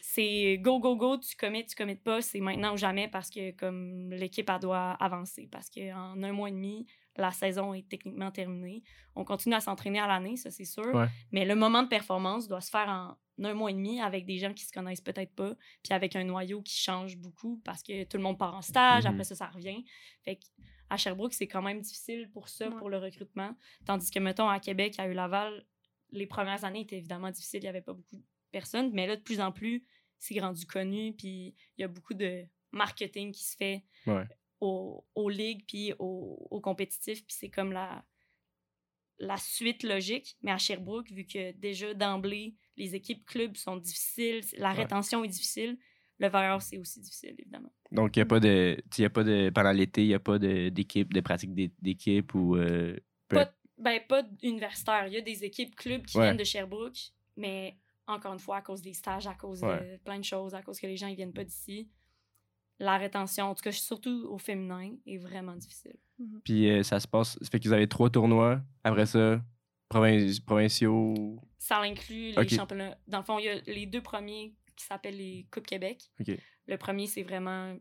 c'est 0.00 0.58
go, 0.58 0.80
go, 0.80 0.96
go, 0.96 1.18
tu 1.18 1.36
commets, 1.36 1.64
tu 1.64 1.74
commets 1.76 1.94
pas, 1.96 2.20
c'est 2.22 2.40
maintenant 2.40 2.74
ou 2.74 2.76
jamais 2.76 3.08
parce 3.08 3.30
que 3.30 3.52
comme 3.52 4.10
l'équipe, 4.10 4.48
elle 4.50 4.60
doit 4.60 4.92
avancer. 4.92 5.48
Parce 5.50 5.70
qu'en 5.70 6.20
un 6.22 6.32
mois 6.32 6.48
et 6.48 6.52
demi, 6.52 6.86
la 7.18 7.30
saison 7.32 7.74
est 7.74 7.88
techniquement 7.88 8.30
terminée. 8.30 8.82
On 9.14 9.24
continue 9.24 9.54
à 9.54 9.60
s'entraîner 9.60 9.98
à 10.00 10.06
l'année, 10.06 10.36
ça 10.36 10.50
c'est 10.50 10.64
sûr. 10.64 10.94
Ouais. 10.94 11.06
Mais 11.32 11.44
le 11.44 11.54
moment 11.54 11.82
de 11.82 11.88
performance 11.88 12.48
doit 12.48 12.60
se 12.60 12.70
faire 12.70 12.88
en 12.88 13.16
un 13.44 13.54
mois 13.54 13.70
et 13.70 13.74
demi 13.74 14.00
avec 14.00 14.24
des 14.26 14.38
gens 14.38 14.52
qui 14.52 14.64
se 14.64 14.72
connaissent 14.72 15.00
peut-être 15.00 15.32
pas, 15.34 15.54
puis 15.84 15.92
avec 15.92 16.16
un 16.16 16.24
noyau 16.24 16.60
qui 16.62 16.76
change 16.76 17.16
beaucoup 17.16 17.60
parce 17.64 17.82
que 17.84 18.02
tout 18.04 18.16
le 18.16 18.22
monde 18.22 18.36
part 18.38 18.54
en 18.56 18.62
stage, 18.62 19.04
Mhm. 19.04 19.10
après 19.12 19.24
ça, 19.24 19.34
ça 19.36 19.46
revient. 19.46 19.84
Fait 20.24 20.36
que 20.36 20.44
à 20.90 20.96
Sherbrooke, 20.96 21.34
c'est 21.34 21.46
quand 21.46 21.62
même 21.62 21.80
difficile 21.80 22.30
pour 22.32 22.48
ça, 22.48 22.68
Ouais. 22.68 22.76
pour 22.78 22.88
le 22.90 22.96
recrutement. 22.98 23.54
Tandis 23.84 24.10
que, 24.10 24.18
mettons, 24.18 24.48
à 24.48 24.58
Québec, 24.58 24.94
à 24.98 25.06
laval 25.06 25.64
les 26.10 26.26
premières 26.26 26.64
années 26.64 26.80
étaient 26.80 26.96
évidemment 26.96 27.30
difficiles, 27.30 27.60
il 27.60 27.64
n'y 27.64 27.68
avait 27.68 27.82
pas 27.82 27.92
beaucoup 27.92 28.16
de 28.16 28.24
personnes, 28.50 28.90
mais 28.94 29.06
là, 29.06 29.14
de 29.16 29.20
plus 29.20 29.40
en 29.40 29.52
plus, 29.52 29.84
c'est 30.18 30.40
rendu 30.40 30.64
connu, 30.66 31.12
puis 31.12 31.54
il 31.76 31.82
y 31.82 31.84
a 31.84 31.88
beaucoup 31.88 32.14
de 32.14 32.44
marketing 32.72 33.30
qui 33.32 33.44
se 33.44 33.54
fait 33.56 33.84
Ouais. 34.06 34.24
Aux, 34.60 35.04
aux 35.14 35.28
ligues, 35.28 35.64
puis 35.66 35.92
aux, 35.98 36.46
aux 36.50 36.60
compétitifs, 36.60 37.24
puis 37.26 37.36
c'est 37.38 37.50
comme 37.50 37.72
la, 37.72 38.04
la 39.18 39.36
suite 39.36 39.82
logique. 39.82 40.36
Mais 40.42 40.50
à 40.52 40.58
Sherbrooke, 40.58 41.10
vu 41.10 41.24
que 41.26 41.52
déjà 41.52 41.92
d'emblée, 41.94 42.54
les 42.76 42.94
équipes 42.94 43.24
clubs 43.26 43.56
sont 43.56 43.76
difficiles, 43.76 44.40
la 44.56 44.70
Ouais. 44.70 44.76
rétention 44.82 45.24
est 45.24 45.28
difficile, 45.28 45.78
le 46.20 46.28
Vailleur, 46.28 46.60
c'est 46.62 46.78
aussi 46.78 47.00
difficile, 47.00 47.34
évidemment. 47.38 47.72
Donc, 47.92 48.16
il 48.16 48.18
n'y 48.18 48.22
a 48.22 48.26
pas 48.26 48.40
de. 48.40 48.76
y 48.98 49.04
a 49.04 49.10
pas 49.10 49.22
de. 49.24 49.50
Pendant 49.54 49.70
l'été, 49.72 50.02
il 50.02 50.08
n'y 50.08 50.14
a 50.14 50.18
pas 50.18 50.38
de- 50.38 50.68
d'équipe, 50.68 51.12
de, 51.14 51.20
pratique 51.20 51.54
d'é- 51.54 51.72
d'équipe 51.80 52.34
ou. 52.34 52.56
euh, 52.56 52.96
Pas- 53.28 53.54
Ben, 53.76 54.00
pas 54.08 54.24
universitaire. 54.42 55.06
Il 55.06 55.12
y 55.12 55.16
a 55.16 55.20
des 55.20 55.44
équipes 55.44 55.76
clubs 55.76 56.04
qui 56.04 56.18
Ouais. 56.18 56.24
viennent 56.24 56.36
de 56.36 56.42
Sherbrooke, 56.42 56.98
mais 57.36 57.76
encore 58.08 58.32
une 58.32 58.40
fois, 58.40 58.56
à 58.56 58.62
cause 58.62 58.82
des 58.82 58.92
stages, 58.94 59.28
à 59.28 59.34
cause 59.34 59.62
Ouais. 59.62 59.92
de 59.92 59.96
plein 60.02 60.18
de 60.18 60.24
choses, 60.24 60.52
à 60.56 60.62
cause 60.62 60.80
que 60.80 60.88
les 60.88 60.96
gens 60.96 61.08
ne 61.08 61.14
viennent 61.14 61.32
pas 61.32 61.44
d'ici, 61.44 61.88
la 62.78 62.96
rétention, 62.98 63.46
en 63.46 63.54
tout 63.54 63.62
cas, 63.62 63.72
surtout 63.72 64.26
au 64.30 64.38
féminin, 64.38 64.94
est 65.06 65.18
vraiment 65.18 65.56
difficile. 65.56 65.96
Puis 66.44 66.70
euh, 66.70 66.82
ça 66.82 67.00
se 67.00 67.08
passe. 67.08 67.38
Ça 67.40 67.48
fait 67.50 67.58
que 67.60 67.66
vous 67.68 67.72
avez 67.74 67.88
trois 67.88 68.10
tournois. 68.10 68.60
Après 68.84 69.06
ça, 69.06 69.42
provin- 69.88 70.40
provinciaux. 70.46 71.40
Ça 71.58 71.80
inclut 71.80 72.32
les 72.32 72.48
championnats. 72.48 72.96
Dans 73.06 73.18
le 73.18 73.24
fond, 73.24 73.38
il 73.38 73.44
y 73.46 73.48
a 73.48 73.60
les 73.66 73.86
deux 73.86 74.02
premiers 74.02 74.54
qui 74.76 74.84
s'appellent 74.84 75.16
les 75.16 75.46
Coupes 75.50 75.66
Québec. 75.66 76.10
Le 76.66 76.76
premier, 76.76 77.06
c'est 77.06 77.22
vraiment 77.22 77.76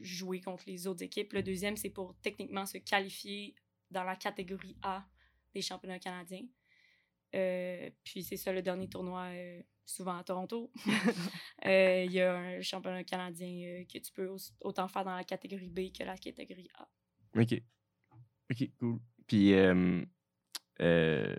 jouer 0.00 0.40
contre 0.40 0.64
les 0.66 0.86
autres 0.86 1.02
équipes. 1.02 1.32
Le 1.32 1.42
deuxième, 1.42 1.76
c'est 1.76 1.90
pour 1.90 2.16
techniquement 2.22 2.66
se 2.66 2.78
qualifier 2.78 3.54
dans 3.90 4.04
la 4.04 4.16
catégorie 4.16 4.76
A 4.82 5.04
des 5.54 5.62
championnats 5.62 5.98
canadiens. 5.98 6.46
Euh, 7.34 7.90
puis 8.04 8.22
c'est 8.22 8.36
ça 8.36 8.52
le 8.52 8.62
dernier 8.62 8.88
tournoi, 8.88 9.24
euh, 9.26 9.62
souvent 9.90 10.16
à 10.18 10.24
Toronto. 10.24 10.70
Euh, 11.66 12.04
Il 12.06 12.12
y 12.12 12.20
a 12.22 12.34
un 12.34 12.62
championnat 12.62 13.04
canadien 13.04 13.48
euh, 13.66 13.84
que 13.84 13.98
tu 13.98 14.10
peux 14.12 14.26
aussi- 14.28 14.52
autant 14.62 14.88
faire 14.88 15.04
dans 15.04 15.14
la 15.14 15.24
catégorie 15.24 15.68
B 15.68 15.92
que 15.96 16.02
la 16.04 16.16
catégorie 16.16 16.68
A. 16.78 16.88
OK. 17.38 17.60
OK, 18.50 18.70
cool. 18.78 18.98
Puis, 19.26 19.52
euh, 19.52 20.02
euh, 20.80 21.36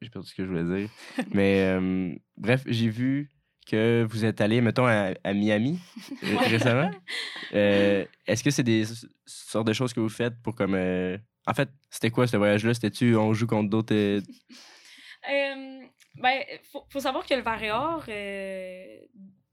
j'ai 0.00 0.10
perdu 0.10 0.28
ce 0.28 0.34
que 0.34 0.44
je 0.44 0.48
voulais 0.50 0.80
dire. 0.80 0.90
Mais, 1.32 1.60
euh, 1.62 2.12
bref, 2.36 2.64
j'ai 2.66 2.88
vu 2.90 3.30
que 3.66 4.04
vous 4.10 4.24
êtes 4.24 4.40
allé, 4.40 4.60
mettons, 4.60 4.86
à, 4.86 5.14
à 5.22 5.32
Miami 5.32 5.78
récemment. 6.22 6.90
Est-ce 7.52 8.42
que 8.42 8.50
c'est 8.50 8.62
des 8.64 8.84
sortes 9.26 9.66
de 9.68 9.72
choses 9.72 9.92
que 9.92 10.00
vous 10.00 10.08
faites 10.08 10.34
pour 10.42 10.54
comme. 10.56 10.74
En 11.46 11.54
fait, 11.54 11.68
c'était 11.90 12.10
quoi 12.10 12.26
ce 12.26 12.36
voyage-là? 12.36 12.74
C'était-tu 12.74 13.14
on 13.16 13.32
joue 13.32 13.46
contre 13.46 13.70
d'autres. 13.70 13.94
Ben, 16.16 16.42
faut, 16.64 16.84
faut 16.90 17.00
savoir 17.00 17.26
que 17.26 17.34
le 17.34 17.42
Varéor, 17.42 18.04
euh, 18.08 18.98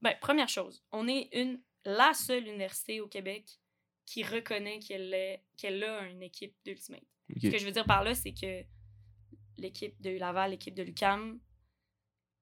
ben, 0.00 0.14
première 0.20 0.48
chose, 0.48 0.82
on 0.92 1.06
est 1.08 1.28
une, 1.32 1.60
la 1.84 2.12
seule 2.14 2.46
université 2.46 3.00
au 3.00 3.08
Québec 3.08 3.60
qui 4.06 4.22
reconnaît 4.22 4.78
qu'elle 4.80 5.12
est- 5.14 5.42
qu'elle 5.56 5.82
a 5.84 6.06
une 6.08 6.22
équipe 6.22 6.54
d'Ultimate. 6.64 7.02
Ce 7.42 7.48
que 7.48 7.58
je 7.58 7.64
veux 7.64 7.72
dire 7.72 7.84
par 7.86 8.04
là, 8.04 8.14
c'est 8.14 8.34
que 8.34 8.64
l'équipe 9.56 10.00
de 10.02 10.10
Laval, 10.18 10.50
l'équipe 10.50 10.74
de 10.74 10.82
l'UCAM, 10.82 11.40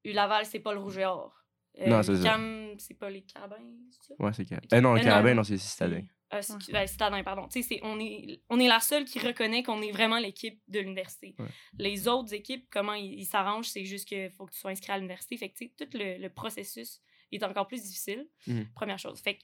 Laval, 0.05 0.45
c'est 0.47 0.59
pas 0.61 0.73
le 0.75 0.81
rouge 0.81 0.99
et 0.99 1.05
or. 1.05 1.42
Euh, 1.81 1.87
Non, 1.87 2.03
c'est 2.03 2.17
ça. 2.17 2.39
c'est 2.79 2.95
pas 2.95 3.09
les 3.11 3.23
carabins, 3.23 3.57
c'est 3.91 4.09
ça? 4.09 4.15
Ouais, 4.19 4.33
c'est 4.33 4.45
carabin. 4.45 4.67
Euh, 4.75 4.81
non, 4.81 4.95
le 4.95 5.01
Euh, 5.01 5.05
carabin, 5.05 5.31
non. 5.31 5.37
non, 5.37 5.45
c'est 5.45 5.57
citadin. 5.59 6.03
Euh, 6.35 6.41
c'est- 6.43 6.71
ben, 6.73 6.87
citadin, 6.87 7.23
pardon. 7.23 7.47
Tu 7.49 7.63
sais, 7.63 7.81
on, 7.83 7.99
est, 8.01 8.41
on 8.51 8.59
est 8.61 8.69
la 8.69 8.81
seule 8.81 9.05
qui 9.05 9.19
reconnaît 9.19 9.63
qu'on 9.63 9.81
est 9.83 9.91
vraiment 9.93 10.19
l'équipe 10.19 10.61
de 10.69 10.81
l'université. 10.81 11.35
Ouais. 11.39 11.47
Les 11.79 12.09
autres 12.09 12.33
équipes, 12.35 12.67
comment 12.71 12.95
ils 12.95 13.25
s'arrangent, 13.27 13.69
c'est 13.69 13.85
juste 13.85 14.07
qu'il 14.09 14.31
faut 14.31 14.47
que 14.47 14.53
tu 14.53 14.59
sois 14.59 14.71
inscrit 14.71 14.93
à 14.93 14.97
l'université. 14.97 15.37
Fait 15.37 15.49
que, 15.51 15.59
tu 15.59 15.67
sais, 15.67 15.73
tout 15.87 15.97
le, 15.99 16.19
le 16.19 16.29
processus 16.31 17.01
est 17.33 17.43
encore 17.43 17.67
plus 17.67 17.83
difficile. 17.83 18.27
Mhm. 18.47 18.67
Première 18.75 18.99
chose. 18.99 19.21
Fait 19.21 19.37
que, 19.37 19.43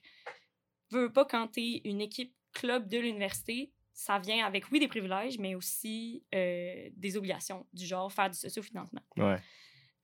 veux 0.91 1.13
pas 1.13 1.25
quand 1.27 1.49
t'es 1.49 1.83
une 1.85 2.01
équipe 2.01 2.35
club 2.53 2.89
de 2.89 2.99
l'université, 2.99 3.73
ça 3.93 4.19
vient 4.19 4.47
avec, 4.47 4.71
oui, 4.71 4.79
des 4.81 4.89
privilèges, 4.89 5.39
mais 5.39 5.55
aussi 5.55 6.25
euh, 6.35 6.89
des 6.95 7.17
obligations, 7.17 7.67
du 7.73 7.85
genre 7.85 8.11
faire 8.13 8.31
du 8.31 8.39
sociofinancement. 8.39 9.03
Ouais. 9.17 9.39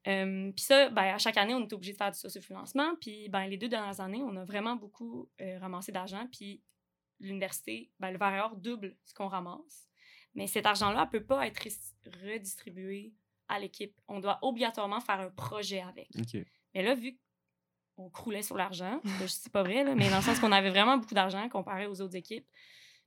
Euh, 0.07 0.53
puis 0.53 0.65
ça, 0.65 0.91
ben, 0.91 1.15
à 1.15 1.19
chaque 1.19 1.37
année, 1.37 1.55
on 1.55 1.63
est 1.63 1.73
obligé 1.73 1.93
de 1.93 1.97
faire 1.97 2.11
du 2.11 2.19
sociofinancement. 2.19 2.95
Puis 3.01 3.29
ben, 3.29 3.47
les 3.47 3.57
deux 3.57 3.69
dernières 3.69 4.01
années, 4.01 4.23
on 4.23 4.37
a 4.37 4.45
vraiment 4.45 4.77
beaucoup 4.77 5.31
euh, 5.41 5.59
ramassé 5.59 5.93
d'argent. 5.93 6.27
Puis 6.31 6.63
l'université, 7.21 7.91
ben, 8.01 8.11
le 8.11 8.19
Varéor 8.19 8.57
double 8.57 8.97
ce 9.05 9.15
qu'on 9.15 9.29
ramasse. 9.29 9.89
Mais 10.35 10.47
cet 10.47 10.67
argent-là 10.67 11.07
ne 11.07 11.11
peut 11.11 11.25
pas 11.25 11.47
être 11.47 11.63
redistribué 12.25 13.15
à 13.49 13.59
l'équipe. 13.59 13.99
On 14.09 14.21
doit 14.21 14.39
obligatoirement 14.43 15.01
faire 15.01 15.21
un 15.21 15.31
projet 15.31 15.81
avec. 15.81 16.09
Mais 16.75 16.83
là, 16.83 16.95
vu 16.95 17.19
qu'on 17.97 18.11
croulait 18.11 18.43
sur 18.43 18.57
l'argent, 18.57 19.01
ben, 19.05 19.29
c'est 19.29 19.53
pas 19.53 19.63
vrai, 19.63 19.85
là, 19.85 19.95
mais 19.95 20.11
dans 20.11 20.17
le 20.17 20.23
sens 20.23 20.39
qu'on 20.39 20.53
avait 20.53 20.71
vraiment 20.71 20.99
beaucoup 20.99 21.15
d'argent 21.15 21.49
comparé 21.49 21.87
aux 21.87 22.01
autres 22.01 22.17
équipes, 22.17 22.47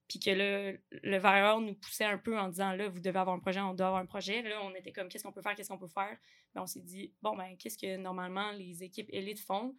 puis 0.08 0.20
que 0.20 0.32
là, 0.32 0.72
le 1.04 1.18
Varéor 1.18 1.60
nous 1.60 1.74
poussait 1.74 2.06
un 2.06 2.18
peu 2.18 2.38
en 2.38 2.48
disant, 2.48 2.72
là, 2.72 2.88
vous 2.88 3.00
devez 3.00 3.20
avoir 3.20 3.36
un 3.36 3.40
projet, 3.40 3.60
on 3.60 3.74
doit 3.74 3.88
avoir 3.88 4.02
un 4.02 4.06
projet. 4.06 4.42
Là, 4.42 4.62
on 4.64 4.74
était 4.74 4.92
comme, 4.92 5.10
qu'est-ce 5.10 5.24
qu'on 5.24 5.34
peut 5.34 5.42
faire, 5.42 5.56
qu'est-ce 5.56 5.70
qu'on 5.70 5.78
peut 5.78 5.88
faire? 5.88 6.18
Ben, 6.56 6.62
on 6.62 6.68
s'est 6.68 6.82
dit, 6.82 7.14
bon, 7.22 7.36
ben, 7.36 7.56
qu'est-ce 7.58 7.78
que 7.78 7.98
normalement 7.98 8.52
les 8.52 8.84
équipes 8.84 9.10
élites 9.12 9.42
font? 9.42 9.76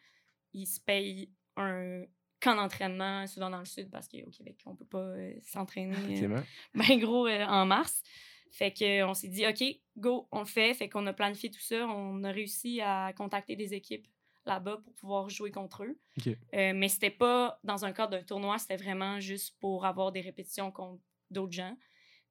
Ils 0.52 0.66
se 0.66 0.80
payent 0.80 1.30
un 1.56 2.04
camp 2.40 2.56
d'entraînement, 2.56 3.26
souvent 3.26 3.50
dans 3.50 3.58
le 3.58 3.64
sud, 3.64 3.90
parce 3.90 4.06
qu'au 4.06 4.30
Québec, 4.30 4.58
on 4.66 4.76
peut 4.76 4.84
pas 4.84 4.98
euh, 4.98 5.34
s'entraîner 5.42 6.22
euh, 6.24 6.40
ben 6.74 6.98
gros 6.98 7.26
euh, 7.26 7.44
en 7.44 7.64
mars. 7.64 8.02
Fait 8.50 8.72
que 8.72 9.04
on 9.04 9.14
s'est 9.14 9.28
dit, 9.28 9.46
OK, 9.46 9.62
go, 9.96 10.28
on 10.30 10.40
le 10.40 10.46
fait. 10.46 10.74
Fait 10.74 10.88
qu'on 10.88 11.06
a 11.06 11.12
planifié 11.12 11.50
tout 11.50 11.60
ça. 11.60 11.86
On 11.86 12.22
a 12.24 12.30
réussi 12.30 12.80
à 12.80 13.12
contacter 13.14 13.56
des 13.56 13.74
équipes 13.74 14.06
là-bas 14.48 14.78
pour 14.82 14.92
pouvoir 14.94 15.28
jouer 15.28 15.50
contre 15.52 15.84
eux. 15.84 15.98
OK. 16.18 16.26
Euh, 16.54 16.72
mais 16.74 16.88
c'était 16.88 17.10
pas 17.10 17.60
dans 17.62 17.84
un 17.84 17.92
cadre 17.92 18.12
d'un 18.18 18.24
tournoi, 18.24 18.58
c'était 18.58 18.76
vraiment 18.76 19.20
juste 19.20 19.56
pour 19.60 19.84
avoir 19.86 20.10
des 20.12 20.20
répétitions 20.20 20.72
contre 20.72 21.02
d'autres 21.30 21.52
gens. 21.52 21.76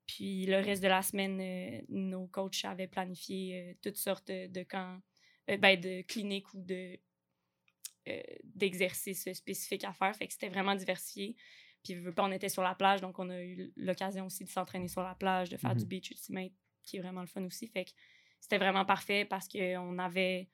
Puis 0.06 0.46
le 0.46 0.58
reste 0.58 0.82
de 0.84 0.88
la 0.88 1.02
semaine, 1.02 1.40
euh, 1.42 1.82
nos 1.90 2.28
coachs 2.28 2.64
avaient 2.66 2.88
planifié 2.88 3.40
euh, 3.60 3.74
toutes 3.82 3.98
sortes 3.98 4.32
de 4.32 4.64
camps, 4.64 5.00
euh, 5.50 5.58
ben, 5.58 5.80
de 5.80 6.02
cliniques 6.04 6.54
ou 6.54 6.62
de 6.62 6.98
d'exercices 8.56 9.34
spécifiques 9.34 9.84
à 9.84 9.92
faire. 9.92 10.16
Fait 10.16 10.28
que 10.28 10.34
c'était 10.34 10.48
vraiment 10.48 10.76
diversifié. 10.76 11.36
Puis, 11.84 11.98
on 12.18 12.32
était 12.32 12.48
sur 12.48 12.64
la 12.64 12.74
plage, 12.74 13.02
donc 13.02 13.20
on 13.20 13.30
a 13.30 13.42
eu 13.42 13.74
l'occasion 13.76 14.26
aussi 14.28 14.46
de 14.46 14.50
s'entraîner 14.50 14.88
sur 14.88 15.04
la 15.04 15.14
plage, 15.14 15.50
de 15.50 15.58
faire 15.58 15.76
du 15.76 15.84
Mhm. 15.84 15.90
beach 15.90 16.12
ultimate, 16.12 16.54
qui 16.84 16.96
est 16.96 17.00
vraiment 17.02 17.20
le 17.20 17.28
fun 17.28 17.44
aussi. 17.44 17.68
Fait 17.68 17.84
que 17.84 17.92
c'était 18.40 18.58
vraiment 18.60 18.86
parfait 18.86 19.26
parce 19.26 19.50
qu'on 19.50 20.00
avait 20.00 20.50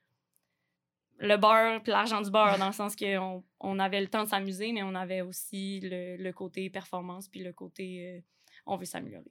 le 1.20 1.38
beurre 1.38 1.82
puis 1.84 1.92
l'argent 1.92 2.22
du 2.22 2.30
beurre, 2.32 2.58
dans 2.58 2.68
le 2.68 2.74
sens 2.74 2.96
qu'on 2.96 3.44
on 3.60 3.80
avait 3.80 4.02
le 4.02 4.08
temps 4.08 4.24
de 4.24 4.30
s'amuser, 4.30 4.72
mais 4.74 4.84
on 4.84 4.96
avait 4.96 5.22
aussi 5.22 5.80
le, 5.82 6.18
le 6.18 6.32
côté 6.34 6.70
performance 6.70 7.28
puis 7.30 7.42
le 7.44 7.54
côté 7.54 8.16
euh, 8.18 8.22
on 8.66 8.76
veut 8.78 8.86
s'améliorer. 8.86 9.26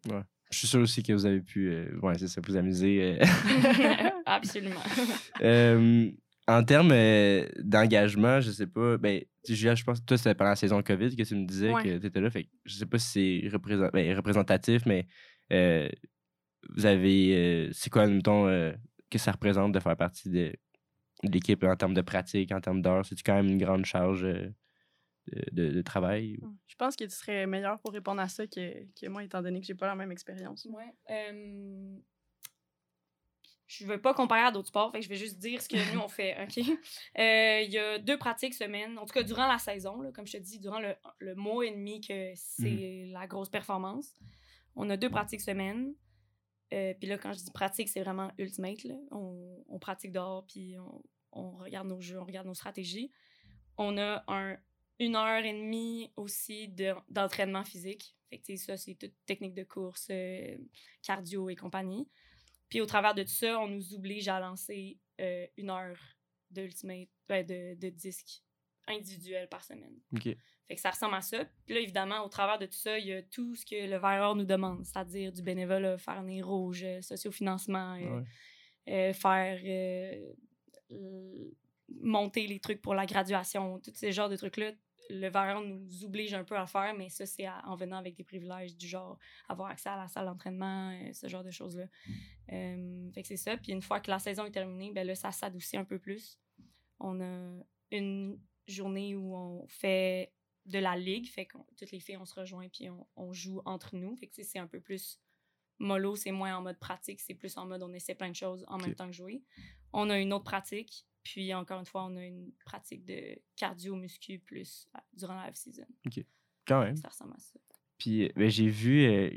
Je 0.51 0.59
suis 0.59 0.67
sûr 0.69 0.81
aussi 0.81 1.03
que 1.03 1.13
vous 1.15 1.25
avez 1.25 1.41
pu, 1.41 1.71
euh, 1.71 1.99
ouais, 2.03 2.19
ça, 2.19 2.41
vous 2.47 2.57
amuser. 2.57 3.19
euh. 3.21 3.25
Absolument. 4.27 4.81
Euh, 5.43 6.11
en 6.49 6.63
termes 6.65 6.91
euh, 6.93 7.47
d'engagement, 7.59 8.41
je 8.41 8.51
sais 8.51 8.67
pas. 8.67 8.97
Ben, 8.99 9.23
Julia, 9.49 9.75
je 9.75 9.83
pense 9.85 10.01
que 10.01 10.05
toi, 10.05 10.17
c'était 10.19 10.35
pendant 10.35 10.51
la 10.51 10.57
saison 10.57 10.83
COVID 10.83 11.17
que 11.17 11.23
tu 11.23 11.35
me 11.37 11.47
disais 11.47 11.71
Ouais. 11.73 11.83
que 11.83 11.99
tu 11.99 12.07
étais 12.07 12.21
là. 12.21 12.31
Fait 12.31 12.45
que 12.45 12.49
je 12.65 12.75
sais 12.75 12.87
pas 12.87 12.99
si 12.99 13.41
c'est 13.43 13.49
représent- 13.49 13.91
ben, 13.93 14.15
représentatif, 14.17 14.83
mais 14.87 15.07
euh, 15.53 15.89
vous 16.77 16.85
avez. 16.87 17.35
euh, 17.37 17.71
c'est 17.73 17.91
quoi, 17.91 18.07
mettons, 18.07 18.47
euh, 18.49 18.73
que 19.11 19.19
ça 19.19 19.33
représente 19.33 19.73
de 19.73 19.81
faire 19.81 19.97
partie 19.97 20.29
de, 20.31 20.53
de 20.53 20.57
l'équipe 21.23 21.63
en 21.65 21.77
termes 21.77 21.95
de 21.95 22.03
pratique, 22.03 22.53
en 22.53 22.61
termes 22.61 22.83
d'heures? 22.83 23.05
C'est-tu 23.07 23.23
quand 23.23 23.35
même 23.35 23.49
une 23.49 23.59
grande 23.59 23.85
charge 23.85 24.25
euh, 24.25 24.49
de, 25.27 25.45
de- 25.69 25.71
de 25.73 25.83
travail? 25.83 26.39
ou- 26.43 26.57
Je 26.67 26.75
pense 26.77 26.97
que 26.97 27.05
tu 27.05 27.11
serais 27.11 27.47
meilleur 27.47 27.79
pour 27.81 27.93
répondre 27.93 28.21
à 28.21 28.29
ça 28.29 28.47
que, 28.47 28.85
que 29.01 29.07
moi, 29.09 29.23
étant 29.25 29.43
donné 29.43 29.61
que 29.61 29.67
j'ai 29.67 29.75
pas 29.75 29.87
la 29.87 29.95
même 29.95 30.13
expérience. 30.13 30.67
Ouais. 30.71 30.93
euh, 31.11 31.97
je 33.69 33.87
veux 33.87 34.01
pas 34.01 34.13
comparer 34.13 34.43
à 34.43 34.51
d'autres 34.51 34.69
sports, 34.69 34.93
fait 34.93 34.99
que 34.99 35.05
je 35.05 35.09
vais 35.09 35.17
juste 35.17 35.39
dire 35.39 35.63
ce 35.63 35.69
que 35.69 35.95
nous 35.95 36.01
on 36.01 36.09
fait, 36.09 36.37
OK? 36.43 36.59
Euh, 37.19 37.61
Il 37.65 37.71
y 37.71 37.79
a 37.79 37.99
deux 37.99 38.19
pratiques 38.19 38.53
semaine, 38.55 38.99
en 38.99 39.07
tout 39.07 39.15
cas 39.15 39.23
durant 39.23 39.47
la 39.47 39.59
saison, 39.59 40.03
là, 40.03 40.13
comme 40.13 40.27
je 40.27 40.33
te 40.37 40.43
dis, 40.43 40.59
durant 40.59 40.79
le, 40.79 40.95
le 41.21 41.35
mois 41.35 41.65
et 41.67 41.71
demi 41.71 42.01
que 42.03 42.33
c'est 42.35 43.07
la 43.11 43.27
grosse 43.27 43.49
performance. 43.49 44.15
On 44.77 44.91
a 44.91 44.97
deux 44.99 45.09
pratiques 45.11 45.41
semaine. 45.41 45.95
Euh, 46.75 46.93
puis 46.99 47.09
là, 47.09 47.17
quand 47.19 47.33
je 47.33 47.39
dis 47.39 47.51
pratique, 47.51 47.89
c'est 47.89 48.01
vraiment 48.01 48.31
ultimate. 48.39 48.85
Là. 48.85 48.95
On, 49.11 49.63
on 49.69 49.79
pratique 49.79 50.13
dehors, 50.13 50.45
puis 50.47 50.77
on, 50.79 51.03
on 51.33 51.53
regarde 51.53 51.89
nos 51.89 52.01
jeux, 52.01 52.19
on 52.21 52.25
regarde 52.25 52.47
nos 52.47 52.55
stratégies. 52.55 53.11
On 53.79 53.97
a 53.99 54.23
un, 54.29 54.57
une 54.99 55.17
heure 55.17 55.45
et 55.45 55.53
demie 55.53 56.11
aussi 56.17 56.69
de- 56.69 56.95
d'entraînement 57.09 57.65
physique. 57.65 58.15
Fait 58.31 58.39
que, 58.39 58.57
ça, 58.57 58.77
c'est 58.77 58.95
toute 58.95 59.15
technique 59.27 59.55
de 59.55 59.65
course, 59.65 60.09
euh, 60.11 60.57
cardio 61.03 61.49
et 61.51 61.57
compagnie. 61.57 62.09
Puis 62.69 62.81
au 62.81 62.87
travers 62.87 63.15
de 63.15 63.23
tout 63.23 63.29
ça, 63.29 63.59
on 63.61 63.69
nous 63.69 63.95
oblige 63.95 64.29
à 64.29 64.41
lancer 64.41 64.99
euh, 65.21 65.47
une 65.57 65.71
heure 65.71 65.99
de, 66.51 66.63
ultimate, 66.63 67.09
ben, 67.29 67.45
de, 67.47 67.75
de 67.79 67.89
disque 67.91 68.43
individuel 68.87 69.49
par 69.49 69.63
semaine. 69.65 69.99
OK. 70.15 70.25
Fait 70.69 70.75
que 70.77 70.81
ça 70.81 70.91
ressemble 70.91 71.15
à 71.15 71.21
ça. 71.21 71.45
Puis 71.67 71.75
là, 71.75 71.81
évidemment, 71.81 72.25
au 72.25 72.29
travers 72.29 72.59
de 72.59 72.67
tout 72.67 72.73
ça, 72.73 72.99
il 72.99 73.07
y 73.07 73.13
a 73.13 73.23
tout 73.23 73.55
ce 73.55 73.67
que 73.67 73.75
le 73.75 73.99
Verre 73.99 74.35
nous 74.35 74.45
demande, 74.45 74.85
c'est-à-dire 74.85 75.33
du 75.33 75.43
bénévolat, 75.43 75.99
faire 75.99 76.23
des 76.23 76.41
rouges, 76.41 76.83
euh, 76.85 77.03
sociofinancement, 77.03 77.95
Ouais. 77.97 78.23
euh, 78.89 79.13
faire 79.13 79.61
euh, 79.65 80.33
monter 82.01 82.47
les 82.47 82.61
trucs 82.61 82.83
pour 82.83 82.95
la 82.95 83.07
graduation, 83.07 83.79
tous 83.81 83.95
ces 83.95 84.13
genres 84.13 84.29
de 84.29 84.37
trucs-là. 84.37 84.73
Le 85.11 85.29
Verre 85.29 85.61
nous 85.61 86.05
oblige 86.05 86.33
un 86.33 86.45
peu 86.45 86.57
à 86.57 86.67
faire, 86.67 86.95
mais 86.97 87.09
ça, 87.09 87.27
c'est 87.27 87.49
en 87.49 87.75
venant 87.75 87.97
avec 87.97 88.15
des 88.15 88.25
privilèges 88.25 88.77
du 88.77 88.87
genre 88.87 89.19
avoir 89.49 89.69
accès 89.69 89.89
à 89.89 89.97
la 89.97 90.09
salle 90.09 90.27
d'entraînement, 90.27 90.91
euh, 90.91 91.13
ce 91.13 91.29
genre 91.29 91.43
de 91.43 91.51
choses-là. 91.51 91.87
Euh, 92.53 93.11
fait 93.13 93.23
que 93.23 93.29
c'est 93.29 93.37
ça. 93.37 93.57
Puis 93.57 93.73
une 93.73 93.83
fois 93.83 94.01
que 94.01 94.11
la 94.11 94.19
saison 94.19 94.47
est 94.47 94.53
terminée, 94.53 94.93
ben 94.93 95.07
là, 95.07 95.15
ça 95.15 95.33
s'adoucit 95.33 95.77
un 95.77 95.85
peu 95.85 95.99
plus. 95.99 96.39
On 97.01 97.21
a 97.21 97.65
une 97.91 98.39
journée 98.69 99.17
où 99.17 99.37
on 99.37 99.67
fait 99.67 100.33
de 100.67 100.79
la 100.79 100.97
ligue, 100.97 101.29
fait 101.29 101.47
que 101.47 101.59
toutes 101.77 101.91
les 101.91 102.01
filles, 102.01 102.17
on 102.17 102.25
se 102.25 102.39
rejoint 102.39 102.69
puis 102.69 102.89
on, 102.89 103.07
on 103.17 103.33
joue 103.33 103.61
entre 103.65 103.97
nous. 103.97 104.15
Fait 104.17 104.29
que 104.29 104.43
c'est 104.43 104.61
un 104.61 104.69
peu 104.69 104.81
plus 104.81 105.21
mollo, 105.81 106.15
c'est 106.15 106.31
moins 106.31 106.57
en 106.57 106.63
mode 106.63 106.79
pratique, 106.79 107.21
c'est 107.21 107.35
plus 107.35 107.57
en 107.57 107.67
mode 107.67 107.83
on 107.83 107.93
essaie 107.93 108.15
plein 108.15 108.31
de 108.31 108.37
choses 108.37 108.65
en 108.69 108.79
même 108.79 108.95
temps 108.95 109.09
que 109.09 109.13
jouer. 109.13 109.43
On 109.93 110.09
a 110.11 110.19
une 110.19 110.33
autre 110.33 110.45
pratique, 110.45 111.05
puis 111.23 111.53
encore 111.55 111.79
une 111.81 111.87
fois, 111.87 112.05
on 112.05 112.17
a 112.17 112.25
une 112.25 112.51
pratique 112.65 113.05
de 113.05 113.21
cardio-muscu 113.57 114.39
plus 114.41 114.89
euh, 114.95 114.99
durant 115.15 115.35
la 115.35 115.49
off-season. 115.49 115.85
Quand 116.67 116.81
même. 116.85 116.97
Ça 116.97 117.09
ressemble 117.09 117.33
à 117.35 117.39
ça. 117.39 117.59
Puis 117.99 118.25
euh, 118.25 118.29
ben, 118.37 118.51
j'ai 118.51 118.69
vu, 118.69 119.05
euh, 119.05 119.31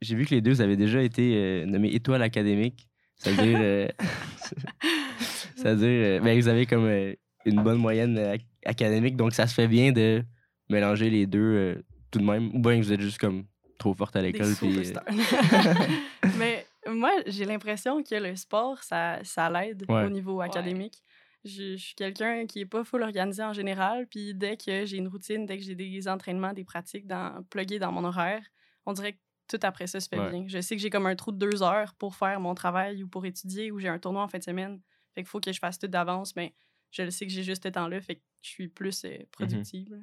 j'ai 0.00 0.14
vu 0.16 0.26
que 0.26 0.34
les 0.34 0.40
deux 0.40 0.60
avaient 0.60 0.76
déjà 0.76 1.02
été 1.02 1.36
euh, 1.36 1.66
nommés 1.66 1.94
étoiles 1.94 2.22
académiques. 2.22 2.88
C'est-à-dire, 3.16 3.58
euh, 3.60 3.88
c'est-à-dire 5.56 5.86
euh, 5.88 6.20
ben, 6.20 6.38
vous 6.38 6.48
avez 6.48 6.66
comme 6.66 6.84
euh, 6.84 7.14
une 7.44 7.62
bonne 7.62 7.78
moyenne 7.78 8.18
euh, 8.18 8.34
ac- 8.36 8.44
académique, 8.64 9.16
donc 9.16 9.32
ça 9.34 9.46
se 9.46 9.54
fait 9.54 9.68
bien 9.68 9.92
de 9.92 10.24
mélanger 10.68 11.10
les 11.10 11.26
deux 11.26 11.38
euh, 11.40 11.82
tout 12.10 12.18
de 12.18 12.24
même. 12.24 12.54
Ou 12.54 12.58
bien 12.60 12.78
que 12.80 12.84
vous 12.84 12.92
êtes 12.92 13.00
juste 13.00 13.18
comme 13.18 13.44
trop 13.78 13.94
forte 13.94 14.16
à 14.16 14.22
l'école. 14.22 14.54
puis, 14.56 14.78
euh, 14.78 14.84
superstars. 14.84 15.04
Mais 16.38 16.53
moi, 16.94 17.10
j'ai 17.26 17.44
l'impression 17.44 18.02
que 18.02 18.14
le 18.14 18.36
sport, 18.36 18.82
ça, 18.82 19.22
ça 19.24 19.50
l'aide 19.50 19.86
Ouais. 19.88 20.04
au 20.04 20.08
niveau 20.10 20.40
académique. 20.40 21.02
Je, 21.44 21.76
je 21.76 21.84
suis 21.84 21.94
quelqu'un 21.94 22.46
qui 22.46 22.60
est 22.60 22.66
pas 22.66 22.84
full 22.84 23.02
organisé 23.02 23.42
en 23.42 23.52
général, 23.52 24.06
puis 24.08 24.34
dès 24.34 24.56
que 24.56 24.86
j'ai 24.86 24.96
une 24.96 25.08
routine, 25.08 25.44
dès 25.46 25.58
que 25.58 25.62
j'ai 25.64 25.74
des 25.74 26.08
entraînements, 26.08 26.52
des 26.54 26.64
pratiques 26.64 27.06
dans, 27.06 27.42
pluguées 27.50 27.78
dans 27.78 27.92
mon 27.92 28.04
horaire, 28.04 28.46
on 28.86 28.92
dirait 28.94 29.14
que 29.14 29.18
tout 29.48 29.58
après 29.62 29.86
ça 29.86 30.00
se 30.00 30.08
fait 30.08 30.20
Ouais. 30.20 30.30
bien. 30.30 30.44
Je 30.48 30.60
sais 30.60 30.74
que 30.74 30.80
j'ai 30.80 30.88
comme 30.90 31.06
un 31.06 31.16
trou 31.16 31.32
de 31.32 31.38
deux 31.38 31.62
heures 31.62 31.94
pour 31.96 32.14
faire 32.16 32.40
mon 32.40 32.54
travail 32.54 33.02
ou 33.02 33.08
pour 33.08 33.26
étudier 33.26 33.70
ou 33.70 33.78
j'ai 33.78 33.88
un 33.88 33.98
tournoi 33.98 34.22
en 34.22 34.28
fin 34.28 34.38
de 34.38 34.44
semaine. 34.44 34.80
Fait 35.14 35.20
qu'il 35.22 35.28
faut 35.28 35.40
que 35.40 35.52
je 35.52 35.58
fasse 35.58 35.78
tout 35.78 35.86
d'avance, 35.86 36.34
mais 36.34 36.54
je 36.90 37.02
le 37.02 37.10
sais 37.10 37.26
que 37.26 37.32
j'ai 37.32 37.42
juste 37.42 37.64
ce 37.64 37.68
temps-là, 37.68 38.00
fait 38.00 38.16
que 38.16 38.22
je 38.40 38.48
suis 38.48 38.68
plus 38.68 39.04
euh, 39.04 39.18
productive. 39.30 39.90
là. 39.90 39.98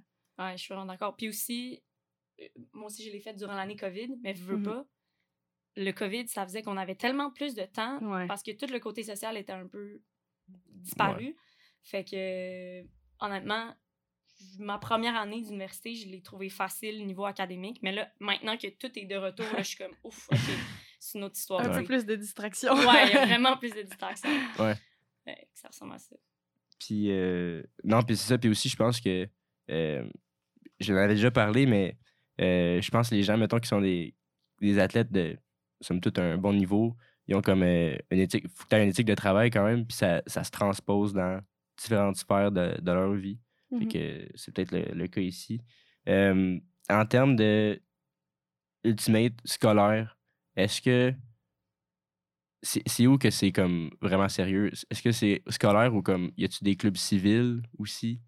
Ouais, 0.45 0.57
je 0.57 0.61
suis 0.63 0.73
vraiment 0.73 0.85
d'accord. 0.85 1.15
Puis 1.17 1.27
aussi, 1.29 1.81
euh, 2.41 2.47
moi 2.73 2.85
aussi, 2.87 3.03
je 3.05 3.11
l'ai 3.11 3.19
fait 3.19 3.33
durant 3.33 3.55
l'année 3.55 3.75
COVID, 3.75 4.09
mais 4.23 4.35
je 4.35 4.43
veux 4.43 4.57
Mhm. 4.57 4.63
pas. 4.63 4.85
Le 5.77 5.91
COVID, 5.91 6.27
ça 6.27 6.45
faisait 6.45 6.61
qu'on 6.61 6.77
avait 6.77 6.95
tellement 6.95 7.31
plus 7.31 7.55
de 7.55 7.63
temps 7.63 7.97
Ouais. 8.01 8.27
parce 8.27 8.43
que 8.43 8.51
tout 8.51 8.71
le 8.71 8.79
côté 8.79 9.03
social 9.03 9.37
était 9.37 9.53
un 9.53 9.67
peu 9.67 10.01
disparu. 10.47 11.35
Fait 11.83 12.03
que, 12.03 12.83
honnêtement, 13.19 13.73
ma 14.59 14.77
première 14.77 15.15
année 15.15 15.41
d'université, 15.41 15.95
je 15.95 16.07
l'ai 16.09 16.21
trouvé 16.21 16.49
facile 16.49 17.05
niveau 17.05 17.25
académique. 17.25 17.79
Mais 17.81 17.91
là, 17.91 18.11
maintenant 18.19 18.57
que 18.57 18.67
tout 18.67 18.91
est 18.99 19.05
de 19.05 19.15
retour, 19.15 19.45
là, 19.53 19.59
je 19.59 19.69
suis 19.69 19.77
comme, 19.77 19.95
ouf, 20.03 20.27
OK, 20.31 20.39
c'est 20.99 21.17
une 21.17 21.23
autre 21.23 21.37
histoire. 21.37 21.61
Un 21.61 21.79
peu 21.79 21.83
plus 21.85 22.05
de 22.05 22.15
distraction. 22.15 22.73
Ouais, 22.73 23.07
il 23.07 23.13
y 23.13 23.17
a 23.17 23.25
vraiment 23.27 23.57
plus 23.57 23.73
de 23.73 23.81
distraction. 23.81 24.29
Ouais. 24.59 24.75
Ça 25.53 25.69
ressemble 25.69 25.93
à 25.93 25.99
ça. 25.99 26.15
Puis, 26.79 27.11
euh, 27.11 27.63
non, 27.83 28.01
puis 28.01 28.17
c'est 28.17 28.27
ça. 28.27 28.37
Puis 28.37 28.49
aussi, 28.49 28.67
je 28.67 28.75
pense 28.75 28.99
que, 28.99 29.29
euh, 29.69 30.09
je 30.79 30.93
l'avais 30.93 31.13
déjà 31.13 31.29
parlé, 31.31 31.65
mais 31.67 31.95
euh, 32.41 32.81
je 32.81 32.91
pense 32.91 33.09
que 33.09 33.15
les 33.15 33.23
gens, 33.23 33.37
mettons, 33.37 33.59
qui 33.59 33.67
sont 33.67 33.81
des, 33.81 34.15
des 34.59 34.79
athlètes 34.79 35.11
de, 35.11 35.37
somme 35.81 36.01
toute, 36.01 36.19
un 36.19 36.37
bon 36.37 36.53
niveau, 36.53 36.95
ils 37.27 37.35
ont 37.35 37.41
comme 37.41 37.63
euh, 37.63 37.95
une 38.09 38.19
éthique, 38.19 38.47
faut 38.49 38.65
que 38.65 38.69
tu 38.69 38.81
une 38.81 38.89
éthique 38.89 39.07
de 39.07 39.15
travail 39.15 39.49
quand 39.49 39.63
même, 39.63 39.85
puis 39.85 39.95
ça, 39.95 40.21
ça 40.27 40.43
se 40.43 40.51
transpose 40.51 41.13
dans 41.13 41.41
différentes 41.77 42.17
sphères 42.17 42.51
de, 42.51 42.79
de 42.81 42.91
leur 42.91 43.13
vie. 43.13 43.39
Fait 43.69 43.85
Mhm. 43.85 43.91
que 43.91 44.27
c'est 44.35 44.53
peut-être 44.53 44.71
le, 44.71 44.93
le 44.93 45.07
cas 45.07 45.21
ici. 45.21 45.61
Euh, 46.09 46.59
en 46.89 47.05
termes 47.05 47.35
de 47.35 47.81
ultimate 48.83 49.33
scolaire, 49.45 50.17
est-ce 50.55 50.81
que 50.81 51.13
c'est 52.61 52.83
c'est 52.87 53.07
où 53.07 53.17
que 53.17 53.29
c'est 53.31 53.51
comme 53.51 53.91
vraiment 54.01 54.29
sérieux? 54.29 54.71
Est-ce 54.89 55.01
que 55.01 55.11
c'est 55.11 55.41
scolaire 55.49 55.95
ou 55.95 56.01
comme 56.01 56.31
y 56.37 56.45
a-tu 56.45 56.63
des 56.63 56.75
clubs 56.75 56.97
civils 56.97 57.61
aussi? 57.77 58.19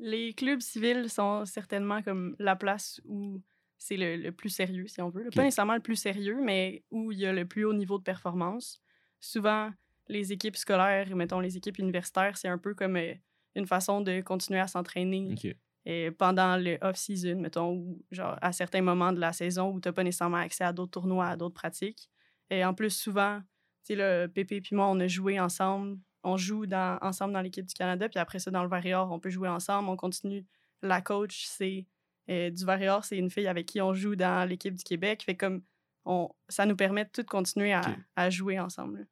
Les 0.00 0.32
clubs 0.32 0.60
civils 0.60 1.10
sont 1.10 1.44
certainement 1.44 2.02
comme 2.02 2.36
la 2.38 2.54
place 2.54 3.00
où 3.04 3.42
c'est 3.78 3.96
le, 3.96 4.16
le 4.16 4.32
plus 4.32 4.50
sérieux, 4.50 4.86
si 4.88 5.00
on 5.00 5.08
veut. 5.08 5.30
Pas 5.34 5.44
nécessairement 5.44 5.74
le 5.74 5.80
plus 5.80 5.96
sérieux, 5.96 6.38
mais 6.42 6.84
où 6.90 7.12
il 7.12 7.18
y 7.18 7.26
a 7.26 7.32
le 7.32 7.46
plus 7.46 7.64
haut 7.64 7.72
niveau 7.72 7.98
de 7.98 8.02
performance. 8.02 8.82
Souvent, 9.20 9.70
les 10.08 10.32
équipes 10.32 10.56
scolaires, 10.56 11.14
mettons 11.14 11.40
les 11.40 11.56
équipes 11.56 11.78
universitaires, 11.78 12.36
c'est 12.36 12.48
un 12.48 12.58
peu 12.58 12.74
comme 12.74 12.96
euh, 12.96 13.14
une 13.54 13.66
façon 13.66 14.00
de 14.00 14.20
continuer 14.20 14.60
à 14.60 14.66
s'entraîner 14.66 15.30
Ok. 15.32 15.54
euh, 15.88 16.10
pendant 16.16 16.56
le 16.56 16.78
off-season, 16.80 17.36
mettons, 17.36 17.72
ou 17.72 18.02
genre 18.10 18.36
à 18.40 18.52
certains 18.52 18.82
moments 18.82 19.12
de 19.12 19.20
la 19.20 19.32
saison 19.32 19.70
où 19.70 19.80
tu 19.80 19.88
n'as 19.88 19.92
pas 19.92 20.04
nécessairement 20.04 20.38
accès 20.38 20.64
à 20.64 20.72
d'autres 20.72 20.92
tournois, 20.92 21.26
à 21.26 21.36
d'autres 21.36 21.54
pratiques. 21.54 22.08
Et 22.50 22.64
en 22.64 22.74
plus, 22.74 22.90
souvent, 22.90 23.40
tu 23.84 23.94
sais, 23.94 23.96
le 23.96 24.26
Pépé 24.28 24.60
puis 24.60 24.74
moi, 24.74 24.86
on 24.88 24.98
a 25.00 25.06
joué 25.08 25.38
ensemble. 25.38 25.98
On 26.24 26.36
joue 26.36 26.66
dans, 26.66 26.98
ensemble 27.00 27.32
dans 27.34 27.40
l'équipe 27.42 27.64
du 27.64 27.74
Canada, 27.74 28.08
puis 28.08 28.18
après 28.18 28.38
ça, 28.38 28.50
dans 28.50 28.62
le 28.62 28.68
Varior, 28.68 29.10
on 29.12 29.20
peut 29.20 29.30
jouer 29.30 29.48
ensemble. 29.48 29.88
On 29.88 29.96
continue. 29.96 30.44
La 30.82 31.00
coach, 31.00 31.44
c'est 31.46 31.86
euh, 32.30 32.50
du 32.50 32.64
Varior, 32.64 33.04
c'est 33.04 33.16
une 33.16 33.30
fille 33.30 33.46
avec 33.46 33.66
qui 33.66 33.80
on 33.80 33.94
joue 33.94 34.16
dans 34.16 34.48
l'équipe 34.48 34.74
du 34.74 34.84
Québec. 34.84 35.22
Fait 35.24 35.36
comme 35.36 35.62
on, 36.04 36.30
ça 36.48 36.66
nous 36.66 36.76
permet 36.76 37.04
de 37.04 37.10
tout 37.10 37.24
continuer 37.24 37.72
à, 37.72 38.30
jouer 38.30 38.58
ensemble. 38.58 39.06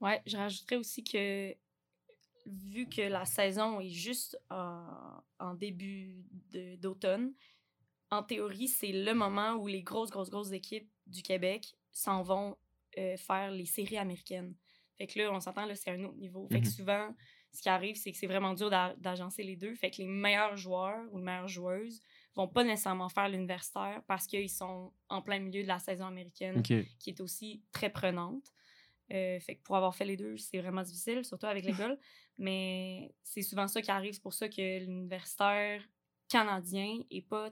Ouais, 0.00 0.22
je 0.26 0.36
rajouterais 0.36 0.76
aussi 0.76 1.02
que 1.02 1.54
vu 2.46 2.88
que 2.88 3.02
la 3.02 3.24
saison 3.24 3.80
est 3.80 3.90
juste 3.90 4.38
en, 4.50 5.22
en 5.38 5.54
début 5.54 6.24
d'automne, 6.78 7.32
en 8.10 8.22
théorie, 8.22 8.68
c'est 8.68 8.92
le 8.92 9.12
moment 9.12 9.54
où 9.54 9.66
les 9.66 9.82
grosses, 9.82 10.10
grosses, 10.10 10.30
grosses 10.30 10.52
équipes 10.52 10.90
du 11.06 11.22
Québec 11.22 11.74
s'en 11.92 12.22
vont 12.22 12.56
euh, 12.96 13.16
faire 13.16 13.50
les 13.50 13.66
séries 13.66 13.98
américaines. 13.98 14.54
Fait 14.96 15.06
que 15.06 15.18
là, 15.18 15.30
on 15.32 15.40
s'entend, 15.40 15.66
là, 15.66 15.74
c'est 15.74 15.90
un 15.90 16.02
autre 16.04 16.16
niveau. 16.16 16.48
Fait 16.48 16.60
que 16.60 16.66
Mhm. 16.66 16.72
souvent, 16.72 17.14
ce 17.52 17.62
qui 17.62 17.68
arrive, 17.68 17.96
c'est 17.96 18.10
que 18.10 18.18
c'est 18.18 18.26
vraiment 18.26 18.54
dur 18.54 18.70
d'a- 18.70 18.94
d'agencer 18.96 19.42
les 19.42 19.56
deux. 19.56 19.74
Fait 19.74 19.90
que 19.90 19.98
les 19.98 20.06
meilleurs 20.06 20.56
joueurs 20.56 21.04
ou 21.12 21.18
les 21.18 21.24
meilleures 21.24 21.48
joueuses 21.48 22.00
vont 22.38 22.48
pas 22.48 22.62
nécessairement 22.64 23.08
faire 23.08 23.28
l'universitaire 23.28 24.00
parce 24.06 24.26
qu'ils 24.26 24.48
sont 24.50 24.92
en 25.08 25.20
plein 25.22 25.40
milieu 25.40 25.62
de 25.62 25.68
la 25.68 25.78
saison 25.78 26.06
américaine 26.06 26.62
qui 27.00 27.10
est 27.10 27.20
aussi 27.20 27.62
très 27.72 27.90
prenante. 27.90 28.44
Euh, 29.12 29.40
fait 29.40 29.56
que 29.56 29.62
pour 29.62 29.74
avoir 29.76 29.94
fait 29.94 30.04
les 30.04 30.16
deux, 30.16 30.36
c'est 30.36 30.58
vraiment 30.60 30.82
difficile, 30.82 31.24
surtout 31.24 31.46
avec 31.46 31.64
l'école. 31.64 31.98
Mais 32.38 33.12
c'est 33.22 33.42
souvent 33.42 33.66
ça 33.66 33.82
qui 33.82 33.90
arrive. 33.90 34.12
C'est 34.12 34.22
pour 34.22 34.34
ça 34.34 34.48
que 34.48 34.78
l'universitaire 34.84 35.82
canadien 36.28 37.00
est 37.10 37.22
pas 37.22 37.50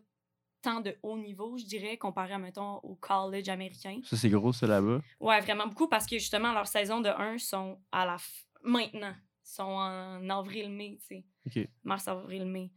tant 0.63 0.81
de 0.81 0.97
haut 1.03 1.19
niveau, 1.19 1.57
je 1.59 1.65
dirais, 1.65 1.97
comparé, 1.97 2.37
mettons, 2.39 2.77
au 2.79 2.95
college 2.97 3.49
américain. 3.49 4.01
Ça, 4.05 4.17
c'est 4.17 4.29
gros, 4.31 4.53
ça, 4.53 4.67
là-bas? 4.67 5.01
Ouais, 5.21 5.41
vraiment 5.41 5.67
beaucoup 5.67 5.89
parce 5.89 6.07
que 6.07 6.19
justement, 6.19 6.53
leurs 6.53 6.67
saisons 6.67 7.01
de 7.01 7.09
1 7.09 7.39
sont 7.39 7.81
à 7.91 8.05
la 8.07 8.17
f- 8.17 8.45
maintenant. 8.63 9.15
Sont 9.43 9.63
en 9.63 10.29
avril-mai, 10.29 10.99
tu 11.01 11.07
sais. 11.07 11.25
Ok. 11.47 11.69
Mars, 11.85 12.09
avril, 12.09 12.45
mai. 12.47 12.71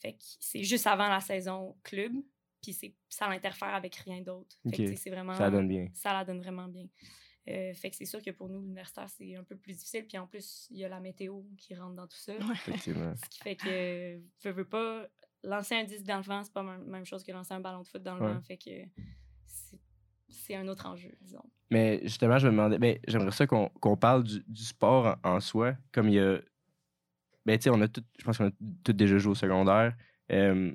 Fait 0.00 0.12
que 0.14 0.22
c'est 0.40 0.62
juste 0.64 0.86
avant 0.86 1.08
la 1.08 1.20
saison 1.20 1.76
club. 1.82 2.12
Puis 2.62 2.72
c'est- 2.72 2.94
ça 3.08 3.28
n'interfère 3.28 3.74
avec 3.74 3.94
rien 3.96 4.22
d'autre. 4.22 4.56
Fait 4.64 4.70
que, 4.70 4.82
Ok. 4.82 4.88
tu 4.88 4.88
sais, 4.88 4.96
c'est 4.96 5.10
vraiment 5.10 5.34
Ça 5.34 5.50
donne 5.50 5.68
bien. 5.68 5.88
ça 5.94 6.12
la 6.12 6.24
donne 6.24 6.40
vraiment 6.40 6.66
bien. 6.68 6.86
Euh, 7.46 7.74
fait 7.74 7.90
que 7.90 7.96
c'est 7.96 8.06
sûr 8.06 8.22
que 8.22 8.30
pour 8.30 8.48
nous, 8.48 8.60
l'universitaire, 8.62 9.08
c'est 9.10 9.36
un 9.36 9.44
peu 9.44 9.54
plus 9.56 9.74
difficile. 9.76 10.06
Puis 10.06 10.16
en 10.16 10.26
plus, 10.26 10.66
il 10.70 10.78
y 10.78 10.84
a 10.84 10.88
la 10.88 10.98
météo 11.00 11.42
qui 11.58 11.74
rentre 11.74 11.94
dans 11.94 12.06
tout 12.06 12.16
ça. 12.16 12.32
Effectivement. 12.52 13.12
Ce 13.22 13.28
qui 13.28 13.38
fait 13.40 13.56
que, 13.56 14.16
veux, 14.44 14.52
veux 14.52 14.64
pas, 14.68 15.06
lancer 15.42 15.74
un 15.74 15.84
disque 15.84 16.04
dans 16.06 16.16
le 16.16 16.22
vent, 16.22 16.42
c'est 16.42 16.54
pas 16.54 16.62
la 16.62 16.78
même 16.78 17.04
chose 17.04 17.22
que 17.22 17.32
lancer 17.32 17.52
un 17.52 17.60
ballon 17.60 17.82
de 17.82 17.86
foot 17.86 18.02
dans 18.02 18.14
le 18.16 18.22
Ouais. 18.24 18.32
vent. 18.32 18.40
Fait 18.40 18.56
que 18.56 18.70
c'est- 19.44 19.78
c'est 20.30 20.54
un 20.54 20.66
autre 20.68 20.86
enjeu, 20.86 21.12
disons. 21.20 21.44
Mais 21.70 22.00
justement, 22.04 22.38
je 22.38 22.46
me 22.46 22.52
demandais, 22.52 22.78
ben, 22.78 22.98
j'aimerais 23.06 23.30
ça 23.32 23.46
qu'on 23.46 23.68
qu'on 23.68 23.96
parle 23.98 24.24
du, 24.24 24.42
du 24.48 24.62
sport 24.64 25.18
en, 25.22 25.34
en 25.34 25.40
soi. 25.40 25.74
Comme 25.92 26.08
il 26.08 26.14
y 26.14 26.20
a. 26.20 26.40
Ben, 27.46 27.58
tu 27.58 27.64
sais, 27.64 27.70
on 27.70 27.80
a 27.80 27.88
tout, 27.88 28.02
je 28.18 28.24
pense 28.24 28.38
qu'on 28.38 28.48
a 28.48 28.52
tous 28.84 28.92
déjà 28.92 29.18
joué 29.18 29.32
au 29.32 29.34
secondaire. 29.34 29.94
Euh, 30.32 30.74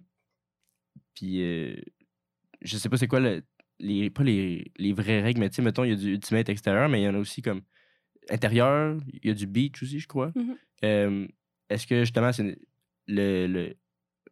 puis, 1.14 1.42
euh, 1.42 1.76
je 2.62 2.78
sais 2.78 2.90
pas 2.90 2.98
c'est 2.98 3.08
quoi 3.08 3.20
le, 3.20 3.44
les, 3.80 4.10
pas 4.10 4.24
les, 4.24 4.72
les 4.78 4.94
vraies 4.94 5.22
règles, 5.22 5.40
mais 5.40 5.50
tu 5.50 5.56
sais, 5.56 5.62
mettons, 5.62 5.84
il 5.84 5.90
y 5.92 5.94
a 5.94 5.96
du 5.96 6.14
ultimate 6.14 6.50
extérieur, 6.50 6.90
mais 6.90 7.02
il 7.02 7.06
y 7.06 7.08
en 7.10 7.16
a 7.16 7.20
aussi 7.20 7.42
comme 7.42 7.62
intérieur, 8.30 8.98
il 9.14 9.28
y 9.28 9.32
a 9.32 9.34
du 9.34 9.48
beach 9.48 9.82
aussi, 9.82 10.00
je 10.00 10.08
crois. 10.08 10.32
Mhm. 10.36 10.58
Euh, 10.84 11.28
Est-ce 11.70 11.88
que 11.88 12.02
justement, 12.02 12.32
c'est 12.32 12.58
le, 13.08 13.48
le, 13.48 13.74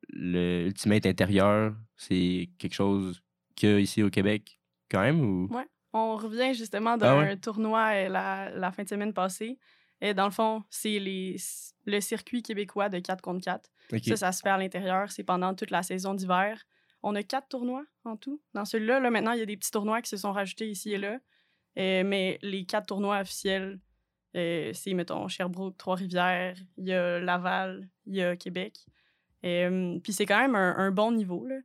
le 0.10 0.66
Ultimate 0.68 1.06
intérieur, 1.06 1.76
c'est 1.96 2.50
quelque 2.60 2.74
chose 2.76 3.22
qu'il 3.56 3.70
y 3.70 3.74
a 3.74 3.80
ici 3.80 4.04
au 4.04 4.10
Québec 4.10 4.60
quand 4.90 5.02
même 5.02 5.22
ou? 5.22 5.48
Ouais. 5.52 5.66
On 5.94 6.16
revient 6.18 6.54
justement 6.54 6.96
d'un 6.98 7.08
Ah 7.08 7.18
ouais? 7.20 7.38
tournoi 7.38 7.90
euh, 7.96 8.10
la, 8.10 8.52
la 8.52 8.72
fin 8.72 8.84
de 8.84 8.90
semaine 8.90 9.14
passée. 9.14 9.58
Et 10.02 10.14
dans 10.14 10.26
le 10.26 10.32
fond, 10.32 10.64
c'est 10.70 11.00
le 11.00 12.00
circuit 12.02 12.44
québécois 12.44 12.90
de 12.90 13.00
4 13.00 13.22
contre 13.22 13.44
4. 13.44 13.70
Ok. 13.94 14.04
Ça, 14.06 14.16
ça 14.16 14.32
se 14.32 14.42
fait 14.42 14.50
à 14.50 14.58
l'intérieur. 14.58 15.12
C'est 15.12 15.24
pendant 15.24 15.54
toute 15.56 15.72
la 15.72 15.84
saison 15.84 16.14
d'hiver. 16.14 16.64
On 17.04 17.16
a 17.16 17.24
quatre 17.24 17.48
tournois 17.48 17.86
en 18.06 18.18
tout. 18.18 18.42
Dans 18.54 18.66
celui-là, 18.66 19.00
là, 19.00 19.10
maintenant, 19.10 19.32
il 19.32 19.40
y 19.40 19.42
a 19.42 19.46
des 19.46 19.58
petits 19.58 19.72
tournois 19.72 20.02
qui 20.02 20.10
se 20.10 20.18
sont 20.18 20.32
rajoutés 20.32 20.68
ici 20.70 20.94
et 20.94 20.98
là. 20.98 21.20
Euh, 21.78 22.04
mais 22.04 22.40
les 22.42 22.66
quatre 22.66 22.88
tournois 22.88 23.20
officiels, 23.20 23.80
euh, 24.36 24.72
c'est, 24.74 24.94
mettons, 24.94 25.28
Sherbrooke, 25.28 25.78
Trois-Rivières, 25.78 26.56
il 26.78 26.88
y 26.88 26.94
a 26.94 27.20
Laval, 27.20 27.88
il 28.08 28.16
y 28.16 28.22
a 28.24 28.36
Québec. 28.36 28.86
Euh, 29.46 30.00
Puis 30.04 30.14
c'est 30.14 30.26
quand 30.26 30.40
même 30.40 30.56
un, 30.56 30.76
un 30.78 30.92
bon 30.92 31.12
niveau. 31.12 31.46
Là. 31.46 31.58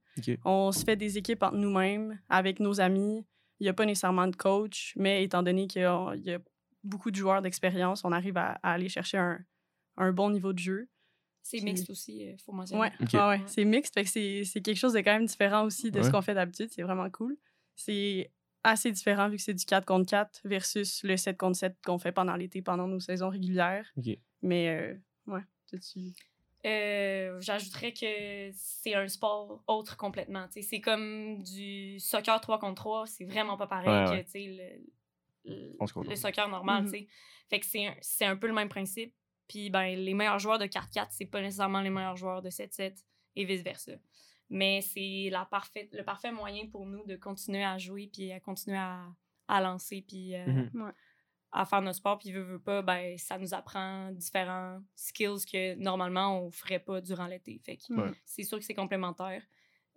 On 0.45 0.71
se 0.71 0.85
fait 0.85 0.97
des 0.97 1.17
équipes 1.17 1.43
entre 1.43 1.57
nous-mêmes, 1.57 2.21
avec 2.29 2.61
nos 2.61 2.81
amis. 2.81 3.25
Il 3.59 3.65
n'y 3.65 3.69
a 3.69 3.73
pas 3.73 3.87
nécessairement 3.87 4.27
de 4.29 4.37
coach, 4.37 4.93
mais 4.97 5.25
étant 5.25 5.43
donné 5.43 5.67
qu'il 5.67 5.83
y 5.83 5.85
a, 5.85 5.95
a 5.95 6.39
beaucoup 6.85 7.11
de 7.11 7.17
joueurs 7.17 7.43
d'expérience, 7.43 8.05
on 8.05 8.13
arrive 8.13 8.37
à, 8.37 8.59
à 8.63 8.73
aller 8.73 8.89
chercher 8.89 9.19
un, 9.19 9.39
un 9.97 10.13
bon 10.13 10.31
niveau 10.31 10.53
de 10.53 10.59
jeu. 10.59 10.89
C'est 11.43 11.57
Puis- 11.59 11.65
mixte 11.67 11.91
aussi, 11.91 12.19
il 12.19 12.39
faut 12.45 12.53
mentionner. 12.53 12.81
Ouais, 12.83 12.93
Ok. 13.01 13.13
ouais, 13.15 13.21
ouais. 13.27 13.41
c'est 13.47 13.65
mixte. 13.65 13.95
Fait 13.95 14.05
que 14.05 14.11
c'est 14.11 14.45
c'est 14.45 14.61
quelque 14.61 14.77
chose 14.79 14.93
de 14.93 15.01
quand 15.01 15.13
même 15.13 15.27
différent 15.27 15.65
aussi 15.65 15.91
de 15.91 16.01
ce 16.03 16.11
qu'on 16.11 16.23
fait 16.23 16.35
d'habitude. 16.35 16.69
C'est 16.71 16.83
vraiment 16.83 17.11
cool. 17.11 17.37
C'est 17.75 18.31
assez 18.63 18.93
différent 18.93 19.29
vu 19.29 19.37
que 19.39 19.43
c'est 19.43 19.55
du 19.55 19.65
4 19.65 19.85
contre 19.85 20.09
4 20.09 20.43
versus 20.45 21.03
le 21.03 21.17
7 21.17 21.37
contre 21.37 21.57
7 21.57 21.77
qu'on 21.85 21.99
fait 21.99 22.13
pendant 22.13 22.37
l'été, 22.37 22.63
pendant 22.63 22.87
nos 22.87 23.01
saisons 23.01 23.29
régulières. 23.29 23.93
Mais, 24.41 24.69
euh, 24.69 24.95
ouais, 25.27 25.41
tu 25.69 26.15
Euh, 26.65 27.41
J'ajouterais 27.41 27.93
que 27.93 28.51
c'est 28.55 28.95
un 28.95 29.09
sport 29.09 29.65
autre 29.67 29.97
complètement. 29.97 30.47
C'est 30.51 30.81
comme 30.81 31.43
du 31.43 31.99
soccer 31.99 32.41
3 32.41 32.61
contre 32.61 32.75
3. 32.83 33.07
C'est 33.09 33.25
vraiment 33.25 33.57
pas 33.57 33.67
pareil 33.67 33.89
Ouais, 33.89 34.23
que 34.23 34.39
ouais. 34.39 34.47
le, 34.47 34.85
le, 35.45 36.17
soccer 36.17 36.49
normal. 36.49 36.85
Mhm. 36.85 36.93
tu 36.93 36.99
sais. 36.99 37.07
Fait 37.51 37.61
que 37.61 37.67
c'est 37.67 37.87
un, 37.87 37.95
c'est 38.01 38.25
un 38.25 38.37
peu 38.37 38.47
le 38.47 38.53
même 38.55 38.69
principe. 38.69 39.15
Puis 39.49 39.71
ben, 39.71 39.97
les 39.97 40.15
meilleurs 40.15 40.39
joueurs 40.39 40.59
de 40.59 40.67
4-4, 40.67 41.09
c'est 41.11 41.27
pas 41.27 41.41
nécessairement 41.41 41.81
les 41.81 41.91
meilleurs 41.91 42.17
joueurs 42.17 42.41
de 42.43 42.49
7-7 42.51 43.05
et 43.37 43.45
vice-versa. 43.45 43.93
Mais 44.49 44.81
c'est 44.83 45.29
la 45.31 45.45
parfaite, 45.47 45.89
le 45.93 46.05
parfait 46.05 46.31
moyen 46.33 46.67
pour 46.69 46.87
nous 46.87 47.05
de 47.07 47.17
continuer 47.17 47.65
à 47.65 47.79
jouer 47.79 48.09
puis 48.13 48.31
à 48.33 48.41
continuer 48.41 48.77
à, 48.79 49.07
à 49.49 49.61
lancer 49.61 50.05
puis 50.07 50.35
euh, 50.35 50.47
Mhm. 50.47 50.93
À 51.55 51.67
faire 51.67 51.83
notre 51.83 51.97
sport. 51.99 52.19
Puis 52.19 52.33
veut, 52.33 52.41
veut 52.43 52.59
pas, 52.63 52.81
ben, 52.81 53.19
ça 53.19 53.37
nous 53.37 53.53
apprend 53.53 54.11
différents 54.13 54.81
skills 54.95 55.45
que 55.45 55.75
normalement 55.75 56.41
on 56.43 56.51
ferait 56.51 56.79
pas 56.79 57.03
durant 57.03 57.27
l'été. 57.27 57.61
Fait 57.63 57.77
que 57.77 57.93
Ouais. 57.93 58.11
c'est 58.25 58.43
sûr 58.43 58.59
que 58.59 58.65
c'est 58.65 58.73
complémentaire. 58.75 59.43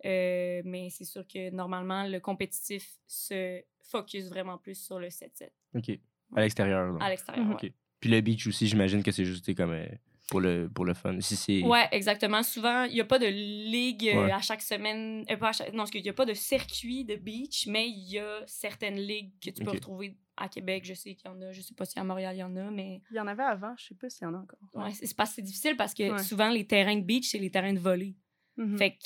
Euh, 0.04 0.62
mais 0.64 0.88
c'est 0.90 1.04
sûr 1.04 1.26
que 1.26 1.50
normalement, 1.50 2.04
le 2.06 2.20
compétitif 2.20 2.98
se 3.06 3.62
focus 3.82 4.28
vraiment 4.28 4.58
plus 4.58 4.74
sur 4.74 4.98
le 4.98 5.08
7-7 5.08 5.50
Ok. 5.74 5.98
À 6.34 6.40
l'extérieur. 6.40 6.92
donc. 6.92 7.02
à 7.02 7.08
l'extérieur. 7.08 7.44
Mhm. 7.44 7.50
ouais. 7.54 7.64
Ok. 7.66 7.72
Puis 8.00 8.10
le 8.10 8.20
beach 8.20 8.46
aussi, 8.46 8.66
j'imagine 8.66 9.02
que 9.02 9.10
c'est 9.10 9.24
juste 9.24 9.54
comme 9.54 9.70
euh, 9.70 9.86
pour 10.28 10.40
le 10.40 10.68
pour 10.68 10.84
le 10.84 10.92
fun. 10.92 11.18
Si 11.20 11.34
c'est 11.36 11.62
Ouais, 11.62 11.86
exactement. 11.92 12.42
Souvent, 12.42 12.82
il 12.84 12.94
n'y 12.94 13.00
a 13.00 13.04
pas 13.04 13.18
de 13.18 13.26
ligue 13.26 14.08
euh, 14.08 14.24
Ouais. 14.26 14.32
à 14.32 14.40
chaque 14.40 14.60
semaine. 14.62 15.24
euh, 15.30 15.36
pas 15.36 15.48
à 15.48 15.52
chaque- 15.52 15.72
non, 15.72 15.84
il 15.94 16.02
n'y 16.02 16.08
a 16.08 16.12
pas 16.12 16.26
de 16.26 16.34
circuit 16.34 17.04
de 17.04 17.14
beach, 17.16 17.66
mais 17.68 17.88
il 17.88 18.10
y 18.10 18.18
a 18.18 18.42
certaines 18.46 18.98
ligues 18.98 19.32
que 19.40 19.50
tu 19.50 19.64
peux 19.64 19.70
retrouver 19.70 20.16
à 20.36 20.48
Québec. 20.48 20.84
Je 20.84 20.94
sais 20.94 21.14
qu'il 21.14 21.30
y 21.30 21.32
en 21.32 21.40
a. 21.40 21.52
Je 21.52 21.62
sais 21.62 21.74
pas 21.74 21.84
si 21.86 21.98
à 21.98 22.04
Montréal, 22.04 22.34
il 22.36 22.40
y 22.40 22.42
en 22.42 22.54
a, 22.56 22.70
mais 22.70 23.00
Il 23.10 23.16
y 23.16 23.20
en 23.20 23.26
avait 23.28 23.44
avant, 23.44 23.74
je 23.78 23.86
sais 23.86 23.94
pas 23.94 24.10
s'il 24.10 24.24
y 24.24 24.26
en 24.26 24.34
a 24.34 24.38
encore. 24.38 24.58
ouais, 24.74 24.92
c'est 24.92 25.06
c'est 25.06 25.14
que 25.16 25.40
difficile 25.40 25.76
parce 25.76 25.94
que 25.94 26.10
Ouais. 26.12 26.22
souvent, 26.22 26.50
les 26.50 26.66
terrains 26.66 26.96
de 26.96 27.04
beach, 27.04 27.28
c'est 27.28 27.38
les 27.38 27.50
terrains 27.50 27.72
de 27.72 27.78
volley. 27.78 28.14
Mhm. 28.58 28.76
Fait 28.78 28.98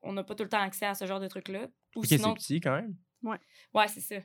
qu'on 0.00 0.12
n'a 0.12 0.24
pas 0.24 0.34
tout 0.34 0.42
le 0.44 0.48
temps 0.48 0.60
accès 0.60 0.86
à 0.86 0.94
ce 0.94 1.06
genre 1.06 1.20
de 1.20 1.28
trucs-là. 1.28 1.66
Ou 1.96 2.00
Ok, 2.00 2.06
sinon, 2.06 2.34
c'est 2.38 2.54
petit 2.54 2.60
quand 2.60 2.76
même. 2.76 2.94
ouais, 3.22 3.88
c'est 3.88 4.00
ça. 4.00 4.16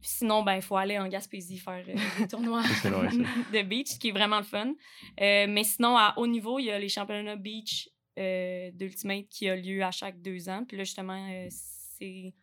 Sinon, 0.00 0.42
ben, 0.42 0.56
il 0.56 0.62
faut 0.62 0.76
aller 0.76 0.98
en 0.98 1.06
Gaspésie 1.08 1.58
faire 1.58 1.84
euh, 1.88 1.94
des 2.18 2.26
tournois 2.28 2.62
de 3.52 3.62
beach, 3.62 3.88
ce 3.92 3.98
qui 3.98 4.08
est 4.08 4.12
vraiment 4.12 4.38
le 4.38 4.44
fun. 4.44 4.72
Euh, 5.20 5.46
mais 5.48 5.64
sinon, 5.64 5.96
à 5.96 6.14
haut 6.16 6.26
niveau, 6.26 6.58
il 6.58 6.64
y 6.66 6.70
a 6.70 6.78
les 6.78 6.88
championnats 6.88 7.36
beach 7.36 7.88
euh, 8.18 8.70
d'Ultimate 8.72 9.28
qui 9.28 9.48
a 9.48 9.56
lieu 9.56 9.82
à 9.82 9.90
chaque 9.92 10.20
deux 10.20 10.48
ans. 10.48 10.64
Puis 10.66 10.76
là, 10.76 10.84
justement, 10.84 11.28
euh, 11.30 11.46
c'est 11.50 12.34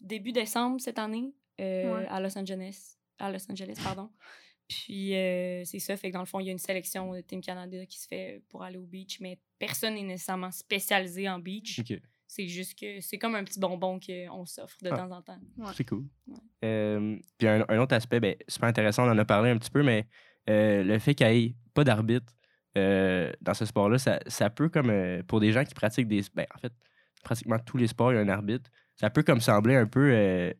début 0.00 0.32
décembre 0.32 0.80
cette 0.80 0.98
année 0.98 1.32
euh, 1.60 1.94
Ouais. 2.00 2.06
à 2.08 2.20
Los 2.20 2.36
Angeles. 2.38 2.96
À 3.18 3.30
Los 3.30 3.50
Angeles, 3.50 3.78
pardon. 3.82 4.10
Puis 4.68 5.14
euh, 5.16 5.64
c'est 5.64 5.78
ça, 5.78 5.96
fait 5.96 6.08
que 6.08 6.12
dans 6.14 6.20
le 6.20 6.26
fond, 6.26 6.40
il 6.40 6.46
y 6.46 6.48
a 6.50 6.52
une 6.52 6.58
sélection 6.58 7.12
de 7.14 7.20
Team 7.22 7.40
Canada 7.40 7.86
qui 7.86 7.98
se 7.98 8.06
fait 8.06 8.42
pour 8.48 8.62
aller 8.62 8.76
au 8.76 8.84
beach, 8.86 9.18
mais 9.20 9.38
personne 9.58 9.94
n'est 9.94 10.02
nécessairement 10.02 10.50
spécialisé 10.50 11.28
en 11.28 11.38
beach. 11.38 11.80
C'est 12.26 12.46
juste 12.46 12.78
que 12.78 13.00
c'est 13.00 13.16
comme 13.16 13.34
un 13.34 13.44
petit 13.44 13.58
bonbon 13.58 13.98
qu'on 13.98 14.44
s'offre 14.44 14.76
de 14.82 14.90
Ah. 14.92 14.96
temps 14.98 15.10
en 15.10 15.22
temps. 15.22 15.38
Ouais. 15.56 15.72
C'est 15.74 15.84
cool. 15.84 16.04
Ouais. 16.26 16.36
Euh, 16.64 17.16
puis 17.38 17.48
un, 17.48 17.64
un 17.66 17.78
autre 17.78 17.94
aspect, 17.94 18.20
ben, 18.20 18.36
super 18.46 18.68
intéressant, 18.68 19.06
on 19.08 19.10
en 19.10 19.16
a 19.16 19.24
parlé 19.24 19.48
un 19.50 19.56
petit 19.56 19.70
peu, 19.70 19.82
mais 19.82 20.06
euh, 20.50 20.82
le 20.84 20.98
fait 20.98 21.14
qu'il 21.14 21.26
n'y 21.26 21.44
ait 21.46 21.54
pas 21.72 21.84
d'arbitre 21.84 22.34
euh, 22.76 23.32
dans 23.40 23.54
ce 23.54 23.64
sport-là, 23.64 23.96
ça, 23.98 24.20
ça 24.26 24.50
peut 24.50 24.68
comme 24.68 24.90
euh, 24.90 25.22
pour 25.22 25.40
des 25.40 25.52
gens 25.52 25.64
qui 25.64 25.72
pratiquent 25.72 26.08
des. 26.08 26.20
Ben, 26.34 26.44
en 26.54 26.58
fait, 26.58 26.72
pratiquement 27.24 27.58
tous 27.58 27.78
les 27.78 27.86
sports, 27.86 28.12
il 28.12 28.16
y 28.16 28.18
a 28.18 28.20
un 28.20 28.28
arbitre. 28.28 28.70
Ça 28.96 29.08
peut 29.08 29.22
comme 29.22 29.40
sembler 29.40 29.76
un 29.76 29.86
peu 29.86 30.10
euh, 30.12 30.52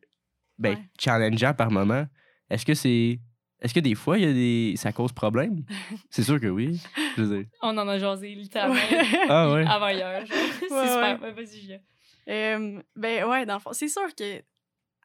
ben, 0.57 0.73
Ouais. 0.73 0.81
challengeant 0.99 1.53
par 1.53 1.69
moment. 1.69 2.07
Est-ce 2.49 2.65
que 2.65 2.73
c'est. 2.73 3.19
Est-ce 3.61 3.73
que 3.73 3.79
des 3.79 3.95
fois, 3.95 4.17
il 4.17 4.23
y 4.23 4.27
a 4.27 4.33
des... 4.33 4.75
ça 4.77 4.91
cause 4.93 5.11
problème? 5.11 5.63
c'est 6.09 6.23
sûr 6.23 6.39
que 6.39 6.47
oui. 6.47 6.79
Je 7.17 7.23
veux 7.23 7.37
dire. 7.39 7.47
On 7.61 7.77
en 7.77 7.87
a 7.87 7.99
jasé 7.99 8.33
littéralement 8.33 8.75
Ouais. 8.75 9.25
Ah 9.27 9.51
ouais. 9.53 9.65
avant 9.67 9.89
hier. 9.89 10.25
genre. 10.25 10.37
c'est 10.59 10.71
Ouais, 10.73 10.87
super. 10.87 11.21
Ouais, 11.21 11.31
Vas-y. 11.33 11.81
Euh, 12.29 12.81
ben 12.95 13.25
ouais, 13.25 13.45
dans 13.45 13.55
le 13.55 13.59
fond, 13.59 13.73
c'est 13.73 13.87
sûr 13.87 14.13
que 14.15 14.41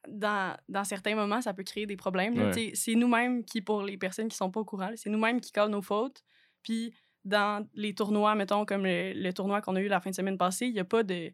dans, 0.09 0.57
dans 0.69 0.85
certains 0.85 1.15
moments, 1.15 1.41
ça 1.41 1.55
peut 1.55 1.63
créer 1.63 1.87
des 1.87 1.97
problèmes. 1.97 2.35
Ouais. 2.39 2.73
C'est 2.75 2.95
nous-mêmes 2.95 3.45
qui, 3.45 3.61
pour 3.63 3.83
les 3.83 3.97
personnes 3.97 4.29
qui 4.29 4.37
sont 4.37 4.51
pas 4.51 4.61
au 4.61 4.65
courant, 4.65 4.91
c'est 4.97 5.09
nous-mêmes 5.11 5.41
qui 5.41 5.51
collent 5.51 5.71
nos 5.71 5.83
fautes. 5.83 6.23
Puis 6.63 6.93
dans 7.25 7.67
les 7.75 7.95
tournois, 7.95 8.35
mettons, 8.35 8.67
comme 8.67 8.85
le, 8.85 9.15
le 9.15 9.33
tournoi 9.33 9.63
qu'on 9.63 9.75
a 9.77 9.81
eu 9.81 9.89
la 9.89 10.01
fin 10.01 10.11
de 10.11 10.15
semaine 10.15 10.37
passée, 10.39 10.67
il 10.67 10.75
n'y 10.75 10.81
a 10.81 10.85
pas 10.85 11.03
de 11.03 11.33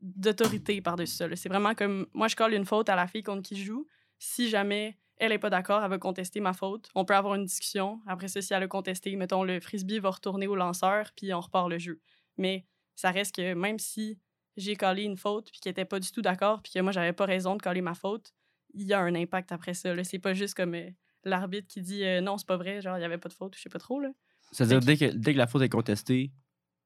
d'autorité 0.00 0.80
par-dessus 0.80 1.14
ça. 1.14 1.28
là. 1.28 1.36
C'est 1.36 1.48
vraiment 1.50 1.74
comme, 1.74 2.06
moi, 2.14 2.26
je 2.26 2.34
colle 2.34 2.54
une 2.54 2.64
faute 2.64 2.88
à 2.88 2.96
la 2.96 3.06
fille 3.06 3.22
contre 3.22 3.42
qui 3.42 3.56
je 3.56 3.64
joue. 3.66 3.86
Si 4.18 4.48
jamais 4.48 4.96
elle 5.20 5.30
n'est 5.30 5.38
pas 5.38 5.50
d'accord, 5.50 5.84
elle 5.84 5.90
va 5.90 5.98
contester 5.98 6.40
ma 6.40 6.54
faute. 6.54 6.88
On 6.94 7.04
peut 7.04 7.14
avoir 7.14 7.34
une 7.34 7.44
discussion. 7.44 8.00
Après 8.06 8.26
ça, 8.28 8.40
si 8.40 8.54
elle 8.54 8.62
a 8.62 8.66
contesté, 8.66 9.14
mettons, 9.16 9.44
le 9.44 9.60
frisbee 9.60 9.98
va 9.98 10.10
retourner 10.10 10.46
au 10.46 10.56
lanceur, 10.56 11.10
puis 11.14 11.32
on 11.34 11.40
repart 11.40 11.68
le 11.68 11.78
jeu. 11.78 12.00
Mais 12.38 12.64
ça 12.96 13.10
reste 13.10 13.36
que 13.36 13.52
même 13.52 13.78
si 13.78 14.18
j'ai 14.56 14.76
collé 14.76 15.02
une 15.02 15.18
faute, 15.18 15.50
puis 15.50 15.60
qu'elle 15.60 15.72
n'était 15.72 15.84
pas 15.84 16.00
du 16.00 16.10
tout 16.10 16.22
d'accord, 16.22 16.62
puis 16.62 16.72
que 16.72 16.80
moi, 16.80 16.90
j'avais 16.90 17.12
pas 17.12 17.26
raison 17.26 17.54
de 17.54 17.62
coller 17.62 17.82
ma 17.82 17.94
faute, 17.94 18.32
il 18.72 18.86
y 18.86 18.94
a 18.94 19.00
un 19.00 19.14
impact 19.14 19.52
après 19.52 19.74
ça. 19.74 19.92
C'est 20.04 20.18
pas 20.18 20.32
juste 20.32 20.54
comme 20.54 20.74
euh, 20.74 20.88
l'arbitre 21.24 21.68
qui 21.68 21.82
dit 21.82 22.02
euh, 22.02 22.22
non, 22.22 22.38
c'est 22.38 22.46
pas 22.46 22.56
vrai, 22.56 22.80
genre, 22.80 22.96
il 22.96 23.02
y 23.02 23.04
avait 23.04 23.18
pas 23.18 23.28
de 23.28 23.34
faute, 23.34 23.54
je 23.54 23.60
sais 23.60 23.68
pas 23.68 23.78
trop. 23.78 24.00
C'est-à-dire, 24.52 24.80
dès 24.80 24.96
que, 24.96 25.14
dès 25.14 25.34
que 25.34 25.38
la 25.38 25.46
faute 25.46 25.62
est 25.62 25.68
contestée, 25.68 26.32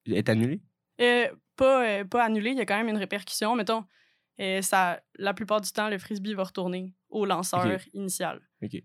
elle 0.07 0.15
est 0.15 0.29
annulée? 0.29 0.61
Euh, 1.01 1.29
pas, 1.55 2.05
pas 2.05 2.25
annulé, 2.25 2.51
il 2.51 2.57
y 2.57 2.61
a 2.61 2.67
quand 2.67 2.77
même 2.77 2.89
une 2.89 2.97
répercussion. 2.97 3.55
Mettons, 3.55 3.85
ça, 4.61 5.01
la 5.17 5.35
plupart 5.35 5.61
du 5.61 5.71
temps, 5.71 5.89
le 5.89 5.99
frisbee 5.99 6.35
va 6.35 6.43
retourner 6.43 6.93
au 7.15 7.25
lanceur 7.25 7.81
initial. 7.93 8.41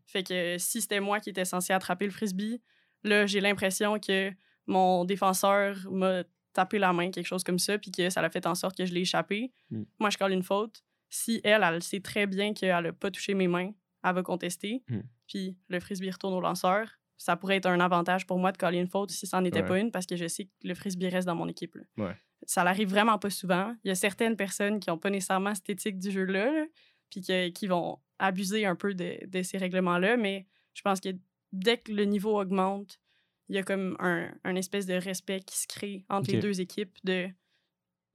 Fait 0.05 0.23
que 0.23 0.57
si 0.57 0.81
c'était 0.81 0.99
moi 0.99 1.19
qui 1.19 1.29
étais 1.31 1.45
censé 1.45 1.73
attraper 1.73 2.05
le 2.05 2.11
frisbee, 2.11 2.61
là, 3.03 3.25
j'ai 3.25 3.39
l'impression 3.41 3.99
que 3.99 4.31
mon 4.67 5.03
défenseur 5.05 5.75
m'a 5.91 6.23
tapé 6.53 6.79
la 6.79 6.93
main, 6.93 7.11
quelque 7.11 7.25
chose 7.27 7.43
comme 7.43 7.59
ça, 7.59 7.77
puis 7.77 7.91
que 7.91 8.09
ça 8.09 8.21
l'a 8.21 8.29
fait 8.29 8.45
en 8.45 8.55
sorte 8.55 8.77
que 8.77 8.85
je 8.85 8.93
l'ai 8.93 9.01
échappé. 9.01 9.51
Mm. 9.71 9.83
Moi, 9.99 10.09
je 10.09 10.17
colle 10.17 10.31
une 10.33 10.43
faute. 10.43 10.83
Si 11.09 11.41
elle, 11.43 11.63
elle 11.63 11.81
sait 11.81 12.01
très 12.01 12.27
bien 12.27 12.53
qu'elle 12.53 12.85
a 12.85 12.93
pas 12.93 13.09
touché 13.11 13.33
mes 13.33 13.47
mains, 13.47 13.71
elle 14.03 14.13
va 14.15 14.21
contester. 14.23 14.83
Mm. 14.89 14.99
Puis 15.27 15.57
le 15.69 15.79
frisbee 15.79 16.11
retourne 16.11 16.33
au 16.33 16.41
lanceur. 16.41 16.87
Ça 17.17 17.35
pourrait 17.35 17.57
être 17.57 17.65
un 17.65 17.79
avantage 17.79 18.25
pour 18.25 18.37
moi 18.39 18.51
de 18.51 18.57
coller 18.57 18.77
une 18.79 18.87
faute 18.87 19.11
si 19.11 19.25
ça 19.27 19.39
n'en 19.39 19.45
était 19.45 19.61
Ouais. 19.61 19.67
pas 19.67 19.79
une, 19.79 19.91
parce 19.91 20.05
que 20.05 20.15
je 20.15 20.27
sais 20.27 20.45
que 20.45 20.51
le 20.67 20.73
frisbee 20.75 21.09
reste 21.09 21.27
dans 21.27 21.35
mon 21.35 21.47
équipe. 21.47 21.75
là. 21.75 21.83
Ouais. 22.05 22.15
Ça 22.45 22.63
l'arrive 22.63 22.89
vraiment 22.89 23.19
pas 23.19 23.29
souvent. 23.29 23.75
Il 23.83 23.89
y 23.89 23.91
a 23.91 23.95
certaines 23.95 24.35
personnes 24.37 24.79
qui 24.79 24.89
n'ont 24.89 24.97
pas 24.97 25.09
nécessairement 25.09 25.53
cette 25.55 25.69
éthique 25.69 25.99
du 25.99 26.09
jeu-là, 26.11 26.51
là, 26.51 26.65
puis 27.09 27.21
que- 27.21 27.49
qui 27.49 27.67
vont 27.67 27.99
abuser 28.19 28.65
un 28.65 28.75
peu 28.75 28.93
de, 28.93 29.17
de 29.25 29.41
ces 29.41 29.57
règlements-là. 29.57 30.17
Mais 30.17 30.45
je 30.73 30.81
pense 30.81 30.99
que 30.99 31.09
dès 31.51 31.77
que 31.77 31.91
le 31.91 32.05
niveau 32.05 32.39
augmente, 32.39 32.99
il 33.47 33.55
y 33.55 33.57
a 33.57 33.63
comme 33.63 33.95
un, 33.99 34.31
un 34.43 34.55
espèce 34.55 34.85
de 34.85 34.93
respect 34.93 35.39
qui 35.41 35.57
se 35.57 35.67
crée 35.67 36.05
entre 36.09 36.31
les 36.31 36.39
deux 36.39 36.61
équipes 36.61 36.95
de 37.03 37.27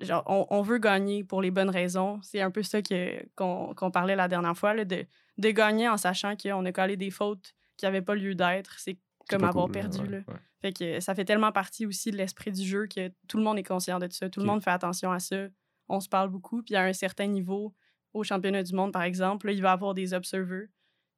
genre 0.00 0.22
on, 0.26 0.46
on 0.50 0.62
veut 0.62 0.78
gagner 0.78 1.24
pour 1.24 1.42
les 1.42 1.50
bonnes 1.50 1.70
raisons. 1.70 2.20
C'est 2.22 2.40
un 2.40 2.50
peu 2.50 2.62
ça 2.62 2.82
que, 2.82 3.24
qu'on, 3.34 3.90
parlait 3.90 4.16
la 4.16 4.28
dernière 4.28 4.56
fois, 4.56 4.74
là, 4.74 4.84
de, 4.84 5.04
de 5.38 5.50
gagner 5.50 5.88
en 5.88 5.96
sachant 5.96 6.36
qu'on 6.36 6.64
a 6.64 6.72
collé 6.72 6.96
des 6.96 7.10
fautes 7.10 7.54
qui 7.76 7.84
n'avaient 7.84 8.02
pas 8.02 8.14
lieu 8.14 8.34
d'être. 8.34 8.78
C'est 8.78 8.98
comme 9.28 9.44
avoir 9.44 9.66
cool, 9.66 9.72
perdu. 9.72 9.98
ouais, 10.00 10.08
là. 10.08 10.18
ouais. 10.18 10.40
Fait 10.60 10.72
que 10.72 11.00
ça 11.00 11.14
fait 11.14 11.24
tellement 11.24 11.52
partie 11.52 11.84
aussi 11.84 12.10
de 12.10 12.16
l'esprit 12.16 12.50
du 12.50 12.62
jeu 12.64 12.86
que 12.86 13.12
tout 13.28 13.36
le 13.36 13.44
monde 13.44 13.58
est 13.58 13.64
conscient 13.64 13.98
de 13.98 14.08
ça. 14.10 14.30
Tout 14.30 14.40
le 14.40 14.46
monde 14.46 14.62
fait 14.62 14.70
attention 14.70 15.12
à 15.12 15.18
ça. 15.18 15.48
On 15.88 16.00
se 16.00 16.08
parle 16.08 16.30
beaucoup. 16.30 16.62
Puis 16.62 16.74
à 16.74 16.84
un 16.84 16.92
certain 16.92 17.26
niveau, 17.26 17.74
au 18.14 18.24
championnat 18.24 18.62
du 18.62 18.74
monde, 18.74 18.92
par 18.92 19.03
exemple, 19.03 19.46
là, 19.46 19.53
il 19.53 19.61
va 19.61 19.70
y 19.70 19.72
avoir 19.72 19.92
des 19.92 20.14
observers 20.14 20.68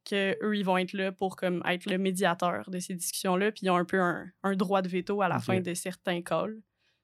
que 0.05 0.37
eux 0.43 0.57
ils 0.57 0.65
vont 0.65 0.79
être 0.79 0.93
là 0.93 1.13
pour 1.13 1.37
comme 1.37 1.63
être 1.67 1.91
le 1.91 1.99
médiateur 1.99 2.71
de 2.71 2.79
ces 2.79 2.95
discussions-là, 2.95 3.53
puis 3.53 3.67
ils 3.67 3.71
ont 3.71 3.77
un 3.77 3.85
peu 3.85 4.01
un, 4.01 4.31
un 4.43 4.57
droit 4.57 4.83
de 4.83 4.89
veto 4.89 5.21
à 5.21 5.29
la 5.29 5.39
fin 5.39 5.61
de 5.61 5.75
certains 5.75 6.23
calls. 6.23 6.61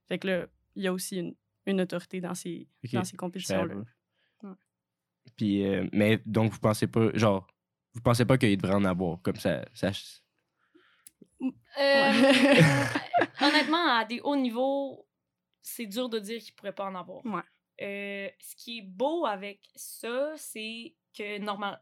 Fait 0.09 0.19
que 0.19 0.29
là, 0.29 0.47
il 0.75 0.85
y 0.85 0.87
a 0.87 0.93
aussi 0.93 1.19
une, 1.19 1.35
une 1.67 1.81
autorité 1.81 2.21
dans 2.21 2.35
ces, 2.35 2.69
dans 2.93 3.05
ces 3.05 3.17
pas. 3.17 3.29
Ouais. 4.43 4.55
Puis, 5.37 5.67
euh, 5.67 5.89
mais 5.93 6.21
donc, 6.27 6.53
vous 6.53 6.59
pensez 6.59 6.87
pas, 6.87 7.11
genre, 7.15 7.47
vous 7.93 8.01
pensez 8.01 8.25
pas 8.25 8.39
qu'il 8.39 8.57
devrait 8.57 8.77
en 8.77 8.85
avoir, 8.85 9.21
comme 9.23 9.37
ça. 9.37 9.65
ça 9.75 9.91
Euh, 11.41 11.51
honnêtement, 13.41 13.97
à 13.97 14.05
des 14.05 14.21
hauts 14.21 14.37
niveaux, 14.37 15.07
c'est 15.61 15.87
dur 15.87 16.09
de 16.09 16.19
dire 16.19 16.41
qu'il 16.41 16.55
pourrait 16.55 16.73
pas 16.73 16.85
en 16.85 16.95
avoir. 16.95 17.25
Ouais. 17.25 17.43
Euh, 17.83 18.29
ce 18.41 18.55
qui 18.57 18.79
est 18.79 18.83
beau 18.83 19.27
avec 19.27 19.61
ça, 19.75 20.33
c'est 20.37 20.95
que 21.17 21.39
normal, 21.39 21.81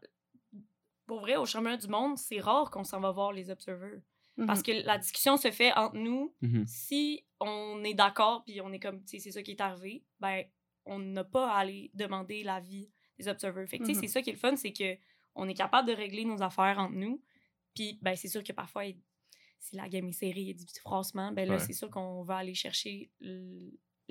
pour 1.05 1.19
vrai, 1.21 1.35
au 1.37 1.45
championnat 1.45 1.77
du 1.77 1.87
monde, 1.87 2.17
c'est 2.17 2.39
rare 2.39 2.69
qu'on 2.71 2.83
s'en 2.83 2.99
va 2.99 3.11
voir 3.11 3.31
les 3.33 3.49
observers. 3.49 4.01
Mhm. 4.37 4.47
Parce 4.47 4.63
que 4.63 4.71
la 4.85 4.97
discussion 4.97 5.37
se 5.37 5.51
fait 5.51 5.73
entre 5.73 5.97
nous. 5.97 6.33
Mhm. 6.41 6.65
Si 6.65 7.25
on 7.39 7.83
est 7.83 7.93
d'accord, 7.93 8.43
puis 8.45 8.61
on 8.61 8.71
est 8.71 8.79
comme, 8.79 9.01
tu 9.03 9.07
sais, 9.09 9.19
c'est 9.19 9.31
ça 9.31 9.41
qui 9.43 9.51
est 9.51 9.61
arrivé, 9.61 10.03
ben, 10.19 10.43
on 10.85 10.99
n'a 10.99 11.23
pas 11.23 11.51
à 11.51 11.57
aller 11.59 11.91
demander 11.93 12.43
l'avis 12.43 12.89
des 13.19 13.27
observers. 13.27 13.67
Fait 13.67 13.77
que, 13.77 13.83
tu 13.83 13.89
sais, 13.93 13.95
Mhm. 13.97 14.01
c'est 14.01 14.07
ça 14.07 14.21
qui 14.21 14.29
est 14.29 14.33
le 14.33 14.39
fun, 14.39 14.55
c'est 14.55 14.73
que 14.73 14.97
on 15.35 15.47
est 15.47 15.53
capable 15.53 15.87
de 15.87 15.93
régler 15.93 16.25
nos 16.25 16.41
affaires 16.41 16.77
entre 16.79 16.95
nous. 16.95 17.21
Puis, 17.75 17.99
ben, 18.01 18.15
c'est 18.15 18.27
sûr 18.27 18.43
que 18.43 18.51
parfois, 18.53 18.83
si 19.59 19.75
la 19.75 19.87
game 19.89 20.07
est 20.07 20.11
serrée, 20.13 20.41
il 20.41 20.47
y 20.47 20.51
a 20.51 20.53
du 20.53 20.65
petit 20.65 20.79
froissement, 20.79 21.31
ben 21.31 21.47
là, 21.47 21.55
Ouais. 21.55 21.59
c'est 21.59 21.73
sûr 21.73 21.89
qu'on 21.89 22.23
va 22.23 22.37
aller 22.37 22.53
chercher 22.55 23.09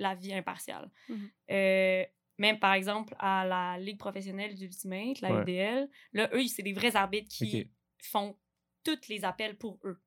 l- 0.01 0.03
l'avis 0.03 0.33
impartial. 0.33 0.89
Mhm. 1.09 1.29
Euh, 1.51 2.05
même, 2.37 2.59
par 2.59 2.73
exemple, 2.73 3.13
à 3.19 3.45
la 3.45 3.77
Ligue 3.77 3.99
professionnelle 3.99 4.55
du 4.55 4.65
Ultimate, 4.65 5.21
la 5.21 5.33
Ouais. 5.33 5.41
UDL, 5.43 5.89
là, 6.13 6.29
eux, 6.33 6.45
c'est 6.47 6.63
des 6.63 6.73
vrais 6.73 6.95
arbitres 6.95 7.29
qui 7.29 7.69
font 8.03 8.37
tous 8.83 9.07
les 9.09 9.23
appels 9.25 9.57
pour 9.57 9.79
eux. 9.83 10.01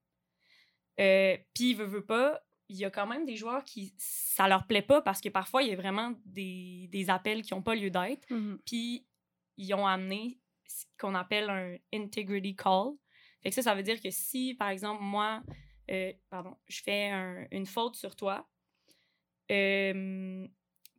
Euh, 1.00 1.36
Puis, 1.54 1.74
veut, 1.74 1.84
veut 1.86 2.04
pas, 2.04 2.40
il 2.68 2.76
y 2.76 2.84
a 2.84 2.90
quand 2.90 3.06
même 3.06 3.24
des 3.26 3.36
joueurs 3.36 3.62
qui, 3.64 3.94
ça 3.98 4.48
leur 4.48 4.66
plaît 4.66 4.82
pas 4.82 5.02
parce 5.02 5.20
que 5.20 5.28
parfois, 5.28 5.62
il 5.62 5.68
y 5.68 5.72
a 5.72 5.76
vraiment 5.76 6.14
des, 6.24 6.88
des 6.90 7.10
appels 7.10 7.42
qui 7.42 7.52
n'ont 7.54 7.62
pas 7.62 7.74
lieu 7.74 7.90
d'être. 7.90 8.28
Mhm. 8.30 8.58
Puis, 8.66 9.06
ils 9.56 9.74
ont 9.74 9.86
amené 9.86 10.40
ce 10.66 10.86
qu'on 10.98 11.14
appelle 11.14 11.50
un 11.50 11.76
integrity 11.92 12.56
call. 12.56 12.92
Fait 13.42 13.50
que 13.50 13.54
ça, 13.54 13.62
ça 13.62 13.74
veut 13.74 13.82
dire 13.82 14.00
que 14.00 14.10
si, 14.10 14.54
par 14.54 14.70
exemple, 14.70 15.02
moi, 15.02 15.42
euh, 15.90 16.12
pardon, 16.30 16.56
je 16.66 16.80
fais 16.82 17.10
un- 17.10 17.46
une 17.50 17.66
faute 17.66 17.94
sur 17.96 18.16
toi, 18.16 18.48
euh, 19.50 20.46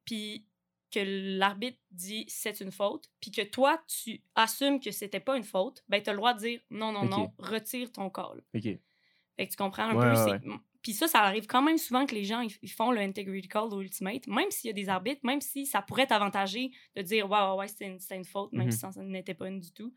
puis 0.05 0.47
que 0.91 0.99
l'arbitre 1.37 1.79
dit 1.91 2.25
c'est 2.27 2.61
une 2.61 2.71
faute, 2.71 3.09
puis 3.19 3.31
que 3.31 3.41
toi, 3.41 3.83
tu 3.87 4.23
assumes 4.35 4.79
que 4.79 4.91
c'était 4.91 5.19
pas 5.19 5.35
une 5.37 5.43
faute, 5.43 5.83
ben, 5.89 6.01
tu 6.01 6.09
as 6.09 6.13
le 6.13 6.17
droit 6.17 6.33
de 6.33 6.39
dire 6.39 6.61
non, 6.69 6.91
non, 6.91 7.05
non, 7.05 7.33
retire 7.37 7.91
ton 7.91 8.09
call. 8.09 8.43
Ok. 8.53 8.79
Fait 9.37 9.47
que 9.47 9.51
tu 9.51 9.57
comprends 9.57 9.89
un 9.89 9.95
Ouais, 9.95 9.99
peu. 9.99 10.13
ouais, 10.31 10.39
Puis 10.81 10.93
ça, 10.93 11.07
ça 11.07 11.19
arrive 11.21 11.47
quand 11.47 11.61
même 11.61 11.77
souvent 11.77 12.05
que 12.05 12.15
les 12.15 12.23
gens 12.23 12.41
ils- 12.41 12.69
font 12.71 12.91
le 12.91 12.99
integrity 13.01 13.47
call 13.47 13.73
au 13.73 13.81
ultimate, 13.81 14.27
même 14.27 14.51
s'il 14.51 14.67
y 14.67 14.71
a 14.71 14.73
des 14.73 14.87
arbitres, 14.87 15.21
même 15.25 15.41
si 15.41 15.65
ça 15.65 15.81
pourrait 15.81 16.07
t'avantager 16.07 16.71
de 16.95 17.01
dire 17.01 17.29
ouais, 17.29 17.39
ouais, 17.39 17.55
ouais, 17.57 17.67
c'était 17.67 17.87
une, 17.87 17.99
une 18.11 18.25
faute, 18.25 18.53
même 18.53 18.67
Mhm. 18.67 18.71
si 18.71 18.77
ça, 18.79 18.91
ça 18.91 19.03
n'était 19.03 19.33
pas 19.33 19.47
une 19.49 19.59
du 19.59 19.73
tout. 19.73 19.93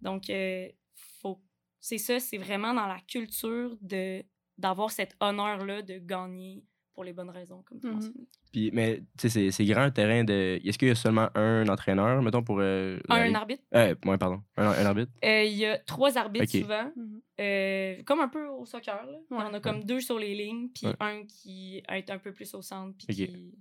Donc, 0.00 0.30
euh, 0.30 0.68
faut... 0.94 1.42
c'est 1.80 1.98
ça, 1.98 2.20
c'est 2.20 2.38
vraiment 2.38 2.74
dans 2.74 2.86
la 2.86 3.00
culture 3.00 3.76
de 3.80 4.24
d'avoir 4.58 4.92
cet 4.92 5.16
honneur-là 5.20 5.82
de 5.82 5.98
gagner 5.98 6.64
pour 6.94 7.04
les 7.04 7.12
bonnes 7.12 7.30
raisons, 7.30 7.62
comme 7.62 7.80
tu 7.80 7.88
Mhm. 7.88 8.12
Puis, 8.52 8.70
mais, 8.72 8.98
tu 8.98 9.04
sais, 9.22 9.28
c'est- 9.28 9.50
c'est 9.50 9.64
grand 9.64 9.82
un 9.82 9.90
terrain 9.90 10.22
de. 10.22 10.60
Est-ce 10.64 10.78
qu'il 10.78 10.88
y 10.88 10.90
a 10.92 10.94
seulement 10.94 11.28
un 11.34 11.66
entraîneur, 11.68 12.22
mettons, 12.22 12.42
pour. 12.44 12.58
euh, 12.60 12.98
Un 13.08 13.34
arbitre. 13.34 13.62
Euh, 13.74 13.94
ouais, 14.06 14.16
pardon. 14.16 14.42
Un, 14.56 14.68
un 14.68 14.86
arbitre? 14.86 15.10
Euh, 15.24 15.42
Il 15.42 15.54
y 15.58 15.66
a 15.66 15.76
trois 15.78 16.16
arbitres 16.16 16.48
souvent, 16.48 16.90
Mhm. 16.96 17.20
euh, 17.40 18.02
comme 18.04 18.20
un 18.20 18.28
peu 18.28 18.46
au 18.46 18.64
soccer. 18.64 19.04
Là. 19.04 19.18
Il 19.30 19.34
y 19.34 19.40
en 19.40 19.48
Ouais. 19.50 19.56
a 19.56 19.60
comme 19.60 19.82
deux 19.84 20.00
sur 20.00 20.18
les 20.18 20.34
lignes, 20.34 20.68
puis 20.68 20.86
Ouais. 20.86 20.94
un 21.00 21.24
qui 21.26 21.82
est 21.88 22.10
un 22.10 22.18
peu 22.18 22.32
plus 22.32 22.54
au 22.54 22.62
centre, 22.62 22.96
puis 23.06 23.14
qui, 23.14 23.54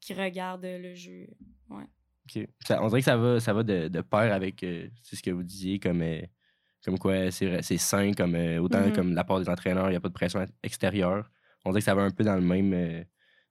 qui 0.00 0.14
regarde 0.14 0.64
le 0.64 0.94
jeu. 0.94 1.28
Ok. 1.70 2.46
Ça- 2.66 2.82
on 2.82 2.88
dirait 2.88 3.00
que 3.00 3.04
ça 3.04 3.16
va, 3.16 3.40
ça 3.40 3.52
va 3.52 3.62
de, 3.62 3.88
de 3.88 4.00
pair 4.00 4.32
avec 4.32 4.62
euh, 4.64 4.88
c'est 5.02 5.16
ce 5.16 5.22
que 5.22 5.30
vous 5.30 5.42
disiez, 5.44 5.78
comme, 5.78 6.02
euh, 6.02 6.20
comme 6.84 6.98
quoi 6.98 7.30
c'est 7.30 7.60
sain, 7.78 8.12
comme, 8.12 8.34
euh, 8.34 8.58
autant 8.60 8.80
Mhm. 8.86 8.92
comme 8.94 9.14
la 9.14 9.22
part 9.24 9.38
des 9.40 9.48
entraîneurs, 9.48 9.86
il 9.86 9.90
n'y 9.90 9.96
a 9.96 10.00
pas 10.00 10.08
de 10.08 10.14
pression 10.14 10.44
extérieure. 10.64 11.30
On 11.64 11.70
dirait 11.70 11.80
que 11.80 11.84
ça 11.84 11.94
va 11.94 12.02
un 12.02 12.10
peu 12.10 12.24
dans 12.24 12.34
le 12.36 12.40
même. 12.42 12.72
euh, 12.72 13.04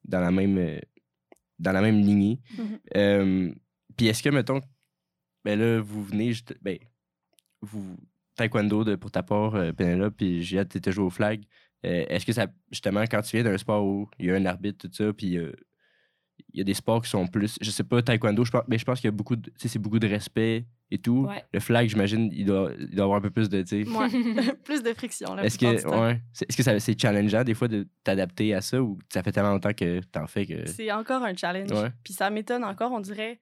dans 0.03 0.19
la 0.19 0.31
même. 0.31 0.57
euh, 0.57 0.79
dans 1.59 1.71
la 1.71 1.81
même 1.81 1.99
lignée. 1.99 2.39
Mhm. 2.57 2.79
Euh, 2.97 3.53
Puis 3.95 4.07
est-ce 4.07 4.23
que, 4.23 4.29
mettons, 4.29 4.61
ben 5.45 5.59
là, 5.59 5.79
vous 5.79 6.03
venez, 6.03 6.29
juste- 6.29 6.55
ben, 6.61 6.77
vous, 7.61 7.95
taekwondo 8.35 8.83
de, 8.83 8.95
pour 8.95 9.11
ta 9.11 9.21
part, 9.21 9.53
euh, 9.55 9.71
Penelope, 9.71 10.15
puis 10.17 10.41
Juliette, 10.43 10.69
t'étais 10.69 10.91
joué 10.91 11.05
au 11.05 11.09
flag. 11.11 11.43
Est-ce 11.83 12.25
que 12.25 12.33
ça, 12.33 12.47
justement, 12.71 13.01
quand 13.01 13.21
tu 13.21 13.35
viens 13.37 13.43
d'un 13.43 13.57
sport 13.57 13.83
où 13.85 14.09
il 14.19 14.27
y 14.27 14.31
a 14.31 14.35
un 14.35 14.45
arbitre, 14.45 14.87
tout 14.87 14.93
ça, 14.93 15.11
puis 15.13 15.35
il 15.35 15.53
y 16.53 16.61
a 16.61 16.63
des 16.63 16.73
sports 16.75 17.01
qui 17.01 17.09
sont 17.09 17.25
plus, 17.27 17.57
je 17.61 17.69
sais 17.71 17.83
pas, 17.83 18.01
taekwondo, 18.01 18.43
je 18.45 18.51
pense, 18.51 18.63
mais 18.67 18.77
je 18.77 18.85
pense 18.85 18.99
qu'il 18.99 19.07
y 19.07 19.13
a 19.13 19.15
beaucoup 19.15 19.35
de, 19.35 19.51
c'est 19.55 19.79
beaucoup 19.79 19.99
de 19.99 20.07
respect 20.07 20.65
et 20.91 20.97
tout. 20.99 21.25
Ouais. 21.27 21.43
Le 21.53 21.59
flag, 21.59 21.87
j'imagine, 21.89 22.29
il 22.33 22.45
doit, 22.45 22.71
il 22.77 22.93
doit 22.95 23.05
avoir 23.05 23.17
un 23.19 23.21
peu 23.21 23.31
plus 23.31 23.49
de. 23.49 23.59
Ouais. 23.61 24.53
Plus 24.63 24.83
de 24.83 24.93
friction, 24.93 25.37
Est-ce 25.39 25.57
que, 25.57 25.65
est-ce 25.65 26.57
que 26.57 26.63
ça- 26.63 26.79
c'est 26.79 26.99
challengeant 26.99 27.43
des 27.43 27.53
fois 27.53 27.67
de 27.67 27.87
t'adapter 28.03 28.53
à 28.53 28.61
ça 28.61 28.81
ou 28.81 28.99
ça 29.11 29.23
fait 29.23 29.31
tellement 29.31 29.51
longtemps 29.53 29.73
que 29.73 30.01
t'en 30.11 30.27
fais 30.27 30.45
que. 30.45 30.65
C'est 30.67 30.91
encore 30.91 31.23
un 31.23 31.35
challenge. 31.35 31.71
Ouais. 31.71 31.89
Puis 32.03 32.13
ça 32.13 32.29
m'étonne 32.29 32.63
encore, 32.63 32.91
on 32.91 32.99
dirait, 32.99 33.41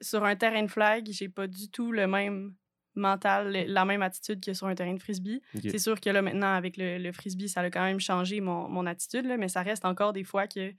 sur 0.00 0.24
un 0.24 0.36
terrain 0.36 0.62
de 0.62 0.70
flag, 0.70 1.06
j'ai 1.10 1.28
pas 1.28 1.46
du 1.46 1.70
tout 1.70 1.90
le 1.92 2.06
même 2.06 2.54
mental, 2.96 3.64
la 3.66 3.84
même 3.84 4.02
attitude 4.02 4.40
que 4.44 4.52
sur 4.54 4.66
un 4.68 4.74
terrain 4.74 4.94
de 4.94 5.00
frisbee. 5.00 5.40
C'est 5.62 5.78
sûr 5.78 6.00
que 6.00 6.10
là, 6.10 6.22
maintenant, 6.22 6.52
avec 6.54 6.76
le, 6.76 6.98
le 6.98 7.12
frisbee, 7.12 7.48
ça 7.48 7.60
a 7.60 7.70
quand 7.70 7.82
même 7.82 7.98
changé 8.00 8.40
mon, 8.40 8.68
mon 8.68 8.86
attitude, 8.86 9.26
là, 9.26 9.36
mais 9.36 9.48
ça 9.48 9.62
reste 9.62 9.84
encore 9.84 10.12
des 10.12 10.22
fois 10.24 10.46
que 10.46 10.72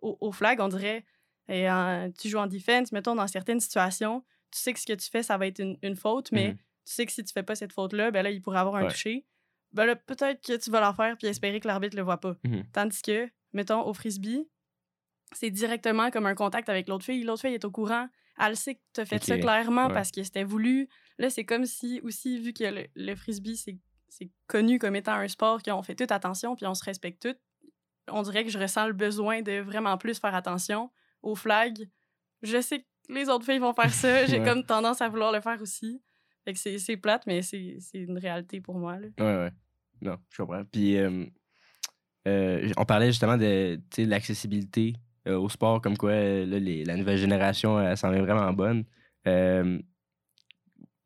au, 0.00 0.18
au 0.20 0.32
flag, 0.32 0.58
on 0.60 0.68
dirait, 0.68 1.04
et 1.48 1.70
en- 1.70 2.10
tu 2.18 2.28
joues 2.28 2.38
en 2.38 2.46
defense, 2.48 2.90
mettons, 2.92 3.14
dans 3.14 3.28
certaines 3.28 3.60
situations, 3.60 4.24
tu 4.52 4.60
sais 4.60 4.72
que 4.72 4.78
ce 4.80 4.86
que 4.86 4.92
tu 4.92 5.08
fais, 5.10 5.22
ça 5.22 5.36
va 5.38 5.46
être 5.48 5.58
une, 5.58 5.76
une 5.82 5.96
faute, 5.96 6.30
mais 6.32 6.48
Mhm. 6.50 6.56
tu 6.56 6.62
sais 6.84 7.06
que 7.06 7.12
si 7.12 7.24
tu 7.24 7.32
fais 7.32 7.42
pas 7.42 7.54
cette 7.56 7.72
faute-là, 7.72 8.10
ben 8.10 8.22
là, 8.22 8.30
il 8.30 8.40
pourrait 8.40 8.58
avoir 8.60 8.76
un 8.76 8.84
Ouais. 8.84 8.90
toucher. 8.90 9.26
Ben 9.72 9.86
là, 9.86 9.96
peut-être 9.96 10.46
que 10.46 10.56
tu 10.56 10.70
vas 10.70 10.80
la 10.80 10.92
faire 10.92 11.16
puis 11.16 11.26
espérer 11.26 11.58
que 11.58 11.66
l'arbitre 11.66 11.96
le 11.96 12.02
voit 12.02 12.20
pas. 12.20 12.36
Mhm. 12.44 12.64
Tandis 12.72 13.00
que, 13.02 13.28
mettons, 13.52 13.82
au 13.86 13.94
frisbee, 13.94 14.46
c'est 15.32 15.50
directement 15.50 16.10
comme 16.10 16.26
un 16.26 16.34
contact 16.34 16.68
avec 16.68 16.88
l'autre 16.88 17.04
fille. 17.04 17.24
L'autre 17.24 17.40
fille 17.42 17.54
est 17.54 17.64
au 17.64 17.70
courant. 17.70 18.08
Elle 18.38 18.56
sait 18.56 18.74
que 18.76 18.80
tu 18.94 19.00
as 19.00 19.06
fait 19.06 19.22
ça 19.24 19.38
clairement 19.38 19.86
ouais. 19.88 19.92
parce 19.94 20.10
que 20.10 20.22
c'était 20.22 20.44
voulu. 20.44 20.88
Là, 21.18 21.30
c'est 21.30 21.44
comme 21.44 21.64
si, 21.66 22.00
aussi, 22.02 22.38
vu 22.38 22.52
que 22.52 22.64
le, 22.64 22.86
le 22.94 23.14
frisbee, 23.14 23.56
c'est 23.56 23.78
connu 24.46 24.78
comme 24.78 24.96
étant 24.96 25.14
un 25.14 25.28
sport 25.28 25.62
qu'on 25.62 25.82
fait 25.82 25.94
toute 25.94 26.12
attention 26.12 26.54
puis 26.56 26.66
on 26.66 26.74
se 26.74 26.84
respecte 26.84 27.22
tout, 27.22 27.36
on 28.08 28.22
dirait 28.22 28.44
que 28.44 28.50
je 28.50 28.58
ressens 28.58 28.86
le 28.88 28.92
besoin 28.92 29.40
de 29.42 29.60
vraiment 29.60 29.96
plus 29.96 30.18
faire 30.18 30.34
attention 30.34 30.90
au 31.22 31.34
flag. 31.34 31.88
Je 32.42 32.60
sais 32.60 32.80
que 32.80 32.86
les 33.08 33.28
autres 33.28 33.44
filles 33.44 33.58
vont 33.58 33.72
faire 33.74 33.92
ça. 33.92 34.26
J'ai 34.26 34.38
Ouais. 34.40 34.44
comme 34.46 34.64
tendance 34.64 35.00
à 35.00 35.08
vouloir 35.08 35.32
le 35.32 35.40
faire 35.40 35.60
aussi. 35.60 36.02
Fait 36.44 36.52
que 36.52 36.58
c'est 36.58 36.78
c'est 36.78 36.96
plate, 36.96 37.24
mais 37.26 37.42
c'est 37.42 37.76
c'est 37.80 37.98
une 37.98 38.18
réalité 38.18 38.60
pour 38.60 38.76
moi. 38.78 38.98
Là. 38.98 39.08
Ouais, 39.18 39.36
ouais. 39.44 39.52
Non, 40.00 40.16
je 40.30 40.42
comprends. 40.42 40.64
Puis, 40.64 40.96
euh, 40.96 41.24
euh, 42.26 42.70
on 42.76 42.84
parlait 42.84 43.06
justement 43.08 43.36
de, 43.36 43.76
tu 43.90 43.96
sais, 43.96 44.04
de 44.06 44.10
l'accessibilité 44.10 44.94
euh, 45.28 45.38
au 45.38 45.48
sport, 45.48 45.80
comme 45.80 45.96
quoi 45.96 46.10
euh, 46.10 46.44
là, 46.46 46.58
les- 46.58 46.84
la 46.84 46.96
nouvelle 46.96 47.18
génération, 47.18 47.80
elle 47.80 47.96
s'en 47.96 48.12
est 48.12 48.20
vraiment 48.20 48.52
bonne. 48.52 48.84
Euh, 49.28 49.78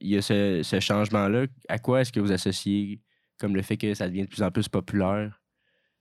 Il 0.00 0.08
y 0.08 0.16
a 0.16 0.22
ce, 0.22 0.62
ce 0.62 0.78
changement-là. 0.80 1.46
À 1.68 1.78
quoi 1.78 2.00
est-ce 2.02 2.12
que 2.12 2.20
vous 2.20 2.32
associez 2.32 3.00
comme 3.38 3.54
le 3.56 3.62
fait 3.62 3.76
que 3.76 3.92
ça 3.94 4.08
devient 4.08 4.22
de 4.22 4.28
plus 4.28 4.42
en 4.42 4.50
plus 4.50 4.68
populaire 4.68 5.42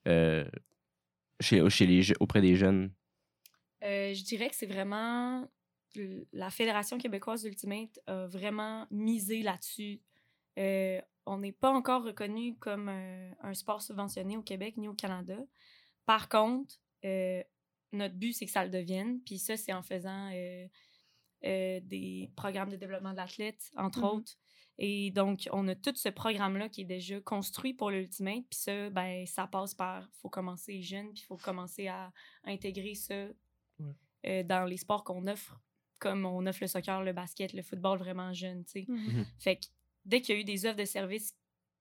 euh, 0.08 0.46
chez, 1.42 1.68
chez 1.70 1.86
les, 1.86 2.14
auprès 2.22 2.40
des 2.42 2.56
jeunes? 2.56 2.92
Euh, 3.84 4.14
je 4.14 4.24
dirais 4.24 4.50
que 4.50 4.56
c'est 4.56 4.66
vraiment 4.66 5.46
la 6.34 6.50
Fédération 6.50 6.98
québécoise 6.98 7.44
d'Ultimate 7.44 8.00
a 8.08 8.28
vraiment 8.28 8.88
misé 8.92 9.42
là-dessus. 9.42 10.02
Euh, 10.58 11.02
on 11.26 11.40
n'est 11.40 11.52
pas 11.52 11.72
encore 11.72 12.04
reconnu 12.04 12.56
comme 12.58 12.90
un, 12.90 13.32
un 13.42 13.54
sport 13.54 13.82
subventionné 13.82 14.38
au 14.38 14.42
Québec 14.44 14.78
ni 14.78 14.88
au 14.88 14.94
Canada. 14.94 15.38
Par 16.06 16.30
contre, 16.30 16.76
euh, 17.04 17.42
notre 17.92 18.16
but, 18.16 18.34
c'est 18.34 18.46
que 18.46 18.52
ça 18.52 18.64
le 18.64 18.70
devienne. 18.72 19.22
Puis 19.22 19.40
ça, 19.40 19.58
c'est 19.58 19.74
en 19.74 19.82
faisant 19.82 20.30
euh, 20.34 20.68
euh, 21.46 21.80
des 21.84 22.32
programmes 22.36 22.70
de 22.70 22.76
développement 22.76 23.12
de 23.12 23.18
l'athlète, 23.18 23.72
entre 23.76 24.00
Mhm. 24.00 24.06
autres. 24.06 24.34
Et 24.78 25.12
donc, 25.12 25.48
on 25.54 25.68
a 25.70 25.76
tout 25.76 25.96
ce 25.96 26.10
programme-là 26.10 26.68
qui 26.70 26.82
est 26.82 26.86
déjà 26.86 27.20
construit 27.22 27.74
pour 27.74 27.92
l'Ultimate. 27.92 28.44
Puis 28.50 28.60
ça, 28.60 28.90
ben, 28.90 29.26
ça 29.26 29.48
passe 29.48 29.74
par, 29.74 30.08
faut 30.22 30.30
commencer 30.30 30.82
jeune, 30.82 31.14
puis 31.14 31.22
il 31.24 31.26
faut 31.26 31.38
commencer 31.38 31.88
à 31.88 32.12
intégrer 32.44 32.96
ça 32.96 33.28
euh, 34.26 34.44
dans 34.44 34.66
les 34.66 34.78
sports 34.78 35.04
qu'on 35.04 35.28
offre, 35.28 35.62
comme 36.00 36.26
on 36.26 36.46
offre 36.46 36.60
le 36.62 36.68
soccer, 36.68 37.02
le 37.04 37.14
basket, 37.14 37.54
le 37.54 37.62
football 37.62 37.98
vraiment 38.00 38.34
jeune, 38.34 38.64
tu 38.66 38.72
sais. 38.72 38.88
Fait 39.40 39.56
que 39.58 39.66
dès 40.06 40.22
qu'il 40.22 40.36
y 40.36 40.38
a 40.38 40.42
eu 40.42 40.44
des 40.44 40.66
offres 40.66 40.78
de 40.78 40.86
services, 40.86 41.36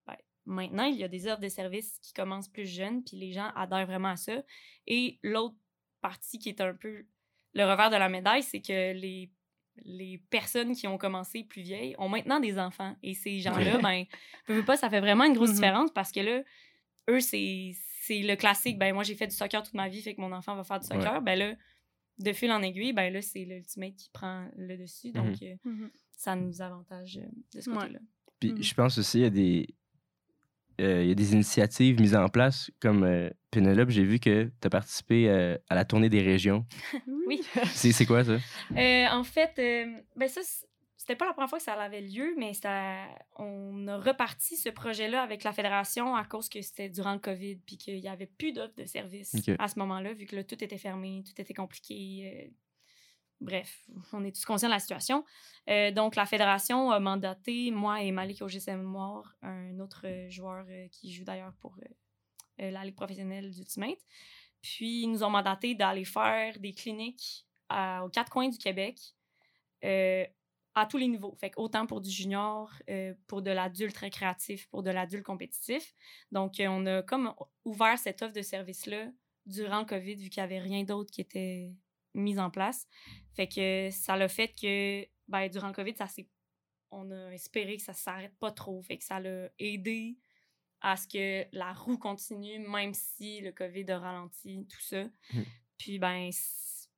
ben, 0.07 0.17
maintenant, 0.47 0.85
il 0.85 0.97
y 0.97 1.05
a 1.05 1.09
des 1.09 1.27
offres 1.27 1.41
de 1.41 1.49
services 1.49 1.99
qui 2.01 2.13
commencent 2.13 2.49
plus 2.49 2.67
jeunes, 2.67 3.03
puis 3.05 3.17
les 3.17 3.33
gens 3.33 3.51
adhèrent 3.57 3.87
vraiment 3.87 4.09
à 4.11 4.17
ça. 4.17 4.43
Et 4.87 5.19
l'autre 5.23 5.57
partie 6.01 6.39
qui 6.39 6.49
est 6.49 6.61
un 6.61 6.75
peu 6.75 7.05
le 7.55 7.65
revers 7.65 7.91
de 7.91 7.97
la 7.97 8.09
médaille, 8.09 8.43
c'est 8.43 8.61
que 8.61 8.93
les, 8.93 9.31
les 9.85 10.19
personnes 10.31 10.75
qui 10.75 10.87
ont 10.87 10.99
commencé 10.99 11.45
plus 11.45 11.63
vieilles 11.63 11.95
ont 11.99 12.09
maintenant 12.09 12.41
des 12.41 12.59
enfants. 12.59 12.97
Et 13.03 13.15
ces 13.15 13.41
gens-là, 13.41 13.79
ben, 13.79 14.05
pas, 14.65 14.77
ça 14.77 14.91
fait 14.91 15.01
vraiment 15.01 15.25
une 15.25 15.35
grosse 15.35 15.51
Mhm. 15.51 15.55
différence 15.57 15.91
parce 15.93 16.13
que 16.13 16.21
là, 16.21 16.43
eux, 17.11 17.21
c'est 17.21 17.73
c'est 18.07 18.21
le 18.21 18.37
classique. 18.37 18.77
Ben, 18.79 18.93
moi, 18.95 19.03
j'ai 19.03 19.15
fait 19.15 19.27
du 19.29 19.35
soccer 19.35 19.63
toute 19.63 19.73
ma 19.73 19.89
vie, 19.89 20.03
fait 20.03 20.15
que 20.15 20.21
mon 20.21 20.31
enfant 20.33 20.55
va 20.57 20.63
faire 20.63 20.79
du 20.79 20.87
soccer. 20.87 21.23
Ben 21.23 21.39
là, 21.39 21.55
de 22.19 22.33
fil 22.33 22.51
en 22.53 22.63
aiguille, 22.63 22.93
ben 22.93 23.13
là, 23.13 23.21
c'est 23.23 23.45
l'ultimate 23.45 23.95
qui 23.97 24.11
prend 24.13 24.49
le 24.57 24.77
dessus. 24.77 25.13
Donc, 25.13 25.43
euh, 25.43 25.55
Mhm. 25.65 25.91
ça 26.13 26.37
nous 26.37 26.63
avantage 26.63 27.19
euh, 27.19 27.27
de 27.55 27.61
ce 27.61 27.71
Ouais. 27.71 27.77
côté-là. 27.77 27.99
Puis 28.41 28.53
Mhm. 28.53 28.63
je 28.63 28.75
pense 28.75 28.99
aussi, 28.99 29.19
il 29.19 29.23
y 29.23 29.27
a 29.27 29.31
des. 29.31 29.67
euh, 30.81 31.03
il 31.05 31.09
y 31.09 31.13
a 31.13 31.15
des 31.15 31.33
initiatives 31.33 32.01
mises 32.01 32.17
en 32.17 32.29
place, 32.29 32.69
comme 32.81 33.05
euh, 33.05 33.31
Pénélope, 33.53 33.91
j'ai 33.91 34.03
vu 34.03 34.19
que 34.19 34.45
tu 34.61 34.67
as 34.67 34.71
participé 34.71 35.29
euh, 35.29 35.57
à 35.69 35.77
la 35.77 35.85
tournée 35.85 36.09
des 36.09 36.21
régions. 36.23 36.67
Oui. 37.27 37.41
C'est 37.73 38.05
quoi 38.07 38.23
ça? 38.25 38.39
Euh, 38.77 39.07
en 39.11 39.23
fait, 39.25 39.53
euh, 39.59 40.01
ben 40.17 40.29
ça, 40.29 40.41
c'était 41.07 41.17
pas 41.17 41.27
la 41.27 41.35
première 41.35 41.51
fois 41.51 41.59
que 41.59 41.65
ça 41.65 41.75
avait 41.75 42.01
lieu, 42.01 42.35
mais 42.39 42.55
ça- 42.55 43.07
on 43.37 43.87
a 43.89 43.99
reparti 43.99 44.57
ce 44.57 44.71
projet-là 44.71 45.23
avec 45.23 45.45
la 45.45 45.53
fédération 45.53 46.17
à 46.17 46.25
cause 46.25 46.49
que 46.49 46.63
c'était 46.63 46.89
durant 46.89 47.13
le 47.13 47.19
COVID, 47.19 47.57
puis 47.57 47.77
qu'il 47.77 47.99
y 47.99 48.09
avait 48.09 48.27
plus 48.27 48.53
d'offres 48.53 48.75
de 48.75 48.87
services 48.87 49.35
à 49.59 49.69
ce 49.69 49.79
moment-là, 49.81 50.15
vu 50.15 50.25
que 50.25 50.35
là, 50.35 50.45
tout 50.45 50.63
était 50.65 50.79
fermé, 50.79 51.23
tout 51.27 51.39
était 51.39 51.53
compliqué. 51.53 52.49
euh, 52.49 52.51
bref, 53.41 53.87
on 54.15 54.25
est 54.25 54.35
tous 54.35 54.47
conscients 54.47 54.69
de 54.69 54.73
la 54.73 54.79
situation. 54.81 55.27
Euh, 55.69 55.91
donc, 55.91 56.17
la 56.17 56.25
fédération 56.25 56.91
a 56.91 56.99
mandaté 57.01 57.71
moi 57.71 58.01
et 58.03 58.11
Malik 58.11 58.41
Ogesem-Moir, 58.41 59.37
un 59.43 59.79
autre 59.81 60.07
euh, 60.07 60.31
joueur 60.31 60.65
euh, 60.71 60.89
qui 60.89 61.13
joue 61.13 61.25
d'ailleurs 61.25 61.53
pour 61.61 61.77
la 62.57 62.83
Ligue 62.85 62.95
professionnelle 62.95 63.51
d'Ultimate. 63.51 63.99
Puis, 64.63 65.03
ils 65.03 65.09
nous 65.09 65.23
ont 65.23 65.29
mandaté 65.29 65.75
d'aller 65.75 66.07
faire 66.07 66.59
des 66.59 66.73
cliniques 66.73 67.45
à- 67.69 68.03
aux 68.05 68.09
quatre 68.09 68.31
coins 68.31 68.49
du 68.49 68.57
Québec 68.57 68.99
à 70.75 70.87
tous 70.87 70.97
les 70.97 71.07
niveaux. 71.09 71.35
Fait 71.41 71.53
autant 71.57 71.87
pour 71.87 72.01
du 72.01 72.11
junior, 72.11 72.71
euh, 72.91 73.15
pour 73.27 73.43
de 73.43 73.51
l'adulte 73.51 73.97
récréatif, 73.97 74.67
pour 74.69 74.83
de 74.83 74.91
l'adulte 74.91 75.25
compétitif. 75.25 75.95
Donc, 76.33 76.59
euh, 76.59 76.67
on 76.69 76.85
a 76.87 77.03
comme 77.03 77.33
ouvert 77.65 77.99
cette 77.99 78.23
offre 78.23 78.33
de 78.33 78.43
service-là 78.43 79.11
durant 79.47 79.81
le 79.81 79.85
COVID, 79.85 80.17
vu 80.17 80.29
qu'il 80.31 80.43
n'y 80.43 80.45
avait 80.45 80.61
rien 80.61 80.85
d'autre 80.85 81.11
qui 81.13 81.21
était 81.21 81.73
mis 82.15 82.39
en 82.39 82.51
place. 82.51 82.87
Fait 83.35 83.49
que 83.49 83.89
ça 83.91 84.17
l'a 84.17 84.29
fait 84.29 84.49
que, 84.49 85.07
ben, 85.29 85.49
durant 85.49 85.69
le 85.69 85.75
COVID, 85.75 85.95
ça 85.97 86.07
on 86.91 87.11
a 87.11 87.31
espéré 87.31 87.77
que 87.77 87.83
ça 87.83 87.93
s'arrête 87.93 88.37
pas 88.39 88.53
trop. 88.53 88.81
Fait 88.83 88.99
que 88.99 89.05
ça 89.05 89.19
l'a 89.19 89.49
aidé 89.59 90.17
à 90.81 90.97
ce 90.97 91.09
que 91.09 91.47
la 91.53 91.73
roue 91.73 91.99
continue, 91.99 92.59
même 92.59 92.95
si 92.95 93.41
le 93.41 93.53
COVID 93.53 93.91
a 93.91 93.99
ralenti 93.99 94.67
tout 94.69 94.81
ça. 94.81 95.05
Mhm. 95.33 95.45
Puis, 95.79 95.99
ben, 95.99 96.31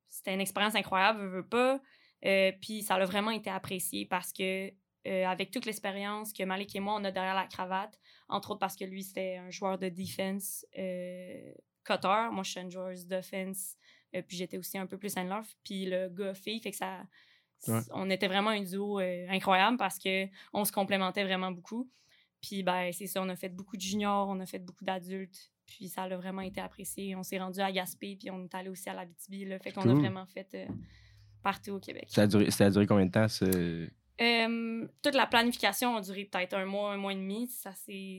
c'était 0.09 0.35
une 0.35 0.41
expérience 0.41 0.75
incroyable, 0.75 1.21
veux, 1.21 1.29
veux 1.29 1.47
pas. 1.47 1.81
Euh, 2.25 2.53
puis, 2.61 2.83
ça 2.83 2.95
a 2.95 3.05
vraiment 3.05 3.31
été 3.31 3.51
apprécié 3.51 4.07
parce 4.07 4.33
que, 4.33 4.73
euh, 5.07 5.27
avec 5.27 5.51
toute 5.51 5.67
l'expérience 5.67 6.33
que 6.33 6.43
Malik 6.43 6.75
et 6.75 6.81
moi, 6.81 6.95
on 6.95 7.05
a 7.05 7.11
derrière 7.11 7.35
la 7.35 7.47
cravate, 7.47 7.99
entre 8.29 8.53
autres 8.53 8.61
parce 8.61 8.77
que 8.77 8.85
lui, 8.85 9.03
c'était 9.03 9.37
un 9.37 9.51
joueur 9.51 9.79
de 9.79 9.89
defense 9.89 10.67
euh, 10.79 11.53
cutter. 11.85 12.29
Moi, 12.33 12.43
je 12.43 12.51
suis 12.51 12.61
une 12.61 12.71
joueuse 12.71 13.07
d'offense. 13.07 13.77
Puis, 14.13 14.39
j'étais 14.39 14.57
aussi 14.57 14.79
un 14.79 14.87
peu 14.87 14.97
plus 14.97 15.17
in 15.17 15.25
love. 15.25 15.47
Puis, 15.63 15.85
le 15.85 16.09
gars 16.09 16.35
fille, 16.35 16.61
fait 16.61 16.71
que 16.71 16.77
ça. 16.77 17.03
Ouais. 17.69 17.81
On 17.93 18.09
était 18.11 18.29
vraiment 18.29 18.51
un 18.51 18.63
duo 18.63 18.99
incroyable 18.99 19.77
parce 19.77 19.99
que 19.99 20.27
on 20.53 20.65
se 20.65 20.73
complémentait 20.73 21.25
vraiment 21.25 21.51
beaucoup. 21.51 21.91
Puis, 22.41 22.63
ben, 22.63 22.93
c'est 22.93 23.07
ça, 23.07 23.23
on 23.23 23.29
a 23.29 23.37
fait 23.37 23.49
beaucoup 23.49 23.77
de 23.77 23.83
juniors, 23.83 24.29
on 24.29 24.41
a 24.41 24.47
fait 24.47 24.59
beaucoup 24.59 24.85
d'adultes. 24.85 25.51
Puis, 25.67 25.89
ça 25.89 26.05
a 26.05 26.17
vraiment 26.17 26.43
été 26.43 26.61
apprécié. 26.61 27.15
On 27.15 27.23
s'est 27.23 27.39
rendu 27.39 27.61
à 27.61 27.71
Gaspé, 27.71 28.17
puis 28.17 28.31
on 28.31 28.45
est 28.45 28.55
allé 28.55 28.71
aussi 28.71 28.89
à 28.89 28.95
l'Abitibi. 28.95 29.45
Là, 29.45 29.59
fait 29.59 29.73
qu'on 29.73 29.89
a 29.89 29.95
vraiment 29.95 30.27
fait 30.27 30.67
partout 31.47 31.75
au 31.75 31.79
Québec. 31.79 32.07
Ça 32.09 32.23
a 32.23 32.27
duré, 32.27 32.51
ça 32.51 32.67
a 32.67 32.71
duré 32.71 32.89
combien 32.89 33.07
de 33.07 33.13
temps? 33.13 33.29
Ce... 33.29 33.89
Euh, 34.21 34.89
toute 35.01 35.15
la 35.15 35.29
planification 35.29 35.95
a 35.95 36.01
duré 36.01 36.25
peut-être 36.25 36.55
un 36.55 36.65
mois, 36.65 36.93
un 36.93 36.97
mois 36.97 37.13
et 37.13 37.17
demi. 37.17 37.47
Ça, 37.47 37.71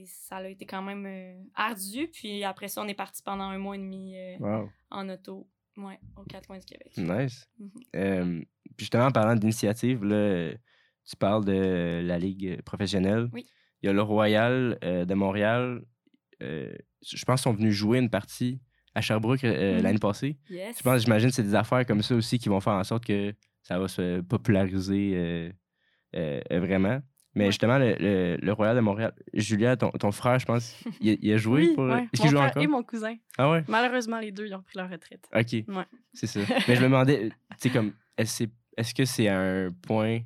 ça 0.06 0.38
a 0.38 0.48
été 0.48 0.66
quand 0.66 0.82
même 0.82 1.06
euh, 1.06 1.44
ardu. 1.54 2.08
Puis 2.08 2.46
après 2.46 2.70
ça, 2.70 2.82
on 2.82 2.88
est 2.88 2.94
parti 2.94 3.22
pendant 3.22 3.44
un 3.44 3.58
mois 3.58 3.76
et 3.76 3.80
demi 3.80 4.16
euh, 4.16 4.38
Wow, 4.40 4.70
en 4.92 5.10
auto, 5.10 5.46
ouais, 5.76 6.00
aux 6.16 6.24
quatre 6.24 6.48
coins 6.48 6.58
du 6.58 6.66
Québec. 6.66 6.94
nice. 6.96 7.50
Mhm. 7.60 8.46
Puis 8.78 8.86
justement, 8.86 9.08
en 9.08 9.12
parlant 9.12 9.36
d'initiative, 9.36 10.00
tu 10.00 11.16
parles 11.18 11.44
de 11.44 12.02
la 12.06 12.18
Ligue 12.18 12.62
professionnelle. 12.62 13.28
Oui. 13.34 13.46
Il 13.82 13.88
y 13.88 13.90
a 13.90 13.94
le 13.94 14.02
Royal 14.02 14.80
euh, 14.86 15.04
de 15.04 15.14
Montréal. 15.16 15.84
je 16.40 17.26
pense 17.26 17.42
qu'ils 17.42 17.52
sont 17.52 17.54
venus 17.54 17.74
jouer 17.74 18.00
une 18.00 18.10
partie 18.10 18.62
à 18.96 19.02
Sherbrooke 19.02 19.44
euh, 19.44 19.78
Mhm. 19.78 19.84
l'année 19.84 20.00
passée. 20.00 20.38
Yes. 20.50 20.78
Je 20.78 20.84
pense, 20.84 21.02
j'imagine, 21.04 21.30
que 21.30 21.36
c'est 21.36 21.44
des 21.44 21.56
affaires 21.56 21.86
comme 21.86 22.02
ça 22.02 22.16
aussi 22.16 22.40
qui 22.40 22.50
vont 22.50 22.60
faire 22.60 22.74
en 22.74 22.84
sorte 22.84 23.06
que 23.06 23.34
ça 23.62 23.78
va 23.80 23.88
se 23.88 24.22
populariser 24.22 25.12
euh, 25.16 25.52
euh, 26.16 26.42
euh, 26.52 26.60
vraiment. 26.60 27.00
Mais 27.36 27.44
Ouais. 27.46 27.52
justement, 27.52 27.78
le, 27.78 27.96
le- 28.00 28.38
le 28.42 28.54
Royal 28.54 28.76
de 28.76 28.82
Montréal, 28.82 29.14
Julia, 29.34 29.78
ton, 29.78 29.92
ton 29.92 30.12
frère, 30.12 30.40
je 30.40 30.46
pense, 30.48 30.84
il, 31.02 31.12
a- 31.12 31.16
il 31.22 31.34
a 31.34 31.38
joué 31.46 31.68
Oui, 31.68 31.76
pour. 31.76 31.84
ouais. 31.84 32.08
Est-ce 32.12 32.22
qu'il 32.22 32.32
joue 32.32 32.38
frère 32.38 32.50
encore? 32.50 32.64
Et 32.64 32.68
mon 32.68 32.82
cousin. 32.82 33.16
Ah 33.38 33.52
ouais? 33.52 33.64
Malheureusement, 33.68 34.20
les 34.20 34.32
deux, 34.32 34.48
ils 34.48 34.56
ont 34.56 34.64
pris 34.64 34.78
leur 34.78 34.90
retraite. 34.90 35.24
Ok. 35.36 35.52
Ouais. 35.68 35.86
C'est 36.14 36.26
ça. 36.28 36.40
Mais 36.68 36.76
je 36.76 36.80
me 36.82 36.86
demandais, 36.86 37.30
tu 37.30 37.36
sais, 37.58 37.70
comme, 37.70 37.94
est-ce 38.18 38.46
que- 38.46 38.50
est-ce 38.78 38.94
que 38.96 39.06
c'est 39.06 39.28
un 39.28 39.70
point 39.84 40.22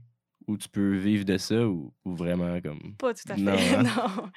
où 0.48 0.58
tu 0.58 0.70
peux 0.70 0.96
vivre 0.96 1.26
de 1.26 1.38
ça 1.38 1.68
ou, 1.68 1.94
ou 2.06 2.16
vraiment 2.16 2.62
comme. 2.62 2.96
Pas 2.98 3.14
tout 3.14 3.24
à 3.30 3.36
fait. 3.36 3.42
Non, 3.42 3.52
hein? 3.78 3.84
non. 3.84 4.30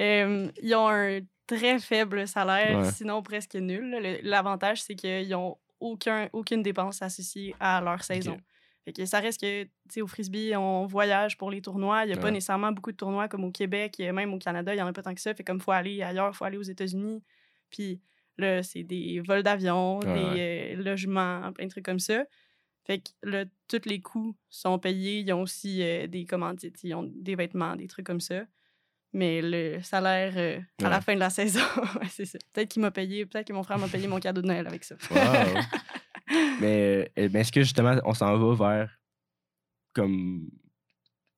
Euh, 0.00 0.50
ils 0.62 0.74
ont 0.74 0.88
un 0.88 1.20
très 1.46 1.78
faible 1.78 2.26
salaire, 2.26 2.78
Ouais. 2.78 2.90
sinon 2.92 3.22
presque 3.22 3.54
nul. 3.54 4.18
L'avantage, 4.22 4.82
c'est 4.82 4.94
qu'ils 4.94 5.28
n'ont 5.30 5.56
aucun, 5.80 6.28
aucune 6.32 6.62
dépense 6.62 7.02
associée 7.02 7.54
à 7.60 7.80
leur 7.80 8.02
saison. 8.02 8.36
Fait 8.84 8.92
que 8.92 9.04
ça 9.04 9.18
reste 9.18 9.40
que, 9.40 9.64
tu 9.64 9.70
sais, 9.88 10.00
au 10.00 10.06
frisbee, 10.06 10.54
on 10.56 10.86
voyage 10.86 11.36
pour 11.36 11.50
les 11.50 11.60
tournois. 11.60 12.04
Il 12.04 12.08
n'y 12.08 12.12
a 12.14 12.16
pas 12.18 12.30
nécessairement 12.30 12.70
beaucoup 12.70 12.92
de 12.92 12.96
tournois 12.96 13.26
comme 13.28 13.44
au 13.44 13.50
Québec, 13.50 13.98
et 13.98 14.12
même 14.12 14.32
au 14.32 14.38
Canada, 14.38 14.72
il 14.72 14.76
n'y 14.76 14.82
en 14.82 14.86
a 14.86 14.92
pas 14.92 15.02
tant 15.02 15.14
que 15.14 15.20
ça. 15.20 15.34
Fait 15.34 15.42
comme 15.42 15.60
faut 15.60 15.72
aller 15.72 16.02
ailleurs, 16.02 16.34
faut 16.36 16.44
aller 16.44 16.56
aux 16.56 16.62
États-Unis. 16.62 17.22
Puis 17.68 18.00
là, 18.38 18.62
c'est 18.62 18.84
des 18.84 19.20
vols 19.26 19.42
d'avion, 19.42 19.98
Ouais, 19.98 20.14
des 20.34 20.76
euh, 20.78 20.82
logements, 20.84 21.52
plein 21.52 21.64
de 21.66 21.70
trucs 21.70 21.84
comme 21.84 21.98
ça. 21.98 22.24
Fait 22.86 22.98
que 22.98 23.10
là, 23.24 23.44
tous 23.66 23.80
les 23.86 24.00
coûts 24.00 24.36
sont 24.48 24.78
payés. 24.78 25.18
Ils 25.18 25.32
ont 25.32 25.42
aussi 25.42 25.82
euh, 25.82 26.06
des 26.06 26.24
commandites, 26.24 26.84
ils 26.84 26.94
ont 26.94 27.02
des 27.12 27.34
vêtements, 27.34 27.74
des 27.74 27.88
trucs 27.88 28.06
comme 28.06 28.20
ça. 28.20 28.44
Mais 29.12 29.40
le 29.42 29.80
salaire 29.82 30.32
euh, 30.36 30.60
à 30.84 30.90
la 30.90 31.00
fin 31.00 31.14
de 31.14 31.20
la 31.20 31.30
saison, 31.30 31.60
ouais, 32.00 32.08
c'est 32.10 32.26
ça. 32.26 32.38
Peut-être 32.52 32.68
qu'il 32.68 32.82
m'a 32.82 32.90
payé, 32.90 33.24
peut-être 33.24 33.46
que 33.48 33.52
mon 33.52 33.62
frère 33.62 33.78
m'a 33.78 33.88
payé 33.88 34.06
mon 34.08 34.20
cadeau 34.20 34.42
de 34.42 34.46
Noël 34.46 34.66
avec 34.66 34.84
ça. 34.84 34.94
Wow. 35.10 35.60
mais 36.60 37.10
euh, 37.18 37.28
mais 37.32 37.40
est-ce 37.40 37.52
que 37.52 37.62
justement, 37.62 37.96
on 38.04 38.14
s'en 38.14 38.36
va 38.36 38.54
vers. 38.78 38.90
Comme. 39.94 40.50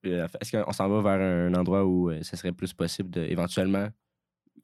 euh, 0.07 0.27
Est-ce 0.41 0.57
qu'on 0.57 0.73
s'en 0.73 0.89
va 0.89 1.16
vers 1.16 1.27
un 1.49 1.55
endroit 1.55 1.85
où 1.85 2.11
euh, 2.11 2.23
ça 2.23 2.37
serait 2.37 2.53
plus 2.53 2.73
possible 2.73 3.11
de, 3.11 3.23
éventuellement 3.23 3.89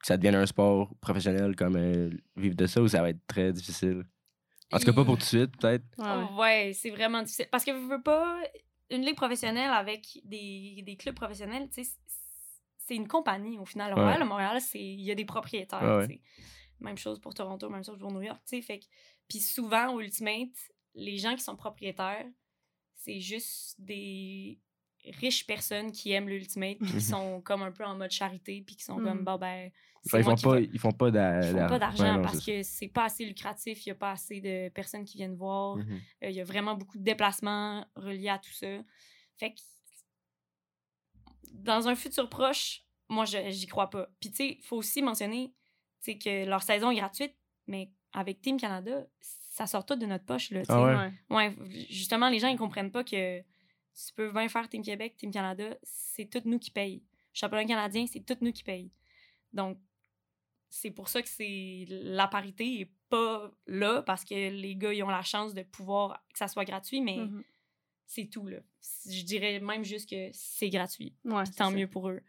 que 0.00 0.06
ça 0.06 0.16
devienne 0.16 0.34
un 0.34 0.46
sport 0.46 0.92
professionnel 1.00 1.54
comme 1.54 1.76
euh, 1.76 2.10
vivre 2.36 2.56
de 2.56 2.66
ça 2.66 2.82
ou 2.82 2.88
ça 2.88 3.00
va 3.02 3.10
être 3.10 3.24
très 3.28 3.52
difficile? 3.52 4.02
En 4.72 4.78
tout 4.78 4.86
cas, 4.86 4.92
pas 4.92 5.04
pour 5.04 5.14
tout 5.14 5.20
de 5.20 5.26
suite, 5.26 5.56
peut-être. 5.56 5.84
Ouais, 5.98 6.04
ouais. 6.04 6.26
Oh, 6.32 6.40
ouais, 6.40 6.72
c'est 6.74 6.90
vraiment 6.90 7.22
difficile. 7.22 7.46
Parce 7.52 7.64
que 7.64 7.72
je 7.72 7.86
veux 7.86 8.02
pas. 8.02 8.40
Une 8.90 9.02
ligue 9.02 9.16
professionnelle 9.16 9.70
avec 9.70 10.20
des, 10.24 10.82
des 10.84 10.96
clubs 10.96 11.14
professionnels, 11.14 11.68
tu 11.72 11.82
sais, 11.84 11.90
c'est 12.86 12.94
une 12.96 13.08
compagnie 13.08 13.58
au 13.58 13.64
final. 13.64 13.94
Le 13.94 14.02
Ouais. 14.04 14.24
Montréal, 14.24 14.60
c'est 14.60 14.78
il 14.82 15.00
y 15.00 15.10
a 15.10 15.14
des 15.14 15.24
propriétaires. 15.24 15.82
Ouais, 15.82 16.06
ouais. 16.06 16.20
Même 16.80 16.98
chose 16.98 17.18
pour 17.20 17.32
Toronto, 17.34 17.68
même 17.70 17.84
chose 17.84 17.98
pour 17.98 18.12
New 18.12 18.22
York. 18.22 18.40
tu 18.46 18.56
sais, 18.56 18.62
Fait 18.62 18.78
que- 18.80 18.84
puis 19.28 19.38
souvent, 19.40 19.94
au 19.94 20.00
Ultimate, 20.00 20.50
les 20.94 21.16
gens 21.16 21.34
qui 21.34 21.42
sont 21.42 21.56
propriétaires, 21.56 22.26
c'est 22.94 23.20
juste 23.20 23.76
des 23.80 24.58
riches 25.18 25.46
personnes 25.46 25.92
qui 25.92 26.12
aiment 26.12 26.28
l'Ultimate, 26.28 26.78
puis 26.78 26.92
qui 26.92 27.00
sont 27.00 27.40
comme 27.42 27.62
un 27.62 27.72
peu 27.72 27.84
en 27.84 27.94
mode 27.96 28.10
charité, 28.10 28.62
puis 28.66 28.76
qui 28.76 28.84
sont 28.84 28.96
comme, 28.96 29.18
Mhm. 29.18 29.24
bon, 29.24 29.36
ben. 29.38 29.70
Enfin, 30.06 30.18
ils, 30.18 30.24
font 30.24 30.34
pas, 30.36 30.60
ils 30.60 30.78
font 30.78 30.92
pas 30.92 31.08
ils 31.08 31.12
font 31.68 31.78
d'argent 31.78 32.20
parce 32.22 32.44
que 32.44 32.62
c'est 32.62 32.88
pas 32.88 33.04
assez 33.04 33.24
lucratif, 33.24 33.86
il 33.86 33.88
y 33.88 33.92
a 33.92 33.94
pas 33.94 34.10
assez 34.12 34.40
de 34.42 34.68
personnes 34.70 35.04
qui 35.04 35.16
viennent 35.16 35.34
voir. 35.36 35.76
Mhm. 35.76 36.00
Euh, 36.24 36.28
Il 36.30 36.36
y 36.36 36.40
a 36.40 36.44
vraiment 36.44 36.74
beaucoup 36.74 36.98
de 36.98 37.02
déplacements 37.04 37.86
reliés 37.96 38.28
à 38.28 38.38
tout 38.38 38.52
ça. 38.52 38.66
Fait 39.38 39.52
que 39.54 39.60
dans 41.54 41.88
un 41.88 41.94
futur 41.94 42.28
proche, 42.28 42.82
moi, 43.08 43.24
je- 43.24 43.50
j'y 43.50 43.66
crois 43.66 43.90
pas. 43.90 44.08
Puis, 44.20 44.30
tu 44.30 44.36
sais, 44.36 44.48
il 44.60 44.62
faut 44.64 44.76
aussi 44.76 45.02
mentionner 45.02 45.52
tu 46.02 46.12
sais, 46.12 46.18
que 46.18 46.44
leur 46.44 46.62
saison 46.62 46.90
est 46.90 46.96
gratuite, 46.96 47.34
mais 47.66 47.90
avec 48.12 48.40
Team 48.42 48.58
Canada, 48.60 49.06
ça 49.20 49.66
sort 49.66 49.86
tout 49.86 49.96
de 49.96 50.04
notre 50.06 50.24
poche. 50.26 50.50
Là. 50.50 50.62
Ah 50.68 50.82
ouais? 50.82 50.94
Ouais. 50.94 51.12
Ouais, 51.30 51.86
justement, 51.88 52.28
les 52.28 52.38
gens, 52.38 52.48
ils 52.48 52.58
comprennent 52.58 52.90
pas 52.90 53.04
que 53.04 53.40
tu 53.40 54.12
peux 54.14 54.30
bien 54.30 54.48
faire 54.48 54.68
Team 54.68 54.82
Québec, 54.82 55.16
Team 55.16 55.30
Canada, 55.30 55.76
c'est 55.82 56.26
tout 56.28 56.42
nous 56.44 56.58
qui 56.58 56.70
paye. 56.70 57.02
Championnat 57.32 57.64
canadien, 57.64 58.06
c'est 58.06 58.20
tout 58.20 58.36
nous 58.42 58.52
qui 58.52 58.62
paye. 58.62 58.90
Donc, 59.52 59.78
c'est 60.68 60.90
pour 60.90 61.08
ça 61.08 61.22
que 61.22 61.28
c'est 61.28 61.84
la 61.88 62.26
parité 62.28 62.80
est 62.80 62.90
pas 63.08 63.50
là 63.66 64.02
parce 64.02 64.24
que 64.24 64.34
les 64.34 64.74
gars 64.76 64.92
ils 64.92 65.02
ont 65.04 65.08
la 65.08 65.22
chance 65.22 65.54
de 65.54 65.62
pouvoir 65.62 66.20
que 66.32 66.38
ça 66.38 66.48
soit 66.48 66.64
gratuit 66.64 67.00
mais 67.00 67.16
Mhm. 67.18 67.44
C'est 68.06 68.26
tout 68.26 68.46
là. 68.46 68.58
Je 69.10 69.22
dirais 69.22 69.60
même 69.60 69.84
juste 69.84 70.08
que 70.08 70.28
c'est 70.32 70.70
gratuit. 70.70 71.14
Ouais, 71.24 71.44
tant 71.56 71.70
ça. 71.70 71.76
mieux 71.76 71.88
pour 71.88 72.08
eux. 72.10 72.20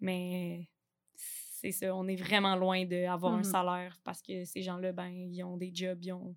Mais 0.00 0.68
c'est 1.14 1.72
ça, 1.72 1.94
on 1.96 2.06
est 2.06 2.16
vraiment 2.16 2.54
loin 2.56 2.84
d'avoir 2.84 3.34
un 3.34 3.38
Mhm. 3.38 3.44
salaire 3.44 3.98
parce 4.04 4.22
que 4.22 4.44
ces 4.44 4.62
gens-là 4.62 4.92
ben 4.92 5.08
ils 5.08 5.42
ont 5.42 5.56
des 5.56 5.70
jobs, 5.74 5.98
ils 6.02 6.12
ont 6.12 6.36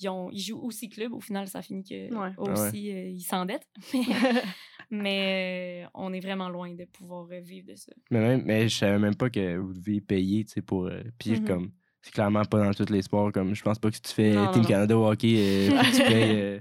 ils, 0.00 0.08
ont, 0.08 0.30
ils 0.30 0.40
jouent 0.40 0.60
aussi 0.62 0.88
club. 0.88 1.12
Au 1.12 1.20
final, 1.20 1.48
ça 1.48 1.60
finit 1.60 1.82
que 1.82 2.14
Ouais. 2.14 2.30
aussi, 2.36 2.92
euh, 2.92 3.08
ils 3.08 3.20
s'endettent. 3.22 3.68
Mais 4.90 5.82
euh, 5.84 5.88
on 5.94 6.12
est 6.12 6.20
vraiment 6.20 6.48
loin 6.48 6.72
de 6.72 6.84
pouvoir 6.84 7.26
euh, 7.32 7.40
vivre 7.40 7.66
de 7.66 7.74
ça. 7.74 7.92
Mais, 8.10 8.20
même, 8.20 8.42
mais 8.44 8.68
je 8.68 8.76
savais 8.76 8.98
même 8.98 9.14
pas 9.16 9.28
que 9.28 9.56
vous 9.56 9.74
deviez 9.74 10.00
payer, 10.00 10.44
tu 10.44 10.52
sais, 10.52 10.62
pour. 10.62 10.86
euh, 10.86 11.02
puis 11.18 11.32
Mhm. 11.32 11.44
comme. 11.44 11.72
C'est 12.00 12.12
clairement 12.12 12.44
pas 12.44 12.62
dans 12.64 12.72
tous 12.72 12.90
les 12.92 13.02
sports. 13.02 13.32
Comme 13.32 13.54
je 13.56 13.62
pense 13.62 13.78
pas 13.80 13.90
que 13.90 13.96
si 13.96 14.02
tu 14.02 14.12
fais 14.12 14.32
Non, 14.32 14.46
Team 14.52 14.62
non. 14.62 14.68
Canada 14.68 14.96
au 14.98 15.06
hockey, 15.10 15.34
euh, 15.36 15.68
tu 15.68 15.70
payes. 16.06 16.40
euh, 16.40 16.60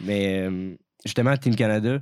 mais 0.00 0.46
euh, 0.48 0.76
justement, 1.06 1.36
Team 1.36 1.54
Canada, 1.56 2.00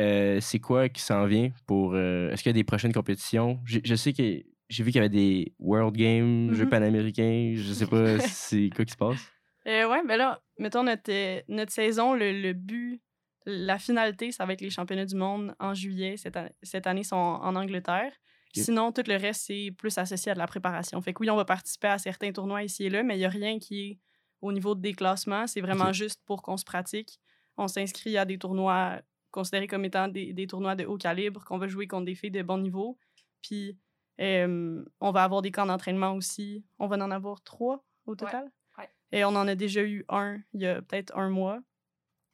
euh, 0.00 0.38
c'est 0.40 0.58
quoi 0.58 0.88
qui 0.88 1.02
s'en 1.02 1.26
vient 1.26 1.50
pour. 1.66 1.92
euh, 1.94 2.30
Est-ce 2.30 2.42
qu'il 2.42 2.50
y 2.50 2.54
a 2.54 2.60
des 2.60 2.64
prochaines 2.64 2.92
compétitions? 2.92 3.60
Je, 3.64 3.80
je 3.84 3.94
sais 3.94 4.12
que 4.12 4.42
j'ai 4.70 4.82
vu 4.82 4.90
qu'il 4.90 4.96
y 4.96 5.04
avait 5.04 5.08
des 5.08 5.54
World 5.58 5.94
Games, 5.94 6.52
Jeux 6.54 6.64
Mhm. 6.64 6.70
panaméricains. 6.70 7.52
Je 7.56 7.72
sais 7.72 7.86
pas 7.86 8.18
c'est 8.48 8.70
quoi 8.74 8.84
qui 8.84 8.92
se 8.92 8.96
passe. 8.96 9.20
Euh, 9.66 9.88
ouais, 9.88 10.02
ben 10.06 10.16
là, 10.16 10.40
mettons 10.58 10.82
notre, 10.82 11.10
euh, 11.10 11.40
notre 11.48 11.72
saison, 11.72 12.14
le, 12.14 12.32
le 12.40 12.52
but, 12.54 13.00
la 13.46 13.78
finalité, 13.78 14.32
ça 14.32 14.46
va 14.46 14.54
être 14.54 14.60
les 14.62 14.70
championnats 14.70 15.04
du 15.06 15.14
monde 15.16 15.54
en 15.60 15.74
juillet. 15.74 16.16
Cette, 16.16 16.36
an- 16.36 16.48
cette 16.62 16.86
année, 16.86 17.04
sont 17.04 17.16
en, 17.16 17.42
en 17.44 17.56
Angleterre. 17.56 18.12
Sinon, 18.56 18.92
tout 18.92 19.02
le 19.08 19.16
reste, 19.16 19.42
c'est 19.46 19.70
plus 19.76 19.98
associé 19.98 20.30
à 20.30 20.34
de 20.34 20.38
la 20.38 20.46
préparation. 20.46 21.00
Fait 21.02 21.12
que 21.12 21.18
oui, 21.20 21.28
on 21.30 21.34
va 21.36 21.44
participer 21.44 21.88
à 21.88 21.98
certains 21.98 22.30
tournois 22.30 22.62
ici 22.62 22.84
et 22.84 22.90
là, 22.90 23.02
mais 23.02 23.16
il 23.16 23.18
n'y 23.18 23.24
a 23.24 23.28
rien 23.28 23.58
qui 23.58 23.80
est 23.90 23.98
au 24.40 24.52
niveau 24.52 24.74
de 24.76 24.80
déclassement. 24.80 25.46
C'est 25.48 25.60
vraiment 25.60 25.92
juste 25.92 26.20
pour 26.24 26.40
qu'on 26.42 26.56
se 26.56 26.64
pratique. 26.64 27.18
On 27.56 27.68
s'inscrit 27.68 28.16
à 28.18 28.24
des 28.24 28.38
tournois 28.38 29.00
considérés 29.30 29.66
comme 29.66 29.84
étant 29.84 30.08
des, 30.08 30.32
des 30.32 30.46
tournois 30.46 30.74
de 30.76 30.84
haut 30.84 30.96
calibre, 30.98 31.44
qu'on 31.44 31.58
va 31.58 31.66
jouer 31.68 31.86
contre 31.86 32.06
des 32.06 32.14
filles 32.14 32.30
de 32.30 32.42
bon 32.42 32.58
niveau. 32.58 32.98
Puis, 33.42 33.76
euh, 34.20 34.84
on 35.00 35.10
va 35.10 35.24
avoir 35.24 35.42
des 35.42 35.50
camps 35.50 35.66
d'entraînement 35.66 36.12
aussi. 36.14 36.64
On 36.78 36.86
va 36.86 36.96
en 36.96 37.10
avoir 37.10 37.42
trois 37.42 37.84
au 38.06 38.14
total. 38.14 38.50
Ouais. 38.78 38.88
Et 39.12 39.24
on 39.24 39.28
en 39.28 39.48
a 39.48 39.54
déjà 39.54 39.82
eu 39.82 40.04
un 40.08 40.38
il 40.52 40.60
y 40.62 40.66
a 40.66 40.82
peut-être 40.82 41.16
un 41.16 41.30
mois. 41.30 41.60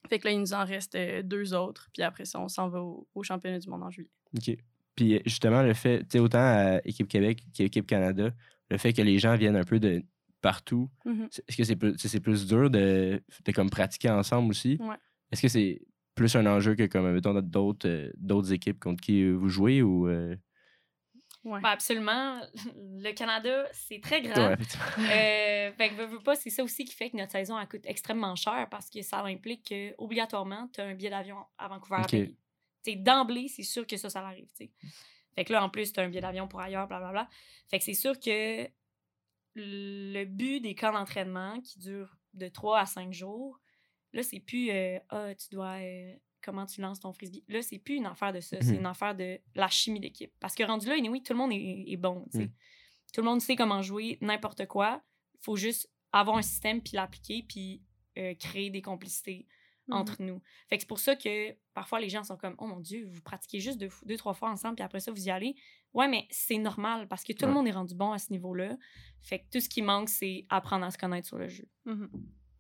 Fait 0.09 0.19
que 0.19 0.27
là, 0.29 0.33
il 0.33 0.41
nous 0.41 0.53
en 0.55 0.65
reste 0.65 0.95
euh, 0.95 1.23
deux 1.23 1.55
autres. 1.55 1.89
Puis 1.93 2.03
après 2.03 2.25
ça, 2.25 2.41
on 2.41 2.49
s'en 2.49 2.69
va 2.69 2.83
au, 2.83 3.07
au 3.15 3.23
championnat 3.23 3.59
du 3.59 3.69
monde 3.69 3.83
en 3.83 3.91
juillet. 3.91 4.11
OK. 4.37 4.57
Puis 4.95 5.17
euh, 5.17 5.21
justement, 5.25 5.63
le 5.63 5.73
fait, 5.75 6.01
tu 6.01 6.07
sais, 6.13 6.19
autant 6.19 6.39
à 6.41 6.81
Équipe 6.85 7.09
Québec 7.09 7.43
qu'Équipe 7.55 7.87
Canada, 7.87 8.31
le 8.71 8.79
fait 8.79 8.93
que 8.93 9.03
les 9.03 9.19
gens 9.19 9.37
viennent 9.37 9.57
un 9.57 9.65
peu 9.65 9.79
de 9.81 10.03
partout, 10.43 10.91
Mhm. 11.05 11.29
c'est- 11.31 11.45
est-ce 11.49 11.57
que 11.57 11.65
c'est 11.65 11.77
plus, 11.77 12.21
plus 12.21 12.47
dur 12.47 12.71
de, 12.71 13.23
de 13.45 13.53
comme 13.53 13.69
pratiquer 13.71 14.11
ensemble 14.11 14.51
aussi? 14.51 14.79
Ouais. 14.81 14.97
Est-ce 15.33 15.43
que 15.43 15.49
c'est 15.49 15.83
plus 16.15 16.35
un 16.37 16.47
enjeu 16.47 16.75
que 16.75 16.87
comme 16.87 17.11
mettons 17.13 17.35
d'autres 17.41 17.89
euh, 17.89 18.11
d'autres 18.17 18.53
équipes 18.53 18.79
contre 18.81 19.01
qui 19.03 19.23
euh, 19.23 19.33
vous 19.33 19.49
jouez 19.49 19.83
ou 19.83 20.09
euh, 20.09 20.37
Ouais. 21.43 21.61
Ben, 21.63 21.71
absolument. 21.71 22.39
Le 22.67 23.13
Canada, 23.13 23.65
c'est 23.73 23.99
très 24.03 24.21
grand. 24.21 24.49
ouais, 24.49 24.53
effectivement. 24.53 24.85
Euh, 24.99 25.73
fait 25.73 25.89
que 25.89 25.95
veux, 25.95 26.05
veux 26.07 26.21
pas, 26.23 26.37
c'est 26.37 26.51
ça 26.51 26.63
aussi 26.63 26.85
qui 26.85 26.95
fait 26.95 27.09
que 27.09 27.17
notre 27.17 27.33
saison 27.33 27.59
elle 27.59 27.67
coûte 27.67 27.87
extrêmement 27.87 28.37
cher 28.37 28.69
parce 28.71 28.91
que 28.91 29.01
ça 29.01 29.21
implique 29.25 29.67
que 29.71 29.95
obligatoirement 29.97 30.69
tu 30.75 30.83
as 30.83 30.85
un 30.85 30.95
billet 30.95 31.09
d'avion 31.09 31.39
à 31.57 31.69
Vancouver 31.69 31.97
à 31.97 32.03
Ok. 32.03 32.11
payer. 32.11 32.37
T'sais, 32.83 32.97
d'emblée, 32.97 33.49
c'est 33.49 33.63
sûr 33.63 33.87
que 33.87 33.97
ça, 33.97 34.11
ça 34.11 34.21
arrive. 34.21 34.49
t'sais. 34.53 34.71
Fait 35.35 35.45
que 35.47 35.53
là, 35.55 35.65
en 35.65 35.71
plus, 35.71 35.93
tu 35.93 36.01
as 36.01 36.03
un 36.03 36.09
billet 36.09 36.21
d'avion 36.21 36.47
pour 36.49 36.61
ailleurs, 36.61 36.87
blablabla. 36.87 37.27
Fait 37.69 37.79
que 37.79 37.85
c'est 37.85 37.95
sûr 37.95 38.19
que 38.21 38.67
le 39.55 40.25
but 40.25 40.61
des 40.61 40.75
camps 40.75 40.93
d'entraînement 40.93 41.61
qui 41.61 41.79
durent 41.79 42.17
de 42.35 42.49
3 42.49 42.81
à 42.81 42.87
5 42.87 43.13
jours, 43.13 43.60
là, 44.13 44.23
c'est 44.23 44.41
plus 44.41 44.71
euh, 44.71 44.99
Ah, 45.09 45.35
tu 45.35 45.49
dois. 45.55 45.77
euh, 45.81 46.15
comment 46.43 46.65
tu 46.65 46.81
lances 46.81 47.01
ton 47.01 47.13
frisbee. 47.13 47.45
Là, 47.49 47.61
c'est 47.63 47.79
plus 47.79 47.97
une 47.97 48.07
affaire 48.07 48.33
de 48.33 48.41
ça. 48.41 48.57
C'est 48.63 48.73
Mhm. 48.73 48.79
une 48.81 48.87
affaire 48.87 49.15
de 49.15 49.39
la 49.55 49.69
chimie 49.69 50.01
d'équipe. 50.01 50.33
Parce 50.41 50.55
que 50.55 50.63
rendu 50.63 50.87
là, 50.89 50.95
anyway, 50.95 51.21
tout 51.21 51.35
le 51.35 51.39
monde 51.39 51.53
est, 51.53 51.85
est 51.87 51.97
bon. 51.99 52.27
Mm. 52.33 52.47
Tout 53.13 53.21
le 53.21 53.23
monde 53.25 53.41
sait 53.43 53.57
comment 53.57 53.83
jouer 53.83 54.17
n'importe 54.23 54.67
quoi. 54.67 55.03
Il 55.35 55.41
faut 55.43 55.57
juste 55.57 55.91
avoir 56.13 56.39
un 56.39 56.43
système, 56.43 56.81
puis 56.83 56.93
l'appliquer, 56.95 57.45
puis 57.47 57.83
euh, 58.19 58.35
créer 58.37 58.71
des 58.71 58.81
complicités 58.83 59.47
Mhm. 59.89 59.95
entre 59.97 60.23
nous. 60.23 60.41
Fait 60.69 60.77
que 60.77 60.83
c'est 60.83 60.89
pour 60.89 60.99
ça 60.99 61.15
que 61.15 61.53
parfois 61.75 62.01
les 62.01 62.09
gens 62.09 62.25
sont 62.25 62.37
comme 62.39 62.55
Oh 62.59 62.67
mon 62.67 62.81
Dieu, 62.81 63.07
vous 63.11 63.21
pratiquez 63.23 63.61
juste 63.61 63.79
deux, 63.79 64.17
trois 64.17 64.33
fois 64.35 64.51
ensemble, 64.51 64.77
puis 64.77 64.85
après 64.85 65.01
ça, 65.01 65.13
vous 65.13 65.27
y 65.27 65.31
allez. 65.31 65.55
Ouais, 65.93 66.09
mais 66.09 66.27
c'est 66.31 66.59
normal 66.59 67.07
parce 67.09 67.23
que 67.23 67.33
tout 67.35 67.43
Ouais. 67.45 67.49
le 67.49 67.55
monde 67.55 67.69
est 67.69 67.73
rendu 67.73 67.95
bon 67.95 68.13
à 68.13 68.19
ce 68.19 68.33
niveau-là. 68.33 68.77
Fait 69.23 69.41
que 69.41 69.45
tout 69.53 69.61
ce 69.61 69.69
qui 69.69 69.83
manque, 69.83 70.09
c'est 70.09 70.47
apprendre 70.49 70.85
à 70.87 70.91
se 70.91 70.97
connaître 70.99 71.27
sur 71.29 71.37
le 71.39 71.49
jeu. 71.49 71.69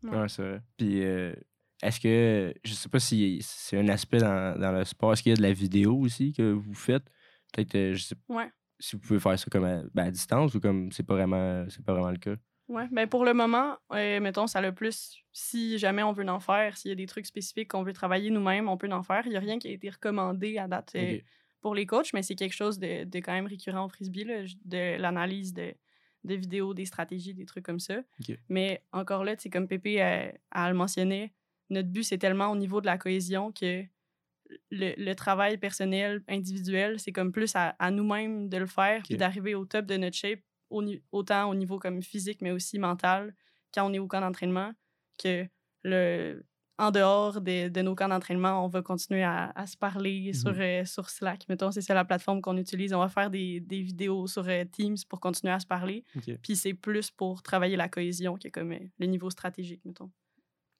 Ouais. 0.03 0.29
C'est 0.29 0.43
vrai. 0.43 0.61
Puis 0.77 1.03
euh, 1.03 1.35
est-ce 1.83 2.01
que, 2.01 2.55
je 2.65 2.73
sais 2.75 2.89
pas 2.89 3.01
si 3.01 3.41
c'est 3.43 3.79
un 3.79 3.89
aspect 3.89 4.19
dans, 4.19 4.59
dans 4.59 4.73
le 4.73 4.85
sport, 4.85 5.13
est-ce 5.13 5.23
qu'il 5.23 5.31
y 5.31 5.33
a 5.35 5.37
de 5.37 5.43
la 5.43 5.53
vidéo 5.53 5.97
aussi 5.99 6.33
que 6.33 6.53
vous 6.53 6.75
faites? 6.75 7.05
Peut-être, 7.53 7.75
euh, 7.77 7.95
je 7.95 8.03
sais 8.03 8.15
pas 8.17 8.23
Ouais. 8.29 8.51
si 8.81 8.97
vous 8.97 9.03
pouvez 9.03 9.21
faire 9.21 9.39
ça 9.39 9.47
comme 9.51 9.65
à, 9.65 9.83
ben, 9.95 10.07
à 10.07 10.11
distance 10.11 10.55
ou 10.55 10.61
comme 10.61 10.93
c'est 10.93 11.03
pas 11.05 11.15
vraiment 11.15 11.67
c'est 11.71 11.85
pas 11.85 11.95
vraiment 11.95 12.11
le 12.11 12.19
cas? 12.19 12.37
Ouais, 12.69 12.87
ben 12.93 13.09
pour 13.09 13.25
le 13.25 13.35
moment, 13.35 13.79
euh, 13.93 14.21
mettons, 14.21 14.47
ça 14.47 14.61
le 14.61 14.73
plus, 14.73 15.17
si 15.33 15.77
jamais 15.77 16.05
on 16.05 16.13
veut 16.13 16.29
en 16.29 16.39
faire, 16.39 16.77
s'il 16.77 16.91
y 16.91 16.93
a 16.93 16.95
des 16.95 17.07
trucs 17.07 17.27
spécifiques 17.27 17.69
qu'on 17.73 17.83
veut 17.83 17.93
travailler 17.93 18.31
nous-mêmes, 18.31 18.69
on 18.69 18.77
peut 18.77 18.89
en 18.93 19.03
faire. 19.03 19.23
Il 19.27 19.31
n'y 19.31 19.37
a 19.37 19.41
rien 19.41 19.59
qui 19.59 19.67
a 19.67 19.73
été 19.73 19.91
recommandé 19.91 20.57
à 20.57 20.69
date 20.69 20.93
euh, 20.95 21.19
pour 21.63 21.75
les 21.75 21.85
coachs, 21.85 22.13
mais 22.15 22.23
c'est 22.23 22.37
quelque 22.37 22.53
chose 22.55 22.79
de, 22.79 23.03
de 23.05 23.19
quand 23.19 23.33
même 23.33 23.47
récurrent 23.47 23.85
au 23.87 23.89
frisbee, 23.89 24.23
là, 24.23 24.45
de 24.65 24.97
l'analyse 25.01 25.53
de, 25.53 25.75
de 26.25 26.35
vidéos, 26.35 26.75
des 26.75 26.85
stratégies, 26.85 27.35
des 27.35 27.47
trucs 27.47 27.65
comme 27.65 27.81
ça. 27.81 28.01
Mais 28.49 28.85
encore 28.93 29.25
là, 29.25 29.37
tu 29.37 29.43
sais, 29.45 29.51
comme 29.51 29.67
Pépé 29.69 30.03
euh, 30.03 30.31
le 30.55 30.75
mentionnait, 30.75 31.33
notre 31.71 31.89
but, 31.89 32.03
c'est 32.03 32.19
tellement 32.19 32.49
au 32.49 32.57
niveau 32.57 32.81
de 32.81 32.87
la 32.87 32.99
cohésion 32.99 33.53
que 33.53 33.85
le, 34.71 34.95
le 34.97 35.15
travail 35.15 35.59
personnel, 35.59 36.23
individuel, 36.29 36.99
c'est 36.99 37.13
comme 37.13 37.33
plus 37.33 37.55
à, 37.55 37.77
à 37.79 37.91
nous-mêmes 37.91 38.49
de 38.49 38.57
le 38.57 38.67
faire, 38.67 39.03
puis 39.05 39.15
Ok. 39.15 39.19
d'arriver 39.21 39.55
au 39.55 39.65
top 39.65 39.87
de 39.87 39.97
notre 39.97 40.17
shape, 40.17 40.41
au 40.71 40.85
autant 41.13 41.49
au 41.49 41.55
niveau 41.55 41.79
comme 41.79 42.03
physique, 42.03 42.43
mais 42.43 42.51
aussi 42.51 42.79
mental, 42.79 43.35
quand 43.73 43.89
on 43.89 43.93
est 43.93 43.99
au 43.99 44.07
camp 44.09 44.21
d'entraînement, 44.21 44.73
que 45.23 45.47
le, 45.85 46.45
en 46.81 46.91
dehors 46.91 47.41
de, 47.41 47.69
de 47.69 47.83
nos 47.83 47.95
camps 47.95 48.09
d'entraînement, 48.09 48.65
on 48.65 48.69
va 48.69 48.83
continuer 48.83 49.23
à, 49.23 49.53
à 49.55 49.67
se 49.67 49.77
parler 49.77 50.33
sur, 50.33 50.53
Mhm. 50.53 50.61
euh, 50.61 50.85
sur 50.85 51.09
Slack. 51.11 51.49
Mettons, 51.49 51.71
c'est 51.71 51.81
ça 51.83 51.95
la 51.95 52.05
plateforme 52.05 52.41
qu'on 52.41 52.57
utilise. 52.57 52.93
On 52.95 52.99
va 53.01 53.09
faire 53.09 53.31
des, 53.31 53.61
des 53.61 53.83
vidéos 53.83 54.27
sur 54.27 54.49
euh, 54.49 54.65
Teams 54.65 54.97
pour 55.09 55.21
continuer 55.21 55.53
à 55.53 55.61
se 55.61 55.67
parler. 55.67 56.05
Puis 56.43 56.57
c'est 56.57 56.75
plus 56.75 57.11
pour 57.11 57.43
travailler 57.43 57.77
la 57.77 57.89
cohésion 57.89 58.37
que 58.37 58.49
comme 58.49 58.73
euh, 58.73 58.79
le 58.99 59.07
niveau 59.07 59.31
stratégique, 59.31 59.85
mettons. 59.85 60.11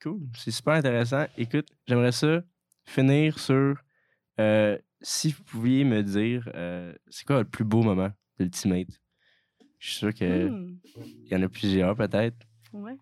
Cool. 0.03 0.21
C'est 0.37 0.51
super 0.51 0.75
intéressant. 0.75 1.27
Écoute, 1.37 1.69
j'aimerais 1.87 2.13
ça 2.13 2.43
finir 2.85 3.39
sur 3.39 3.77
si 5.03 5.33
vous 5.33 5.43
pouviez 5.45 5.85
me 5.85 6.03
dire 6.03 6.49
c'est 7.09 7.27
quoi 7.27 7.39
le 7.41 7.45
plus 7.49 7.65
beau 7.65 7.83
moment 7.83 8.11
d'Ultimate? 8.39 8.89
Je 9.79 9.89
suis 9.91 9.99
sûr 9.99 10.15
qu'il 10.15 10.29
Hmm. 10.51 10.79
y 11.31 11.35
en 11.37 11.43
a 11.43 11.49
plusieurs 11.49 11.95
peut-être. 11.97 12.37
Ouais. 12.73 12.97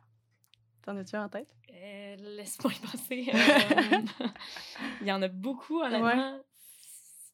T'en 0.83 0.97
as-tu 0.97 1.17
en 1.17 1.29
tête? 1.29 1.55
Euh, 1.79 2.17
Laisse-moi 2.37 2.73
y 2.73 2.81
penser. 2.87 3.31
Euh, 3.35 4.27
Il 5.01 5.07
y 5.07 5.13
en 5.13 5.23
a 5.23 5.29
beaucoup, 5.29 5.81
honnêtement. 5.81 6.41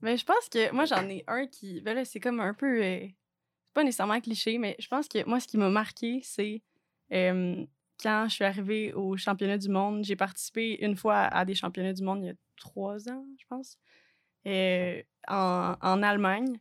Ben, 0.01 0.17
je 0.19 0.25
pense 0.25 0.49
que 0.51 0.71
moi, 0.73 0.85
j'en 0.85 1.09
ai 1.09 1.25
un 1.27 1.47
qui. 1.47 1.81
Ben 1.81 1.95
là, 1.95 2.05
c'est 2.05 2.21
comme 2.21 2.41
un 2.41 2.53
peu. 2.55 2.83
euh, 2.83 2.99
c'est 3.07 3.73
pas 3.75 3.85
nécessairement 3.85 4.21
cliché, 4.21 4.59
mais 4.59 4.77
je 4.79 4.87
pense 4.89 5.09
que 5.09 5.27
moi, 5.27 5.41
ce 5.41 5.49
qui 5.49 5.57
m'a 5.59 5.71
marqué, 5.71 6.21
c'est 6.23 6.63
euh, 7.13 7.65
quand 8.03 8.27
je 8.29 8.35
suis 8.35 8.45
arrivée 8.45 8.93
au 8.93 9.17
championnat 9.17 9.59
du 9.59 9.69
monde. 9.69 10.05
J'ai 10.05 10.17
participé 10.17 10.79
une 10.85 10.97
fois 10.97 11.21
à 11.23 11.45
des 11.45 11.55
championnats 11.55 11.93
du 11.93 12.03
monde 12.03 12.23
il 12.23 12.27
y 12.27 12.31
a 12.31 12.35
trois 12.57 13.09
ans, 13.09 13.25
je 13.39 13.45
pense, 13.49 13.79
euh, 14.47 15.03
en, 15.29 15.75
en 15.81 16.03
Allemagne. 16.03 16.61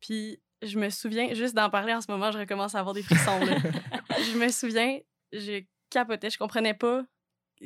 Puis 0.00 0.40
je 0.62 0.78
me 0.78 0.90
souviens, 0.90 1.32
juste 1.34 1.54
d'en 1.54 1.70
parler 1.70 1.94
en 1.94 2.00
ce 2.00 2.10
moment, 2.10 2.30
je 2.30 2.38
recommence 2.38 2.74
à 2.74 2.80
avoir 2.80 2.94
des 2.94 3.02
frissons. 3.02 3.40
je 4.10 4.38
me 4.38 4.48
souviens, 4.48 4.98
je 5.32 5.62
capotais, 5.90 6.30
je 6.30 6.38
comprenais 6.38 6.74
pas 6.74 7.04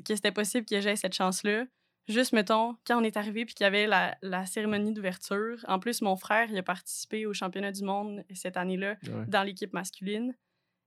que 0.04 0.14
c'était 0.14 0.32
possible 0.32 0.66
que 0.66 0.80
j'aie 0.80 0.96
cette 0.96 1.14
chance-là. 1.14 1.64
Juste, 2.08 2.32
mettons, 2.32 2.74
quand 2.86 2.98
on 3.00 3.04
est 3.04 3.16
arrivé 3.18 3.44
puis 3.44 3.54
qu'il 3.54 3.64
y 3.64 3.66
avait 3.66 3.86
la, 3.86 4.16
la 4.22 4.46
cérémonie 4.46 4.92
d'ouverture. 4.94 5.62
En 5.68 5.78
plus, 5.78 6.00
mon 6.00 6.16
frère, 6.16 6.48
il 6.50 6.56
a 6.56 6.62
participé 6.62 7.26
au 7.26 7.34
championnat 7.34 7.70
du 7.72 7.84
monde 7.84 8.24
cette 8.34 8.56
année-là 8.56 8.96
Ouais. 9.02 9.26
dans 9.28 9.42
l'équipe 9.42 9.72
masculine. 9.74 10.34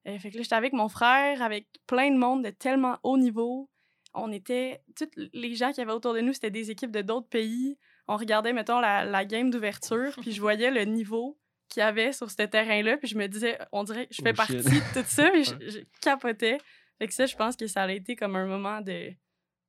Euh, 0.07 0.17
fait 0.17 0.31
que 0.31 0.37
là, 0.37 0.41
j'étais 0.43 0.55
avec 0.55 0.73
mon 0.73 0.89
frère, 0.89 1.43
avec 1.43 1.67
plein 1.85 2.09
de 2.11 2.17
monde 2.17 2.43
de 2.43 2.49
tellement 2.49 2.97
haut 3.03 3.17
niveau. 3.19 3.69
On 4.15 4.31
était... 4.31 4.81
Tous 4.95 5.07
les 5.33 5.53
gens 5.53 5.71
qui 5.71 5.81
avaient 5.81 5.91
autour 5.91 6.15
de 6.15 6.21
nous, 6.21 6.33
c'était 6.33 6.49
des 6.49 6.71
équipes 6.71 6.91
de 6.91 7.01
d'autres 7.03 7.29
pays. 7.29 7.77
On 8.07 8.17
regardait, 8.17 8.51
mettons, 8.51 8.79
la, 8.79 9.05
la 9.05 9.23
game 9.23 9.51
d'ouverture, 9.51 10.13
puis 10.21 10.31
je 10.31 10.41
voyais 10.41 10.71
le 10.71 10.85
niveau 10.85 11.37
qu'il 11.69 11.81
y 11.81 11.83
avait 11.83 12.11
sur 12.13 12.29
ce 12.31 12.35
terrain-là, 12.41 12.97
puis 12.97 13.07
je 13.07 13.15
me 13.17 13.27
disais, 13.27 13.57
on 13.71 13.83
dirait 13.83 14.07
que 14.07 14.13
je 14.15 14.21
fais 14.23 14.31
Oh, 14.33 14.35
partie 14.35 14.55
de 14.55 14.93
tout 15.01 15.05
ça, 15.07 15.31
mais 15.31 15.43
je, 15.43 15.53
je 15.69 15.79
capotais. 16.01 16.57
Fait 17.01 17.07
que 17.07 17.13
ça, 17.15 17.25
je 17.25 17.35
pense 17.35 17.55
que 17.55 17.65
ça 17.65 17.81
a 17.81 17.91
été 17.91 18.15
comme 18.15 18.35
un 18.35 18.45
moment 18.45 18.79
de 18.79 19.11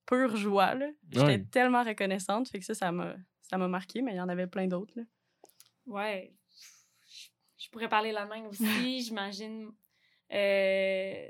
pure 0.05 0.37
joie, 0.37 0.75
là. 0.75 0.91
J'étais 1.09 1.25
Ouais. 1.25 1.45
tellement 1.51 1.83
reconnaissante, 1.83 2.47
fait 2.51 2.59
que 2.59 2.65
ça, 2.67 2.75
ça 2.75 2.93
m'a 2.93 3.17
ça 3.41 3.57
m'a 3.57 3.69
marqué, 3.69 4.03
mais 4.03 4.13
il 4.13 4.17
y 4.17 4.21
en 4.21 4.29
avait 4.29 4.47
plein 4.47 4.67
d'autres, 4.67 4.93
là. 4.97 5.03
Ouais. 5.87 6.35
Je- 7.59 7.71
pourrais 7.71 7.89
parler 7.89 8.13
l'Allemagne 8.13 8.45
aussi, 8.49 8.57
j'imagine. 9.03 9.71
Euh, 10.33 11.29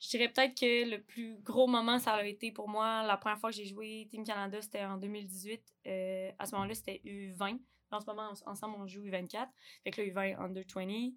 je 0.00 0.08
dirais 0.08 0.28
peut-être 0.28 0.54
que 0.58 0.88
le 0.88 1.02
plus 1.02 1.36
gros 1.42 1.66
moment, 1.66 1.98
ça 1.98 2.12
a 2.14 2.24
été 2.24 2.52
pour 2.52 2.68
moi, 2.68 3.02
la 3.04 3.16
première 3.16 3.38
fois 3.38 3.50
que 3.50 3.56
j'ai 3.56 3.66
joué 3.66 4.06
Team 4.10 4.24
Canada, 4.24 4.60
c'était 4.62 4.84
en 4.84 4.96
2018. 4.98 5.62
Euh, 5.86 6.30
à 6.38 6.46
ce 6.46 6.54
moment-là, 6.54 6.74
c'était 6.74 7.00
U20. 7.04 7.58
En 7.90 8.00
ce 8.00 8.06
moment, 8.06 8.30
en- 8.46 8.50
ensemble, 8.50 8.76
on 8.78 8.86
joue 8.86 9.02
U24. 9.04 9.48
Fait 9.84 9.90
que 9.90 10.00
là, 10.00 10.06
U20 10.08 10.36
Under 10.38 10.64
20. 10.74 11.10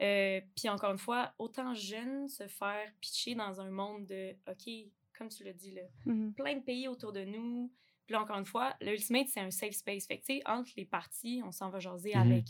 Euh, 0.00 0.40
puis 0.56 0.68
encore 0.68 0.90
une 0.92 0.98
fois, 0.98 1.32
autant 1.38 1.72
jeune, 1.74 2.28
se 2.28 2.46
faire 2.48 2.92
pitcher 3.00 3.34
dans 3.34 3.60
un 3.60 3.70
monde 3.70 4.06
de, 4.06 4.32
OK, 4.50 4.90
comme 5.16 5.28
tu 5.28 5.44
l'as 5.44 5.52
dit, 5.52 5.70
là, 5.72 5.82
Mhm. 6.06 6.34
plein 6.34 6.56
de 6.56 6.62
pays 6.64 6.88
autour 6.88 7.12
de 7.12 7.24
nous. 7.24 7.72
Puis 8.06 8.12
là, 8.14 8.20
encore 8.22 8.38
une 8.38 8.44
fois, 8.46 8.74
le 8.80 8.92
Ultimate, 8.92 9.28
c'est 9.28 9.40
un 9.40 9.50
safe 9.50 9.74
space. 9.74 10.06
Fait 10.06 10.18
que, 10.18 10.24
tu 10.26 10.34
sais, 10.36 10.42
entre 10.46 10.70
les 10.76 10.84
parties, 10.84 11.40
on 11.44 11.52
s'en 11.52 11.70
va 11.70 11.78
jaser 11.80 12.12
Mhm. 12.14 12.20
avec 12.20 12.44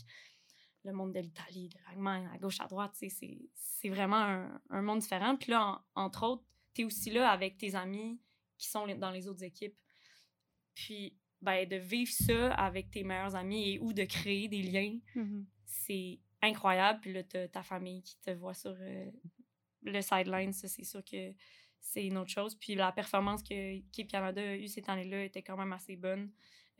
le 0.84 0.92
monde 0.92 1.12
de 1.14 1.20
l'Italie, 1.20 1.68
de 1.68 1.78
l'Allemagne, 1.88 2.28
à 2.32 2.38
gauche, 2.38 2.60
à 2.60 2.66
droite. 2.66 2.92
Tu 2.98 3.08
sais, 3.08 3.14
c'est- 3.14 3.48
c'est 3.54 3.88
vraiment 3.88 4.16
un, 4.16 4.60
un 4.70 4.82
monde 4.82 4.98
différent. 5.00 5.36
Puis 5.36 5.50
là, 5.52 5.66
en- 5.94 6.02
entre 6.06 6.24
autres, 6.26 6.44
tu 6.74 6.82
es 6.82 6.84
aussi 6.84 7.10
là 7.10 7.30
avec 7.30 7.56
tes 7.58 7.74
amis 7.74 8.18
qui 8.58 8.68
sont 8.68 8.84
les- 8.86 8.94
dans 8.96 9.10
les 9.10 9.28
autres 9.28 9.42
équipes. 9.44 9.76
Puis, 10.74 11.16
ben, 11.40 11.68
de 11.68 11.76
vivre 11.76 12.10
ça 12.12 12.52
avec 12.54 12.90
tes 12.90 13.04
meilleurs 13.04 13.36
amis 13.36 13.74
et 13.74 13.78
ou 13.78 13.92
de 13.92 14.04
créer 14.04 14.48
des 14.48 14.62
liens, 14.62 14.98
Mhm. 15.14 15.46
c'est 15.64 16.18
incroyable. 16.44 17.00
Puis 17.00 17.12
là, 17.12 17.22
t'as 17.24 17.48
ta 17.48 17.62
famille 17.62 18.02
qui 18.02 18.18
te 18.20 18.30
voit 18.30 18.54
sur 18.54 18.74
euh, 18.78 19.10
le 19.82 20.00
sideline, 20.00 20.52
ça, 20.52 20.68
c'est 20.68 20.84
sûr 20.84 21.04
que 21.04 21.34
c'est 21.80 22.06
une 22.06 22.16
autre 22.16 22.30
chose. 22.30 22.54
Puis 22.54 22.74
la 22.74 22.92
performance 22.92 23.42
que 23.42 23.80
Keep 23.90 24.08
Canada 24.10 24.40
a 24.40 24.56
eue 24.56 24.68
cette 24.68 24.88
année-là 24.88 25.24
était 25.24 25.42
quand 25.42 25.56
même 25.56 25.72
assez 25.72 25.96
bonne. 25.96 26.30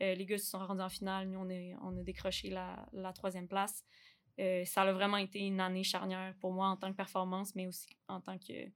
Euh, 0.01 0.13
les 0.15 0.25
gars 0.25 0.37
se 0.37 0.47
sont 0.47 0.59
rendus 0.65 0.81
en 0.81 0.89
finale. 0.89 1.29
Nous, 1.29 1.39
on, 1.39 1.49
est, 1.49 1.75
on 1.81 1.95
a 1.97 2.03
décroché 2.03 2.49
la, 2.49 2.85
la 2.91 3.13
troisième 3.13 3.47
place. 3.47 3.85
Euh, 4.39 4.65
ça 4.65 4.81
a 4.81 4.91
vraiment 4.91 5.17
été 5.17 5.39
une 5.39 5.59
année 5.61 5.83
charnière 5.83 6.35
pour 6.39 6.51
moi 6.51 6.67
en 6.67 6.75
tant 6.75 6.91
que 6.91 6.97
performance, 6.97 7.55
mais 7.55 7.67
aussi 7.67 7.87
en 8.07 8.19
tant 8.19 8.37
que, 8.37 8.67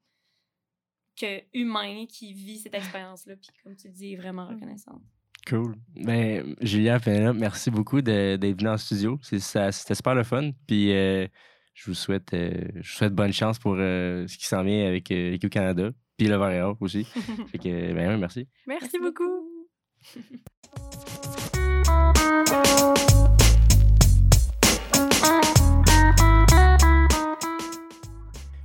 que 1.17 1.43
humain 1.53 2.05
qui 2.07 2.31
vit 2.33 2.59
cette 2.59 2.73
expérience-là. 2.75 3.35
Puis 3.35 3.49
comme 3.63 3.75
tu 3.75 3.89
dis, 3.89 4.13
est 4.13 4.15
vraiment 4.17 4.45
Mhm. 4.45 4.53
reconnaissante. 4.55 5.01
Cool. 5.47 5.75
Ben, 5.95 6.55
Julia, 6.61 6.99
Penelope, 6.99 7.37
merci 7.37 7.71
beaucoup 7.71 8.01
de- 8.01 8.35
d'être 8.35 8.57
venu 8.59 8.69
en 8.69 8.77
studio. 8.77 9.17
C'était 9.21 9.71
super 9.71 10.15
le 10.15 10.23
fun. 10.23 10.51
Puis 10.67 10.91
euh, 10.93 11.27
je 11.73 11.85
vous 11.87 11.93
souhaite, 11.95 12.33
euh, 12.33 12.51
je 12.75 12.79
vous 12.79 12.83
souhaite 12.97 13.13
bonne 13.15 13.33
chance 13.33 13.57
pour 13.57 13.75
euh, 13.77 14.27
ce 14.27 14.37
qui 14.37 14.45
s'en 14.45 14.63
vient 14.63 14.87
avec 14.87 15.09
euh, 15.11 15.31
l'équipe 15.31 15.49
Canada. 15.49 15.89
Puis 16.17 16.27
le 16.27 16.35
Or 16.35 16.77
aussi. 16.81 17.03
fait 17.51 17.57
que, 17.57 17.93
ben, 17.93 18.17
merci. 18.17 18.47
Merci, 18.67 18.99
beaucoup. 18.99 19.45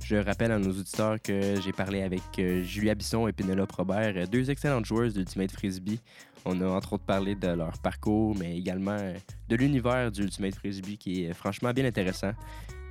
Je 0.03 0.17
rappelle 0.17 0.51
à 0.51 0.59
nos 0.59 0.69
auditeurs 0.69 1.19
que 1.21 1.59
j'ai 1.61 1.71
parlé 1.71 2.03
avec 2.03 2.21
Julia 2.63 2.93
Bisson 2.93 3.27
et 3.27 3.33
Pénélope 3.33 3.71
Robert, 3.71 4.27
deux 4.27 4.51
excellentes 4.51 4.85
joueuses 4.85 5.15
d'Ultimate 5.15 5.51
Frisbee. 5.51 5.99
On 6.45 6.61
a 6.61 6.67
entre 6.67 6.93
autres 6.93 7.03
parlé 7.03 7.35
de 7.35 7.47
leur 7.47 7.77
parcours, 7.79 8.35
mais 8.37 8.55
également 8.57 8.97
euh, 8.99 9.15
de 9.49 9.55
l'univers 9.55 10.11
du 10.11 10.21
Ultimate 10.21 10.53
Frisbee 10.53 10.97
qui 10.97 11.25
est 11.25 11.31
euh, 11.31 11.33
franchement 11.33 11.71
bien 11.71 11.85
intéressant. 11.85 12.31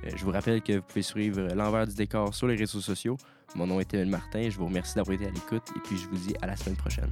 Euh, 0.05 0.09
Je 0.13 0.23
vous 0.25 0.31
rappelle 0.31 0.61
que 0.61 0.73
vous 0.73 0.81
pouvez 0.81 1.01
suivre 1.01 1.41
l'envers 1.55 1.87
du 1.87 1.95
décor 1.95 2.35
sur 2.35 2.47
les 2.47 2.55
réseaux 2.55 2.81
sociaux. 2.81 3.17
Mon 3.55 3.65
nom 3.65 3.79
est 3.79 3.93
Emile 3.93 4.09
Martin. 4.09 4.49
Je 4.49 4.57
vous 4.57 4.65
remercie 4.65 4.95
d'avoir 4.95 5.15
été 5.15 5.25
à 5.25 5.31
l'écoute 5.31 5.63
et 5.75 5.79
puis 5.85 5.97
je 5.97 6.07
vous 6.07 6.17
dis 6.17 6.35
à 6.41 6.47
la 6.47 6.57
semaine 6.57 6.75
prochaine. 6.75 7.09